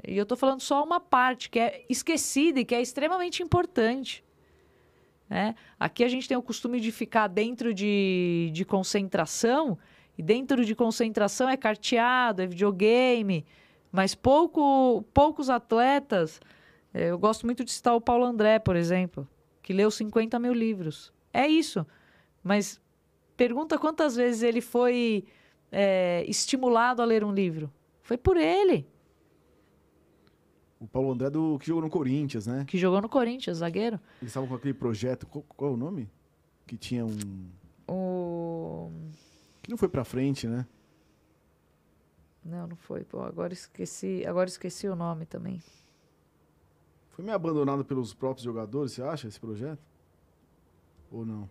[0.06, 4.24] E eu tô falando só uma parte que é esquecida e que é extremamente importante.
[5.28, 5.54] né?
[5.78, 9.78] Aqui a gente tem o costume de ficar dentro de, de concentração,
[10.18, 13.46] e dentro de concentração é carteado, é videogame,
[13.90, 16.40] mas pouco, poucos atletas.
[16.92, 19.26] eh, Eu gosto muito de citar o Paulo André, por exemplo,
[19.62, 21.10] que leu 50 mil livros.
[21.32, 21.86] É isso.
[22.42, 22.78] Mas
[23.40, 25.24] pergunta quantas vezes ele foi
[25.72, 27.72] é, estimulado a ler um livro.
[28.02, 28.86] Foi por ele,
[30.78, 32.66] O Paulo André do que jogou no Corinthians, né?
[32.66, 33.98] que jogou no Corinthians, zagueiro.
[34.20, 36.10] Eles estavam com aquele projeto, qual, qual é o nome?
[36.66, 37.18] Que tinha um...
[37.88, 38.90] O...
[39.62, 40.66] Que não foi pra frente, né?
[42.44, 43.04] Não, não foi.
[43.04, 45.62] Pô, agora esqueci, agora esqueci o nome também.
[47.08, 49.82] Foi meio abandonado pelos próprios jogadores, você acha, esse projeto?
[51.10, 51.48] Ou não?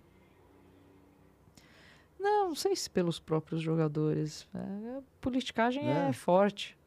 [2.20, 4.48] Não, não sei se pelos próprios jogadores.
[4.54, 6.10] É, a politicagem é.
[6.10, 6.14] É.
[6.14, 6.78] forte.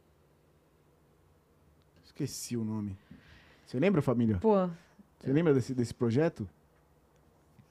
[2.05, 2.97] Esqueci o nome.
[3.67, 4.37] Você lembra, família?
[4.39, 4.69] Pô,
[5.19, 6.49] Você lembra desse, desse projeto?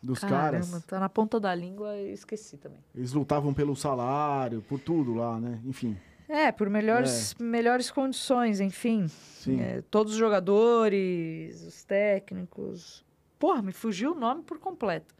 [0.02, 0.86] Dos caramba, caras?
[0.86, 2.80] tá na ponta da língua e esqueci também.
[2.96, 5.62] Eles lutavam pelo salário, por tudo lá, né?
[5.64, 5.96] Enfim.
[6.28, 9.08] É, por melhores, melhores condições, enfim.
[9.08, 9.60] Sim.
[9.60, 13.06] É, todos os jogadores, os técnicos.
[13.38, 15.14] Porra, me fugiu o nome por completo.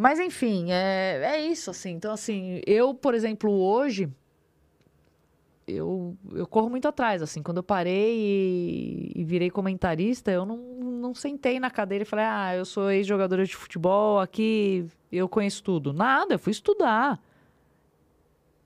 [0.00, 1.90] Mas, enfim, é, é isso, assim.
[1.90, 4.08] Então, assim, eu, por exemplo, hoje,
[5.68, 7.42] eu, eu corro muito atrás, assim.
[7.42, 12.24] Quando eu parei e, e virei comentarista, eu não, não sentei na cadeira e falei,
[12.24, 15.92] ah, eu sou ex-jogadora de futebol, aqui eu conheço tudo.
[15.92, 17.20] Nada, eu fui estudar.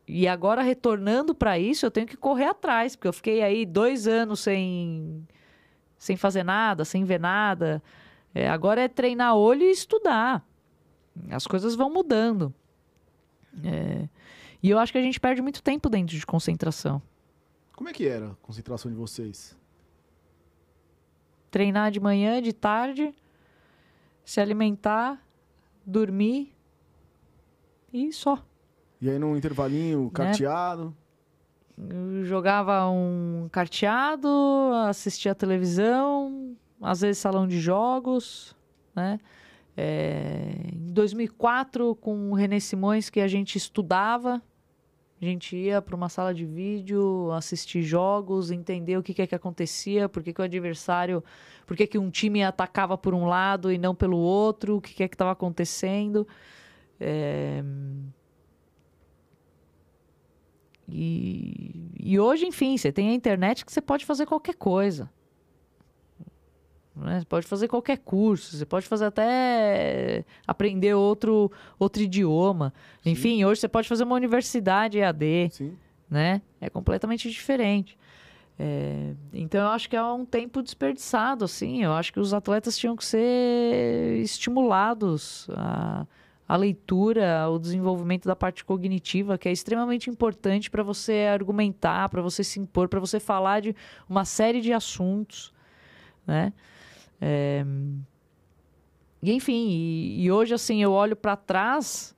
[0.06, 4.06] E agora, retornando para isso, eu tenho que correr atrás, porque eu fiquei aí dois
[4.06, 5.26] anos sem,
[5.98, 7.82] sem fazer nada, sem ver nada.
[8.32, 10.46] É, agora é treinar olho e estudar.
[11.30, 12.52] As coisas vão mudando.
[13.62, 14.08] É,
[14.62, 17.00] e eu acho que a gente perde muito tempo dentro de concentração.
[17.76, 19.56] Como é que era a concentração de vocês?
[21.50, 23.14] Treinar de manhã, de tarde,
[24.24, 25.22] se alimentar,
[25.84, 26.52] dormir
[27.92, 28.44] e só.
[29.00, 30.96] E aí num intervalinho carteado?
[31.76, 34.28] Eu jogava um carteado,
[34.88, 38.56] assistia televisão, às vezes salão de jogos,
[38.94, 39.18] né?
[39.76, 44.42] É, em 2004, com o René Simões, que a gente estudava,
[45.20, 49.26] a gente ia para uma sala de vídeo, assistir jogos, entender o que, que é
[49.26, 51.24] que acontecia, por que, que o adversário,
[51.66, 54.94] por que, que um time atacava por um lado e não pelo outro, o que,
[54.94, 56.26] que é que estava acontecendo.
[57.00, 57.62] É,
[60.88, 65.10] E, e hoje, enfim, você tem a internet que você pode fazer qualquer coisa.
[66.96, 67.20] Né?
[67.20, 72.72] Você pode fazer qualquer curso, você pode fazer até aprender outro, outro idioma.
[73.02, 73.10] Sim.
[73.10, 75.76] Enfim, hoje você pode fazer uma universidade EAD, Sim.
[76.08, 76.40] né?
[76.60, 77.98] É completamente diferente.
[78.56, 81.82] É, então eu acho que é um tempo desperdiçado, assim.
[81.82, 86.06] Eu acho que os atletas tinham que ser estimulados a,
[86.46, 92.22] a leitura, o desenvolvimento da parte cognitiva, que é extremamente importante para você argumentar, para
[92.22, 93.74] você se impor, para você falar de
[94.08, 95.52] uma série de assuntos,
[96.24, 96.52] né?
[97.26, 97.64] É,
[99.22, 102.14] E enfim, e, e hoje assim eu olho para trás,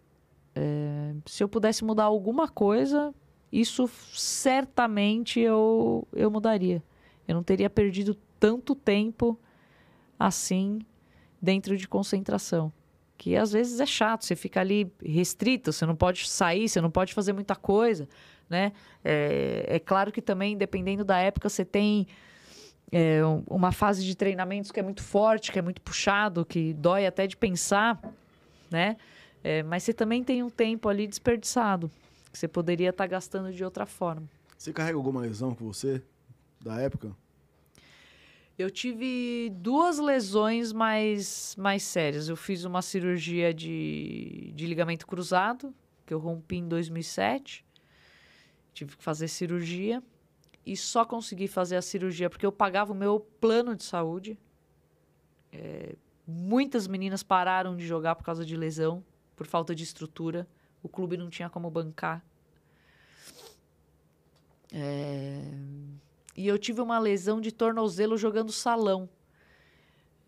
[0.53, 3.15] é, se eu pudesse mudar alguma coisa,
[3.53, 6.83] isso certamente eu, eu mudaria.
[7.29, 9.39] Eu não teria perdido tanto tempo
[10.19, 10.81] assim
[11.41, 12.73] dentro de concentração
[13.17, 16.91] que às vezes é chato, você fica ali restrito, você não pode sair, você não
[16.91, 18.09] pode fazer muita coisa,
[18.49, 18.73] né?
[19.03, 22.07] É, é claro que também, dependendo da época, você tem
[22.93, 26.73] é, um- uma fase de treinamentos que é muito forte, que é muito puxado, que
[26.75, 28.01] dói até de pensar,
[28.71, 28.97] né?
[29.43, 31.91] É, mas você também tem um tempo ali desperdiçado,
[32.33, 34.29] que você poderia estar gastando de outra forma.
[34.59, 36.03] Você carrega alguma lesão com você?
[36.61, 37.15] Da época?
[38.59, 42.29] Eu tive duas lesões mais, mais sérias.
[42.29, 45.75] Eu fiz uma cirurgia de, de ligamento cruzado,
[46.07, 47.65] que eu rompi em 2007.
[48.73, 50.03] Tive que fazer cirurgia.
[50.67, 54.37] E só consegui fazer a cirurgia porque eu pagava o meu plano de saúde.
[55.53, 55.95] É,
[56.27, 59.05] muitas meninas pararam de jogar por causa de lesão,
[59.37, 60.47] por falta de estrutura.
[60.83, 62.25] O clube não tinha como bancar.
[64.73, 65.41] É,
[66.37, 69.09] e eu tive uma lesão de tornozelo jogando salão,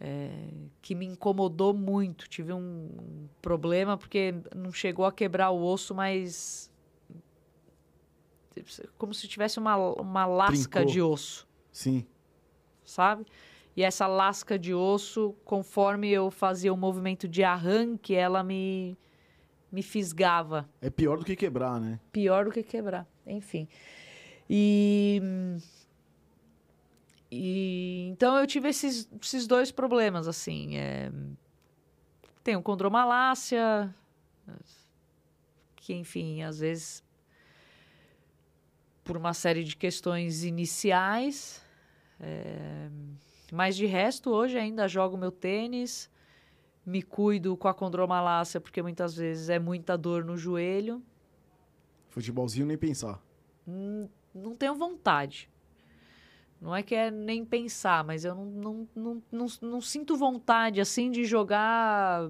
[0.01, 0.48] é,
[0.81, 2.28] que me incomodou muito.
[2.28, 6.68] Tive um problema porque não chegou a quebrar o osso, mas
[8.97, 10.93] como se tivesse uma, uma lasca Trincou.
[10.93, 12.07] de osso, Sim.
[12.85, 13.27] sabe?
[13.77, 18.99] E essa lasca de osso, conforme eu fazia o movimento de arranque, ela me,
[19.71, 22.01] me fisgava É pior do que quebrar, né?
[22.11, 23.07] pior do que quebrar.
[23.27, 23.69] Enfim.
[24.51, 25.21] E.
[27.31, 30.77] E então eu tive esses, esses dois problemas, assim.
[30.77, 31.13] É,
[32.43, 33.95] tenho condromalácia,
[35.77, 37.05] que, enfim, às vezes,
[39.09, 41.63] por uma série de questões iniciais.
[42.21, 42.91] é,
[43.51, 46.11] mas de resto, hoje ainda jogo meu tênis,
[46.85, 51.03] me cuido com a condromalácia, porque muitas vezes é muita dor no joelho.
[52.11, 53.19] Futebolzinho nem pensar.
[53.67, 55.49] Hum, não tenho vontade.
[56.61, 60.83] Não é que é nem pensar, mas eu não, não, não, não, não sinto vontade,
[60.83, 62.29] assim, de jogar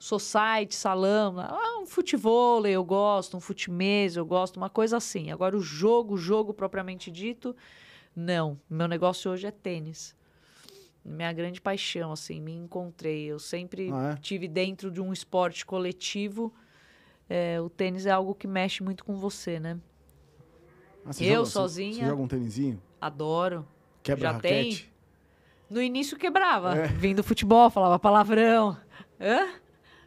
[0.00, 1.38] society, salão.
[1.38, 5.30] Ah, um futebol eu gosto, um futimês eu gosto, uma coisa assim.
[5.30, 7.54] Agora, o jogo, o jogo propriamente dito,
[8.16, 8.58] não.
[8.68, 10.16] Meu negócio hoje é tênis.
[11.04, 13.26] Minha grande paixão, assim, me encontrei.
[13.26, 14.20] Eu sempre Ah, é?
[14.20, 16.52] tive dentro de um esporte coletivo.
[17.28, 19.78] É, o tênis é algo que mexe muito com você, né?
[21.04, 21.92] Ah, você Eu joga- sozinha.
[22.04, 22.82] Você joga um tênisinho?
[23.00, 23.66] Adoro.
[24.02, 24.70] Quebra Já tem?
[24.70, 24.90] raquete?
[25.68, 26.74] No início quebrava.
[26.76, 26.86] É.
[26.88, 28.76] Vim do futebol, falava palavrão.
[29.20, 29.48] Hã?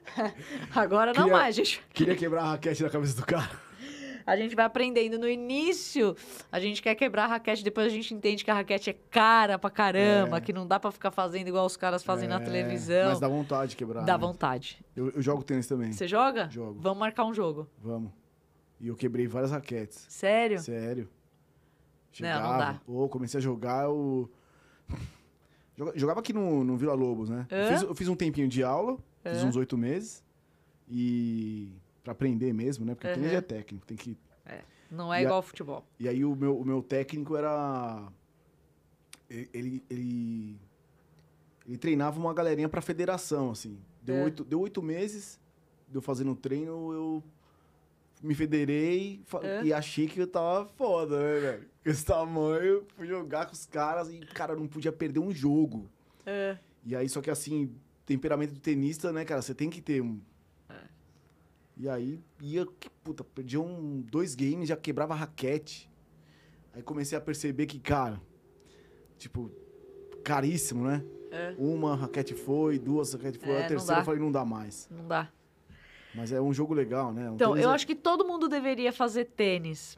[0.75, 1.81] Agora não Queria- mais, gente.
[1.93, 3.49] Queria quebrar a raquete na cabeça do cara.
[4.25, 5.19] A gente vai aprendendo.
[5.19, 6.15] No início,
[6.49, 9.59] a gente quer quebrar a raquete, depois a gente entende que a raquete é cara
[9.59, 10.39] pra caramba, É.
[10.39, 13.09] que não dá pra ficar fazendo igual os caras fazem na É, televisão.
[13.09, 14.05] Mas dá vontade de quebrar.
[14.05, 14.17] Dá né?
[14.19, 14.79] vontade.
[14.95, 15.91] Eu, eu jogo tênis também.
[15.91, 16.47] Você joga?
[16.49, 16.79] Jogo.
[16.79, 17.67] Vamos marcar um jogo.
[17.81, 18.13] Vamos.
[18.79, 20.05] E eu quebrei várias raquetes.
[20.07, 20.57] Sério?
[20.61, 21.09] Sério.
[22.21, 22.47] Não, Jogava.
[22.53, 22.79] não dá.
[22.85, 24.31] Pô, comecei a jogar, eu...
[25.77, 27.45] Joga- Jogava aqui no, no Vila Lobos, né?
[27.49, 29.47] Eu fiz, eu fiz um tempinho de aula, fiz Hã?
[29.47, 30.23] uns oito meses.
[30.89, 31.71] E...
[32.03, 32.93] Pra aprender mesmo, né?
[32.95, 33.37] Porque tênis Aham.
[33.37, 34.17] é técnico, tem que...
[34.91, 35.83] Não é E a- igual ao futebol.
[35.99, 38.07] E aí o meu, o meu técnico era...
[39.29, 39.83] Ele...
[39.89, 40.59] Ele,
[41.65, 43.79] ele treinava uma galerinha pra federação, assim.
[44.01, 44.23] Deu, É.
[44.25, 45.39] oito, deu oito meses,
[45.87, 47.23] deu fazendo treino, eu
[48.21, 49.63] me federei É.
[49.63, 51.65] e achei que eu tava foda, né, velho?
[51.83, 55.89] Com esse tamanho, fui jogar com os caras e, cara, não podia perder um jogo.
[56.25, 56.57] É.
[56.85, 57.73] E aí, só que assim,
[58.05, 60.19] temperamento do tenista, né, cara, você tem que ter um.
[61.75, 62.67] E aí, ia,
[63.03, 65.89] puta, perdia um, dois games, já quebrava raquete.
[66.71, 68.21] Aí comecei a perceber que, cara,
[69.17, 69.51] tipo,
[70.23, 71.03] caríssimo, né?
[71.31, 71.55] É.
[71.57, 74.87] Uma raquete foi, duas raquete foi, É, a terceira eu falei, não dá mais.
[74.91, 75.31] Não dá.
[76.13, 77.31] Mas é um jogo legal, né?
[77.31, 79.97] Um Então, eu é- acho que todo mundo deveria fazer tênis.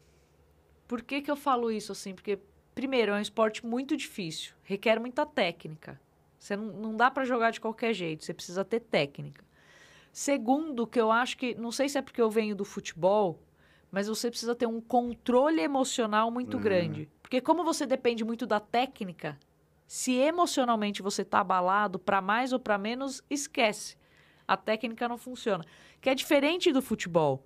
[0.88, 2.14] Por que, que eu falo isso assim?
[2.14, 2.38] Porque,
[2.74, 6.00] primeiro, é um esporte muito difícil, requer muita técnica.
[6.46, 9.44] Você não, não dá pra jogar de qualquer jeito, você precisa ter técnica.
[10.12, 13.42] Segundo, que eu acho que, não sei se é porque eu venho do futebol,
[13.90, 16.60] mas você precisa ter um controle emocional muito É.
[16.60, 17.08] grande.
[17.20, 19.36] Porque como você depende muito da técnica,
[19.88, 23.96] se emocionalmente você tá abalado, pra mais ou pra menos, esquece.
[24.46, 25.64] A técnica não funciona.
[26.00, 27.44] Que é diferente do futebol.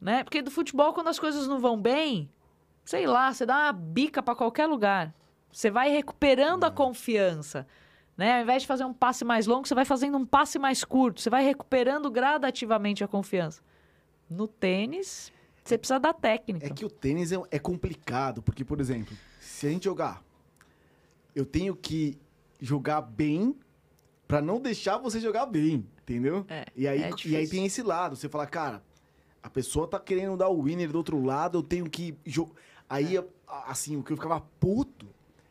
[0.00, 0.24] Né?
[0.24, 2.30] Porque do futebol, quando as coisas não vão bem,
[2.86, 5.14] sei lá, você dá uma bica pra qualquer lugar.
[5.52, 7.66] Você vai recuperando a confiança.
[8.18, 8.38] Né?
[8.38, 11.20] Ao invés de fazer um passe mais longo, você vai fazendo um passe mais curto.
[11.20, 13.62] Você vai recuperando gradativamente a confiança.
[14.28, 15.32] No tênis,
[15.64, 16.66] você precisa da técnica.
[16.66, 20.22] É que o tênis é, é complicado, porque, por exemplo, se a gente jogar,
[21.32, 22.18] eu tenho que
[22.60, 23.54] jogar bem
[24.26, 26.44] pra não deixar você jogar bem, entendeu?
[26.48, 28.82] É, e, aí, é e aí tem esse lado, você fala, cara,
[29.40, 32.18] a pessoa tá querendo dar o winner do outro lado, eu tenho que.
[32.26, 32.52] jo-
[32.90, 33.24] Aí, É.
[33.66, 35.06] assim, o que eu ficava puto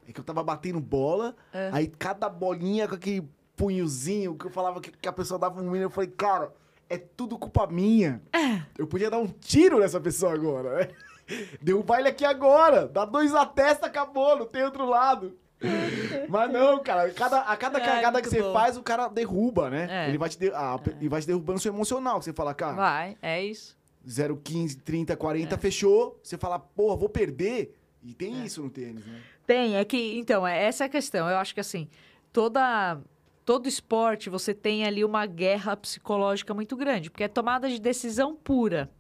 [0.08, 1.70] é que eu tava batendo bola, É.
[1.74, 5.66] aí cada bolinha com aquele punhozinho que eu falava que, que a pessoa dava um
[5.72, 6.54] winner, eu falei, cara,
[6.90, 8.22] é tudo culpa minha.
[8.32, 8.62] É.
[8.78, 10.88] Eu podia dar um tiro nessa pessoa agora, né?
[11.62, 12.88] Deu um baile aqui agora.
[12.88, 15.36] Dá dois na testa, acabou, não tem outro lado.
[16.30, 18.54] Mas não, cara, cada, a cada Ai, cagada que você bom.
[18.54, 19.88] fá, o cara derruba, né?
[20.06, 20.10] É.
[20.10, 22.20] Ele vai te, de- ah, ele vai te derrubando seu emocional.
[22.20, 23.76] que Você fala, cara, Vai, é isso.
[24.08, 25.58] 0, 15, 30, 40, É.
[25.58, 26.20] fechou.
[26.24, 27.76] Você fala, porra, vou perder.
[28.04, 28.46] E tem É.
[28.46, 29.20] isso no tênis, né?
[29.48, 31.30] Tem, é que, então, é, essa é a questão.
[31.30, 31.88] Eu acho que, assim,
[32.34, 33.02] toda,
[33.45, 38.36] todo esporte, você tem ali uma guerra psicológica muito grande, porque é tomada de decisão
[38.36, 38.91] pura,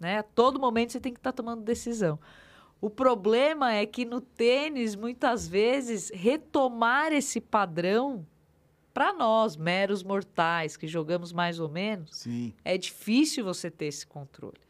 [0.00, 0.18] né?
[0.18, 2.18] A todo momento você tem que estar tomando decisão.
[2.80, 8.26] O problema é que no tênis, muitas vezes, retomar esse padrão,
[8.92, 12.52] para nós, meros mortais, que jogamos mais ou menos, Sim.
[12.64, 14.60] é difícil você ter esse controle,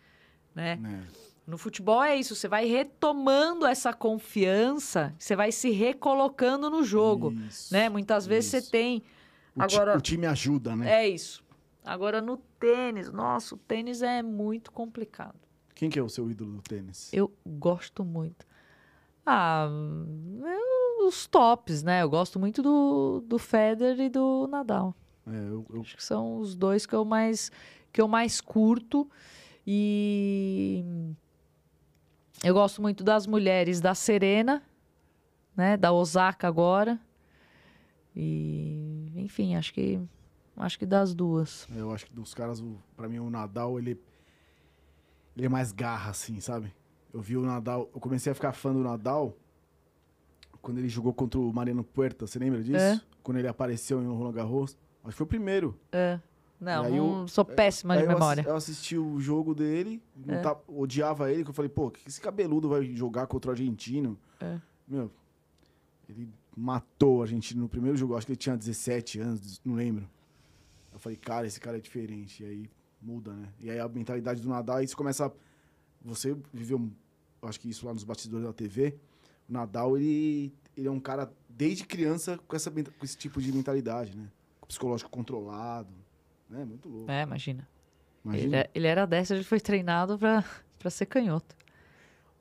[0.55, 0.77] né?
[0.77, 1.07] né?
[1.47, 7.33] No futebol é isso, você vai retomando essa confiança, você vai se recolocando no jogo,
[7.33, 7.89] Isso, né?
[7.91, 8.65] Muitas vezes isso.
[8.67, 9.03] você tem.
[9.55, 10.91] O, Agora- o time ajuda, né?
[11.05, 11.45] É isso.
[11.85, 15.35] Agora no tênis, nossa, o tênis é muito complicado.
[15.75, 17.13] Quem que é o seu ídolo do tênis?
[17.13, 18.47] Eu gosto muito.
[19.27, 22.03] Ah, eu- os tops, né?
[22.03, 24.95] Eu gosto muito do, do Federer e do Nadal.
[25.27, 27.51] É, eu, eu- Acho que são os dois que eu mais
[27.93, 29.09] que eu mais curto
[29.67, 30.85] e
[32.45, 34.63] eu gosto muito das mulheres da Serena,
[35.57, 37.01] né, da Osaka agora.
[38.15, 40.01] E enfim, acho que
[40.57, 41.67] acho que das duas.
[41.75, 44.01] eu acho que dos caras, o, pra mim, o Nadal, ele,
[45.37, 46.73] ele é mais garra, assim, sabe?
[47.13, 49.37] Eu vi o Nadal, eu comecei a ficar fã do Nadal
[50.65, 52.79] quando ele jogou contra o Mariano Puerta, você lembra disso?
[52.79, 53.01] É.
[53.23, 54.77] Quando ele apareceu em Roland Garros.
[55.05, 55.79] Acho que foi o primeiro.
[55.93, 56.19] É.
[56.61, 58.45] Não, E não- sou péssima de eu memória.
[58.47, 60.41] Eu assisti o jogo dele, É.
[60.41, 64.19] tá- odiava ele, que eu falei, pô, que esse cabeludo vai jogar contra o argentino?
[64.41, 64.59] É.
[64.89, 65.11] Meu,
[66.09, 68.15] Ele matou a gente no primeiro jogo.
[68.15, 70.07] Acho que ele tinha 17 anos, não lembro.
[70.93, 72.43] Eu falei, cara, esse cara é diferente.
[72.43, 72.71] E aí
[73.01, 73.49] muda, né?
[73.59, 75.27] E aí a mentalidade do Nadal, aí você começa.
[75.27, 75.31] A...
[76.05, 76.79] Você viveu,
[77.43, 78.95] eu acho que isso lá nos bastidores da TV.
[79.49, 83.51] O Nadal, ele, ele é um cara, desde criança, com, essa, com esse tipo de
[83.51, 84.29] mentalidade, né?
[84.69, 85.89] Psicológico controlado.
[86.55, 86.65] Né?
[86.65, 87.11] Muito louco.
[87.11, 87.69] É, imagina.
[88.25, 88.47] Imagina.
[88.47, 90.45] Ele, é- ele era dessa, ele foi treinado pra,
[90.79, 91.55] pra ser canhoto.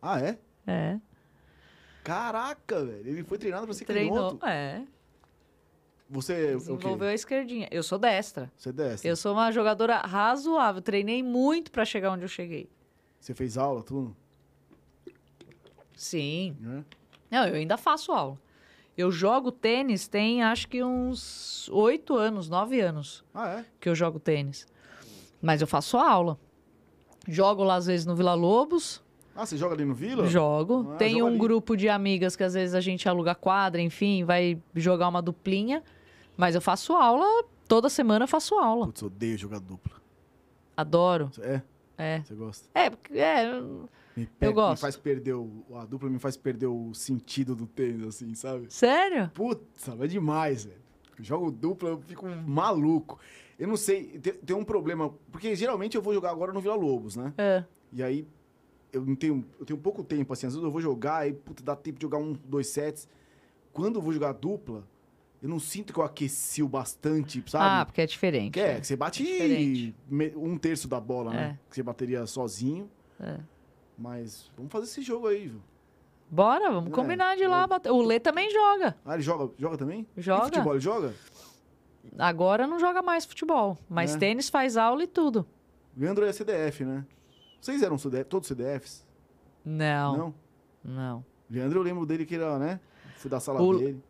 [0.01, 0.37] Ah, é?
[0.67, 0.99] É.
[2.03, 3.07] Caraca, velho.
[3.09, 4.15] Ele foi treinado pra ser Treinou.
[4.37, 4.45] canhoto.
[4.45, 4.85] É.
[6.09, 7.67] Você é Desenvolveu a esquerdinha.
[7.71, 8.51] Eu sou destra.
[8.55, 9.07] Você é dessa?
[9.07, 10.81] Eu sou uma jogadora razoável.
[10.81, 12.69] Treinei muito pra chegar onde eu cheguei.
[13.19, 14.15] Você fez aula, tudo?
[15.95, 16.55] Sim.
[16.59, 16.83] Né?
[17.31, 18.37] Não, eu ainda faço aula.
[18.97, 23.65] Eu jogo tênis tem acho que uns oito anos, nove anos Ah, é?
[23.79, 24.67] que eu jogo tênis.
[25.41, 26.37] Mas eu faço aula.
[27.27, 29.01] Jogo lá às vezes no Vila Lobos.
[29.35, 30.27] Ah, você joga ali no Vila?
[30.27, 30.91] Jogo.
[30.93, 31.37] Ah, Tem um ali.
[31.39, 35.81] grupo de amigas que às vezes a gente aluga quadra, enfim, vai jogar uma duplinha.
[36.37, 37.25] Mas eu faço aula,
[37.67, 38.85] toda semana eu faço aula.
[38.85, 39.93] Putz, odeio jogar dupla.
[40.77, 41.31] Adoro.
[41.39, 41.61] É?
[41.97, 42.21] É.
[42.21, 42.69] Você gosta?
[42.75, 43.59] É, porque- é.
[44.15, 44.81] Me, per- Me gosto.
[44.81, 45.63] faz perder o...
[45.75, 48.67] A dupla me faz perder o sentido do tênis, assim, sabe?
[48.69, 49.29] Sério?
[49.33, 50.77] Putz, é demais, velho.
[51.17, 53.19] Eu jogo dupla, eu fico maluco.
[53.57, 55.13] Eu não sei, tem, tem um problema...
[55.31, 57.33] Porque geralmente eu vou jogar agora no Vila Lobos, né?
[57.37, 57.63] É.
[57.91, 58.27] E aí,
[58.91, 59.43] eu não tenho...
[59.59, 60.45] Eu tenho pouco tempo, assim.
[60.47, 63.07] Às vezes eu vou jogar, aí, puta, dá tempo de jogar um, dois sets.
[63.71, 64.83] Quando eu vou jogar dupla,
[65.41, 67.65] eu não sinto que eu aqueci o bastante, sabe?
[67.67, 68.51] Ah, porque é diferente.
[68.53, 69.23] Que é, que você bate
[70.07, 71.57] me- um terço da bola, né?
[71.59, 71.69] É.
[71.69, 72.89] Que você bateria sozinho.
[73.19, 73.39] É.
[73.97, 75.61] Mas vamos fazer esse jogo aí, viu?
[76.29, 77.91] Bora, vamos É, combinar de ir lá bater.
[77.91, 78.95] O Lê também joga.
[79.05, 80.07] Ah, ele joga, joga também?
[80.17, 80.41] Joga.
[80.43, 81.13] E futebol, ele joga?
[82.17, 84.17] Agora não joga mais futebol, mas É.
[84.17, 85.45] tênis faz aula e tudo.
[85.95, 87.05] Leandro é CDF, né?
[87.61, 89.05] Vocês eram CDF, todos CDFs?
[89.63, 90.33] Não, Não?
[90.83, 91.25] não.
[91.49, 92.79] Leandro, eu lembro dele que era, né?
[93.17, 94.03] Fui da sala O- dele.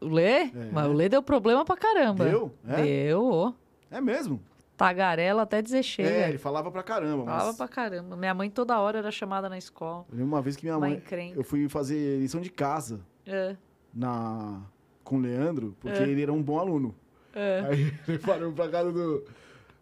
[0.00, 0.44] O Lê?
[0.44, 0.70] É.
[0.72, 2.24] Mas o Lê deu problema pra caramba.
[2.24, 2.54] Deu?
[2.66, 2.82] É?
[2.82, 3.54] Deu.
[3.90, 4.40] É mesmo?
[4.76, 6.08] Tagarela até dizer chega.
[6.08, 7.34] É, ele falava pra caramba, mas...
[7.38, 8.16] Falava pra caramba.
[8.16, 10.04] Minha mãe toda hora era chamada na escola.
[10.10, 10.94] Eu lembro uma vez que minha mãe...
[10.94, 11.38] encrenca.
[11.38, 13.56] Eu fui fazer lição de casa É,
[13.94, 14.60] na...
[15.02, 16.02] com o Leandro, porque É.
[16.08, 16.94] ele era um bom aluno.
[17.34, 17.60] é.
[17.70, 19.24] Aí ele parou pra casa do,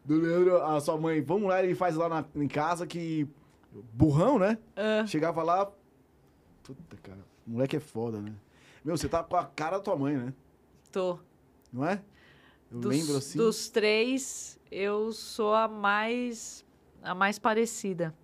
[0.04, 3.26] do Leandro, a sua mãe, vamos lá, ele faz lá na- em casa que.
[3.92, 4.56] Burrão, né?
[4.76, 5.04] é.
[5.06, 5.68] Chegava lá.
[6.62, 8.32] Puta, cara, moleque é foda, né?
[8.84, 10.32] Meu, você tá com a cara da tua mãe, né?
[10.92, 11.18] Tô.
[11.72, 12.00] Não é?
[12.70, 13.36] Eu Dos, lembro assim.
[13.38, 16.64] dos três, eu sou a mais
[17.02, 18.14] a mais parecida.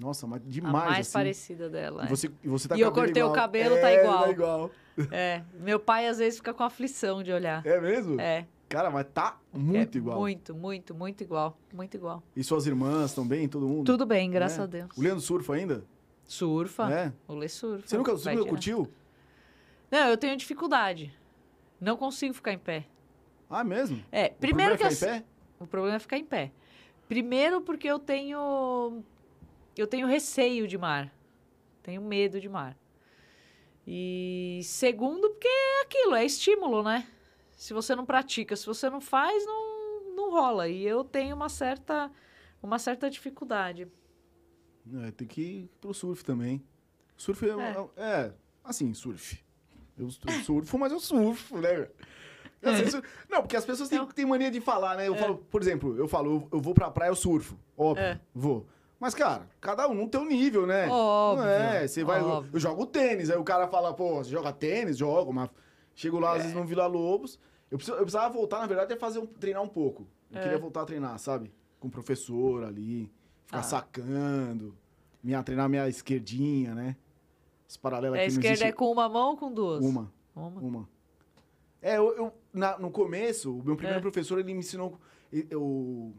[0.00, 0.72] Nossa, mas a demais.
[0.72, 1.12] mais assim.
[1.12, 2.02] parecida dela.
[2.04, 2.08] E é.
[2.08, 3.32] você, e você tá E eu cortei o igual.
[3.34, 4.22] cabelo, é, tá igual.
[4.24, 4.70] Tá igual.
[5.12, 5.44] É.
[5.60, 7.64] Meu pai às vezes fica com aflição de olhar.
[7.64, 8.20] É mesmo?
[8.20, 8.44] É.
[8.68, 10.18] Cara, mas tá muito é igual.
[10.18, 11.56] Muito, muito, muito igual.
[11.72, 12.20] Muito igual.
[12.34, 13.84] E suas irmãs também, todo mundo?
[13.86, 14.62] Tudo bem, graças É.
[14.62, 14.88] a Deus.
[14.96, 15.84] O Leandro surfa ainda?
[16.24, 16.92] Surfa.
[16.92, 17.12] É.
[17.28, 17.86] O Lê surfa.
[17.86, 18.76] Você nunca, você Vai nunca direto.
[18.76, 18.92] curtiu?
[19.88, 21.14] Não, eu tenho dificuldade.
[21.80, 22.84] Não consigo ficar em pé.
[23.48, 24.02] Ah, mesmo?
[24.10, 24.92] É, O primeiro que é eu...
[24.92, 25.24] em pé?
[25.60, 26.52] O problema é ficar em pé.
[27.08, 29.02] Primeiro porque eu tenho
[29.76, 31.12] eu tenho receio de mar.
[31.82, 32.76] Tenho medo de mar.
[33.86, 37.06] E segundo porque é aquilo, é estímulo, né?
[37.52, 40.68] Se você não pratica, se você não faz, não, não rola.
[40.68, 42.10] E eu tenho uma certa
[42.62, 43.88] uma certa dificuldade.
[45.04, 46.62] É, tem que ir pro surf também.
[47.16, 47.88] Surf é, É.
[47.96, 49.42] é, assim, surf.
[49.96, 51.88] Eu, eu surfo, mas eu surfo, né?
[52.90, 55.06] Sur- Não, porque as pessoas têm, Então- têm mania de falar, né?
[55.08, 55.18] Eu É.
[55.18, 57.56] falo, por exemplo, eu falo, eu, eu vou pra praia, eu surfo.
[57.76, 58.20] Óbvio, É.
[58.34, 58.66] vou.
[58.98, 60.88] Mas, cara, cada um no teu nível, né?
[60.88, 62.20] Óbvio, Não é, você vai.
[62.20, 64.98] Eu, eu jogo tênis, aí o cara fala, pô, você joga tênis?
[64.98, 65.48] Jogo, mas
[65.94, 66.42] chego lá, às É.
[66.42, 67.38] vezes, no Vila Lobos.
[67.70, 70.06] Eu, preciso- eu precisava voltar, na verdade, a fazer um, treinar um pouco.
[70.32, 70.42] Eu É.
[70.42, 71.52] queria voltar a treinar, sabe?
[71.78, 73.08] Com o professor ali,
[73.46, 73.62] ficar Ah.
[73.62, 74.74] sacando,
[75.22, 76.96] minha, treinar minha esquerdinha, né?
[77.68, 78.64] As paralelas É, a esquerda existe.
[78.64, 79.84] é com uma mão ou com duas?
[79.84, 80.60] Uma, Uma.
[80.60, 80.88] uma.
[81.80, 84.02] É, eu, eu- na- no começo, o meu primeiro É.
[84.02, 84.98] professor, ele me ensinou
[85.32, 86.12] eu-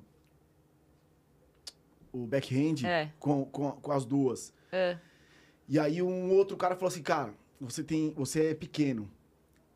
[2.11, 3.11] o backhand É.
[3.19, 4.53] com, com, com as duas.
[4.71, 4.97] É.
[5.67, 9.09] E aí um outro cara falou assim, cara, você tem, você é pequeno.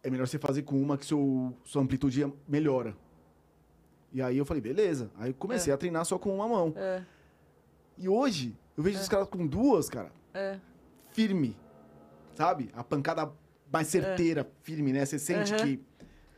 [0.01, 2.95] É melhor você fazer com uma que seu, sua amplitude melhora.
[4.11, 5.11] E aí eu falei, beleza.
[5.15, 6.73] Aí eu comecei a treinar só com uma mão.
[6.75, 7.03] É.
[7.97, 10.59] E hoje, eu vejo os caras com duas, cara, É.
[11.11, 11.55] firme.
[12.35, 12.69] Sabe?
[12.73, 13.31] A pancada
[13.71, 15.05] mais certeira, firme, né?
[15.05, 15.79] Você sente que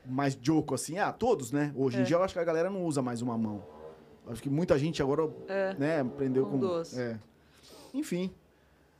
[0.07, 0.97] mais joco, assim.
[0.97, 1.73] Ah, todos, né?
[1.75, 2.03] Hoje em É.
[2.03, 3.63] dia eu acho que a galera não usa mais uma mão.
[4.27, 5.73] Acho que muita gente agora, É.
[5.75, 6.59] né, aprendeu Com com...
[6.59, 6.97] duas.
[6.97, 7.19] É.
[7.93, 8.31] Enfim.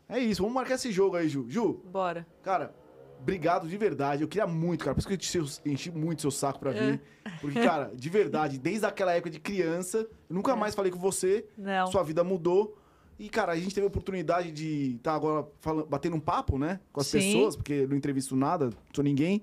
[0.08, 0.42] É isso.
[0.42, 1.46] Vamos marcar esse jogo aí, Ju.
[1.50, 2.26] Ju, Bora.
[2.44, 2.74] Cara,
[3.20, 4.22] obrigado de verdade.
[4.22, 4.94] Eu queria muito, cara.
[4.94, 6.92] Por isso que eu enchi, enchi muito seu saco pra É.
[6.92, 7.02] vir.
[7.42, 10.00] Porque, cara, de verdade, desde aquela época de criança,
[10.30, 11.46] eu nunca mais falei com você.
[11.58, 11.88] Não.
[11.88, 12.78] Sua vida mudou.
[13.18, 16.80] E, cara, a gente teve a oportunidade de estar agora falando, batendo um papo, né?
[16.92, 17.20] Com as Sim.
[17.20, 19.42] pessoas, porque não entrevisto nada, sou ninguém.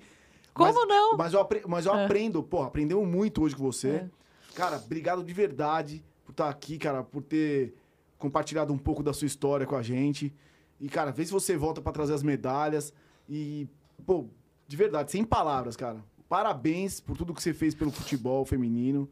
[0.55, 1.17] Como mas, não?
[1.17, 2.05] Mas eu, apre- mas eu É.
[2.05, 3.89] aprendo, pô, aprendeu muito hoje com você.
[3.89, 4.11] É.
[4.55, 7.75] Cara, obrigado de verdade por estar aqui, cara, por ter
[8.19, 10.33] compartilhado um pouco da sua história com a gente.
[10.81, 12.93] E, cara, vê se você volta pra trazer as medalhas.
[13.29, 13.67] E,
[14.05, 14.27] pô,
[14.69, 16.05] de verdade, sem palavras, cara.
[16.29, 19.09] Parabéns por tudo que você fez pelo futebol feminino.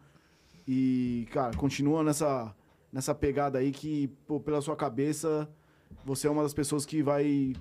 [0.69, 2.55] E, cara, continua nessa,
[2.93, 5.49] nessa pegada aí que, pô, pela sua cabeça,
[6.05, 7.55] você é uma das pessoas que vai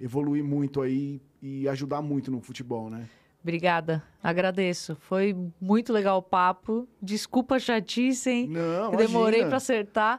[0.00, 3.08] evoluir muito aí e ajudar muito no futebol, né?
[3.44, 4.96] Obrigada, agradeço.
[5.00, 6.88] Foi muito legal o papo.
[7.00, 8.48] Desculpa a chatice, hein?
[8.48, 10.18] Não, Demorei para acertar,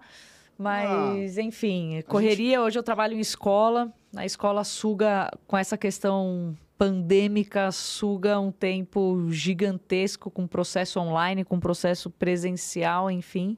[0.55, 2.61] mas enfim, correria.
[2.61, 3.91] Hoje eu trabalho em escola.
[4.13, 11.59] Na escola suga com essa questão pandêmica, suga um tempo gigantesco com processo online, com
[11.59, 13.57] processo presencial, enfim.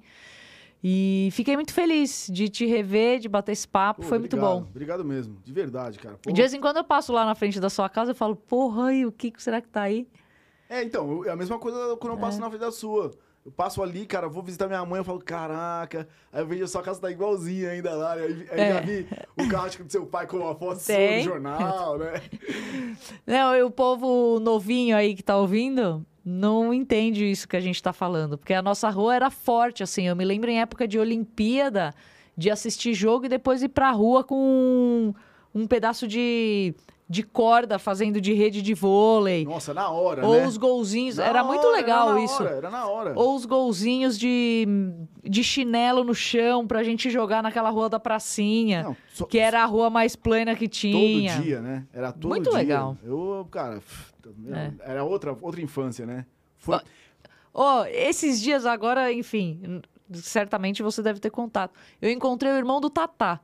[0.84, 4.02] E fiquei muito feliz de te rever, de bater esse papo.
[4.02, 4.68] Pô, Foi muito obrigado, bom.
[4.70, 6.18] Obrigado mesmo, de verdade, cara.
[6.22, 8.36] Pô, De vez em quando eu passo lá na frente da sua casa e falo,
[8.36, 10.08] porra, e o Kiko será que tá aí?
[10.70, 12.22] É, então, é a mesma coisa quando eu É.
[12.22, 13.12] passo na frente da sua.
[13.46, 16.06] Eu passo ali, cara, vou visitar minha mãe, eu falo, caraca.
[16.34, 18.16] Aí eu vejo a sua casa tá igualzinha ainda lá.
[18.18, 18.24] né?
[18.24, 18.74] Aí, aí É.
[18.74, 22.22] já vi o carro que do seu pai com uma foto sua no jornal, né?
[23.26, 27.82] Não, e o povo novinho aí que tá ouvindo não entende isso que a gente
[27.82, 28.38] tá falando.
[28.38, 30.08] Porque a nossa rua era forte, assim.
[30.10, 31.94] Eu me lembro em época de Olimpíada,
[32.36, 35.14] de assistir jogo e depois ir pra rua com um,
[35.62, 36.76] um pedaço de,
[37.10, 39.46] de corda fazendo de rede de vôlei.
[39.46, 40.46] Nossa, na hora, Ou né?
[40.46, 41.16] os golzinhos.
[41.16, 42.44] Na era muito hora, legal era isso.
[42.44, 43.14] Hora, era na hora.
[43.16, 44.68] Ou os golzinhos de,
[45.24, 48.84] de chinelo no chão pra gente jogar naquela rua da pracinha.
[48.84, 51.34] Não, só- Que era a rua mais plana que tinha.
[51.36, 51.86] Todo dia, né?
[51.94, 52.60] Era todo Muito dia.
[52.60, 52.98] legal.
[53.02, 53.82] Eu, cara,
[54.32, 54.74] pff, É.
[54.92, 56.26] era outra, outra infância, né?
[56.58, 56.80] Foi,
[57.54, 59.82] Ó, esses dias agora, enfim,
[60.14, 61.74] certamente você deve ter contato.
[62.02, 63.40] Eu encontrei o irmão do Tatá,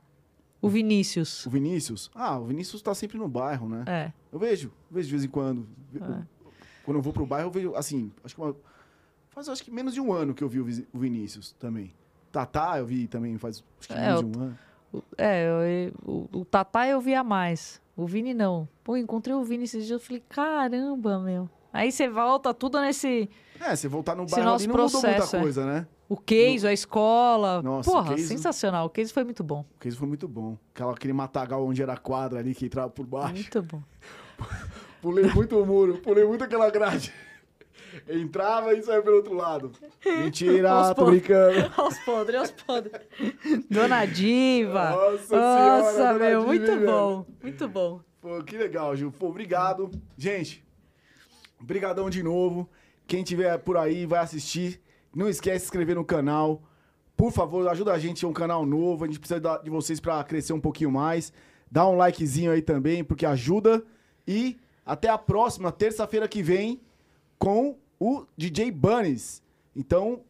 [0.62, 1.44] o Vinícius.
[1.46, 2.10] o Vinícius.
[2.14, 3.84] Ah, o Vinícius tá sempre no bairro, né?
[3.86, 4.12] É.
[4.32, 5.66] Eu vejo, vejo de vez em quando.
[5.92, 6.24] Eu-
[6.84, 8.54] quando eu vou pro bairro, eu vejo, assim, acho que uma-
[9.30, 11.92] faz acho que menos de um ano que eu vi o, Vinícius também.
[12.30, 14.58] Tatá, eu vi também faz acho que É, menos o- de um ano.
[15.18, 17.80] É, eu- o, o Tatá eu via mais.
[17.96, 18.68] O Vini não.
[18.82, 21.48] Pô, encontrei o Vini esses dias, eu falei, caramba, meu.
[21.72, 23.28] Aí você volta tudo nesse.
[23.60, 25.40] É, você voltar no bairro ali não mudou muita processo, é.
[25.40, 25.86] coisa, né?
[26.08, 27.62] O Case, a escola.
[27.62, 28.86] Nossa, Porra, Case- sensacional.
[28.86, 29.64] O Case foi muito bom.
[29.74, 30.56] O case foi muito bom.
[30.74, 33.34] Aquela, aquele matagal onde era quadra ali que entrava por baixo.
[33.34, 33.82] Muito bom.
[35.00, 37.12] Pulei muito o muro, pulei muito aquela grade.
[38.08, 39.72] Entrava e saia pelo outro lado.
[40.04, 41.10] Mentira, Aos tô poucos.
[41.14, 41.72] brincando.
[41.76, 43.00] Aos podres, aos podres.
[43.70, 44.90] Dona Diva.
[44.94, 46.86] Nossa senhora, Nossa, Dona meu, Diva, muito velho?
[46.86, 47.26] bom.
[47.42, 48.00] Muito bom.
[48.20, 49.12] Pô, que legal, Gil.
[49.12, 49.90] Pô, obrigado.
[50.16, 50.64] Gente,
[51.60, 52.68] brigadão de novo.
[53.06, 54.80] Quem tiver por aí vai assistir.
[55.14, 56.62] Não esquece de se inscrever no canal.
[57.16, 59.04] Por favor, ajuda a gente, é um canal novo.
[59.04, 61.32] A gente precisa de vocês para crescer um pouquinho mais.
[61.70, 63.84] Dá um likezinho aí também, porque ajuda.
[64.26, 66.80] E até a próxima, terça-feira que vem,
[67.38, 69.42] com o DJ Bunnies.
[69.74, 70.20] Então,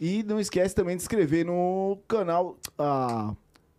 [0.00, 3.34] e não esquece também de inscrever no canal, ah,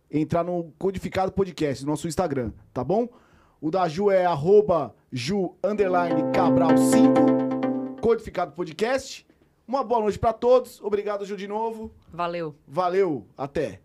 [0.08, 3.08] entrar no Codificado Podcast, no nosso Instagram, tá bom?
[3.60, 5.56] O da Ju é arroba Ju
[6.32, 9.26] Cabral 5, Codificado Podcast.
[9.66, 10.80] Uma boa noite para todos.
[10.80, 11.92] Obrigado, Ju, de novo.
[12.12, 12.54] Valeu.
[12.66, 13.26] Valeu.
[13.36, 13.80] Até.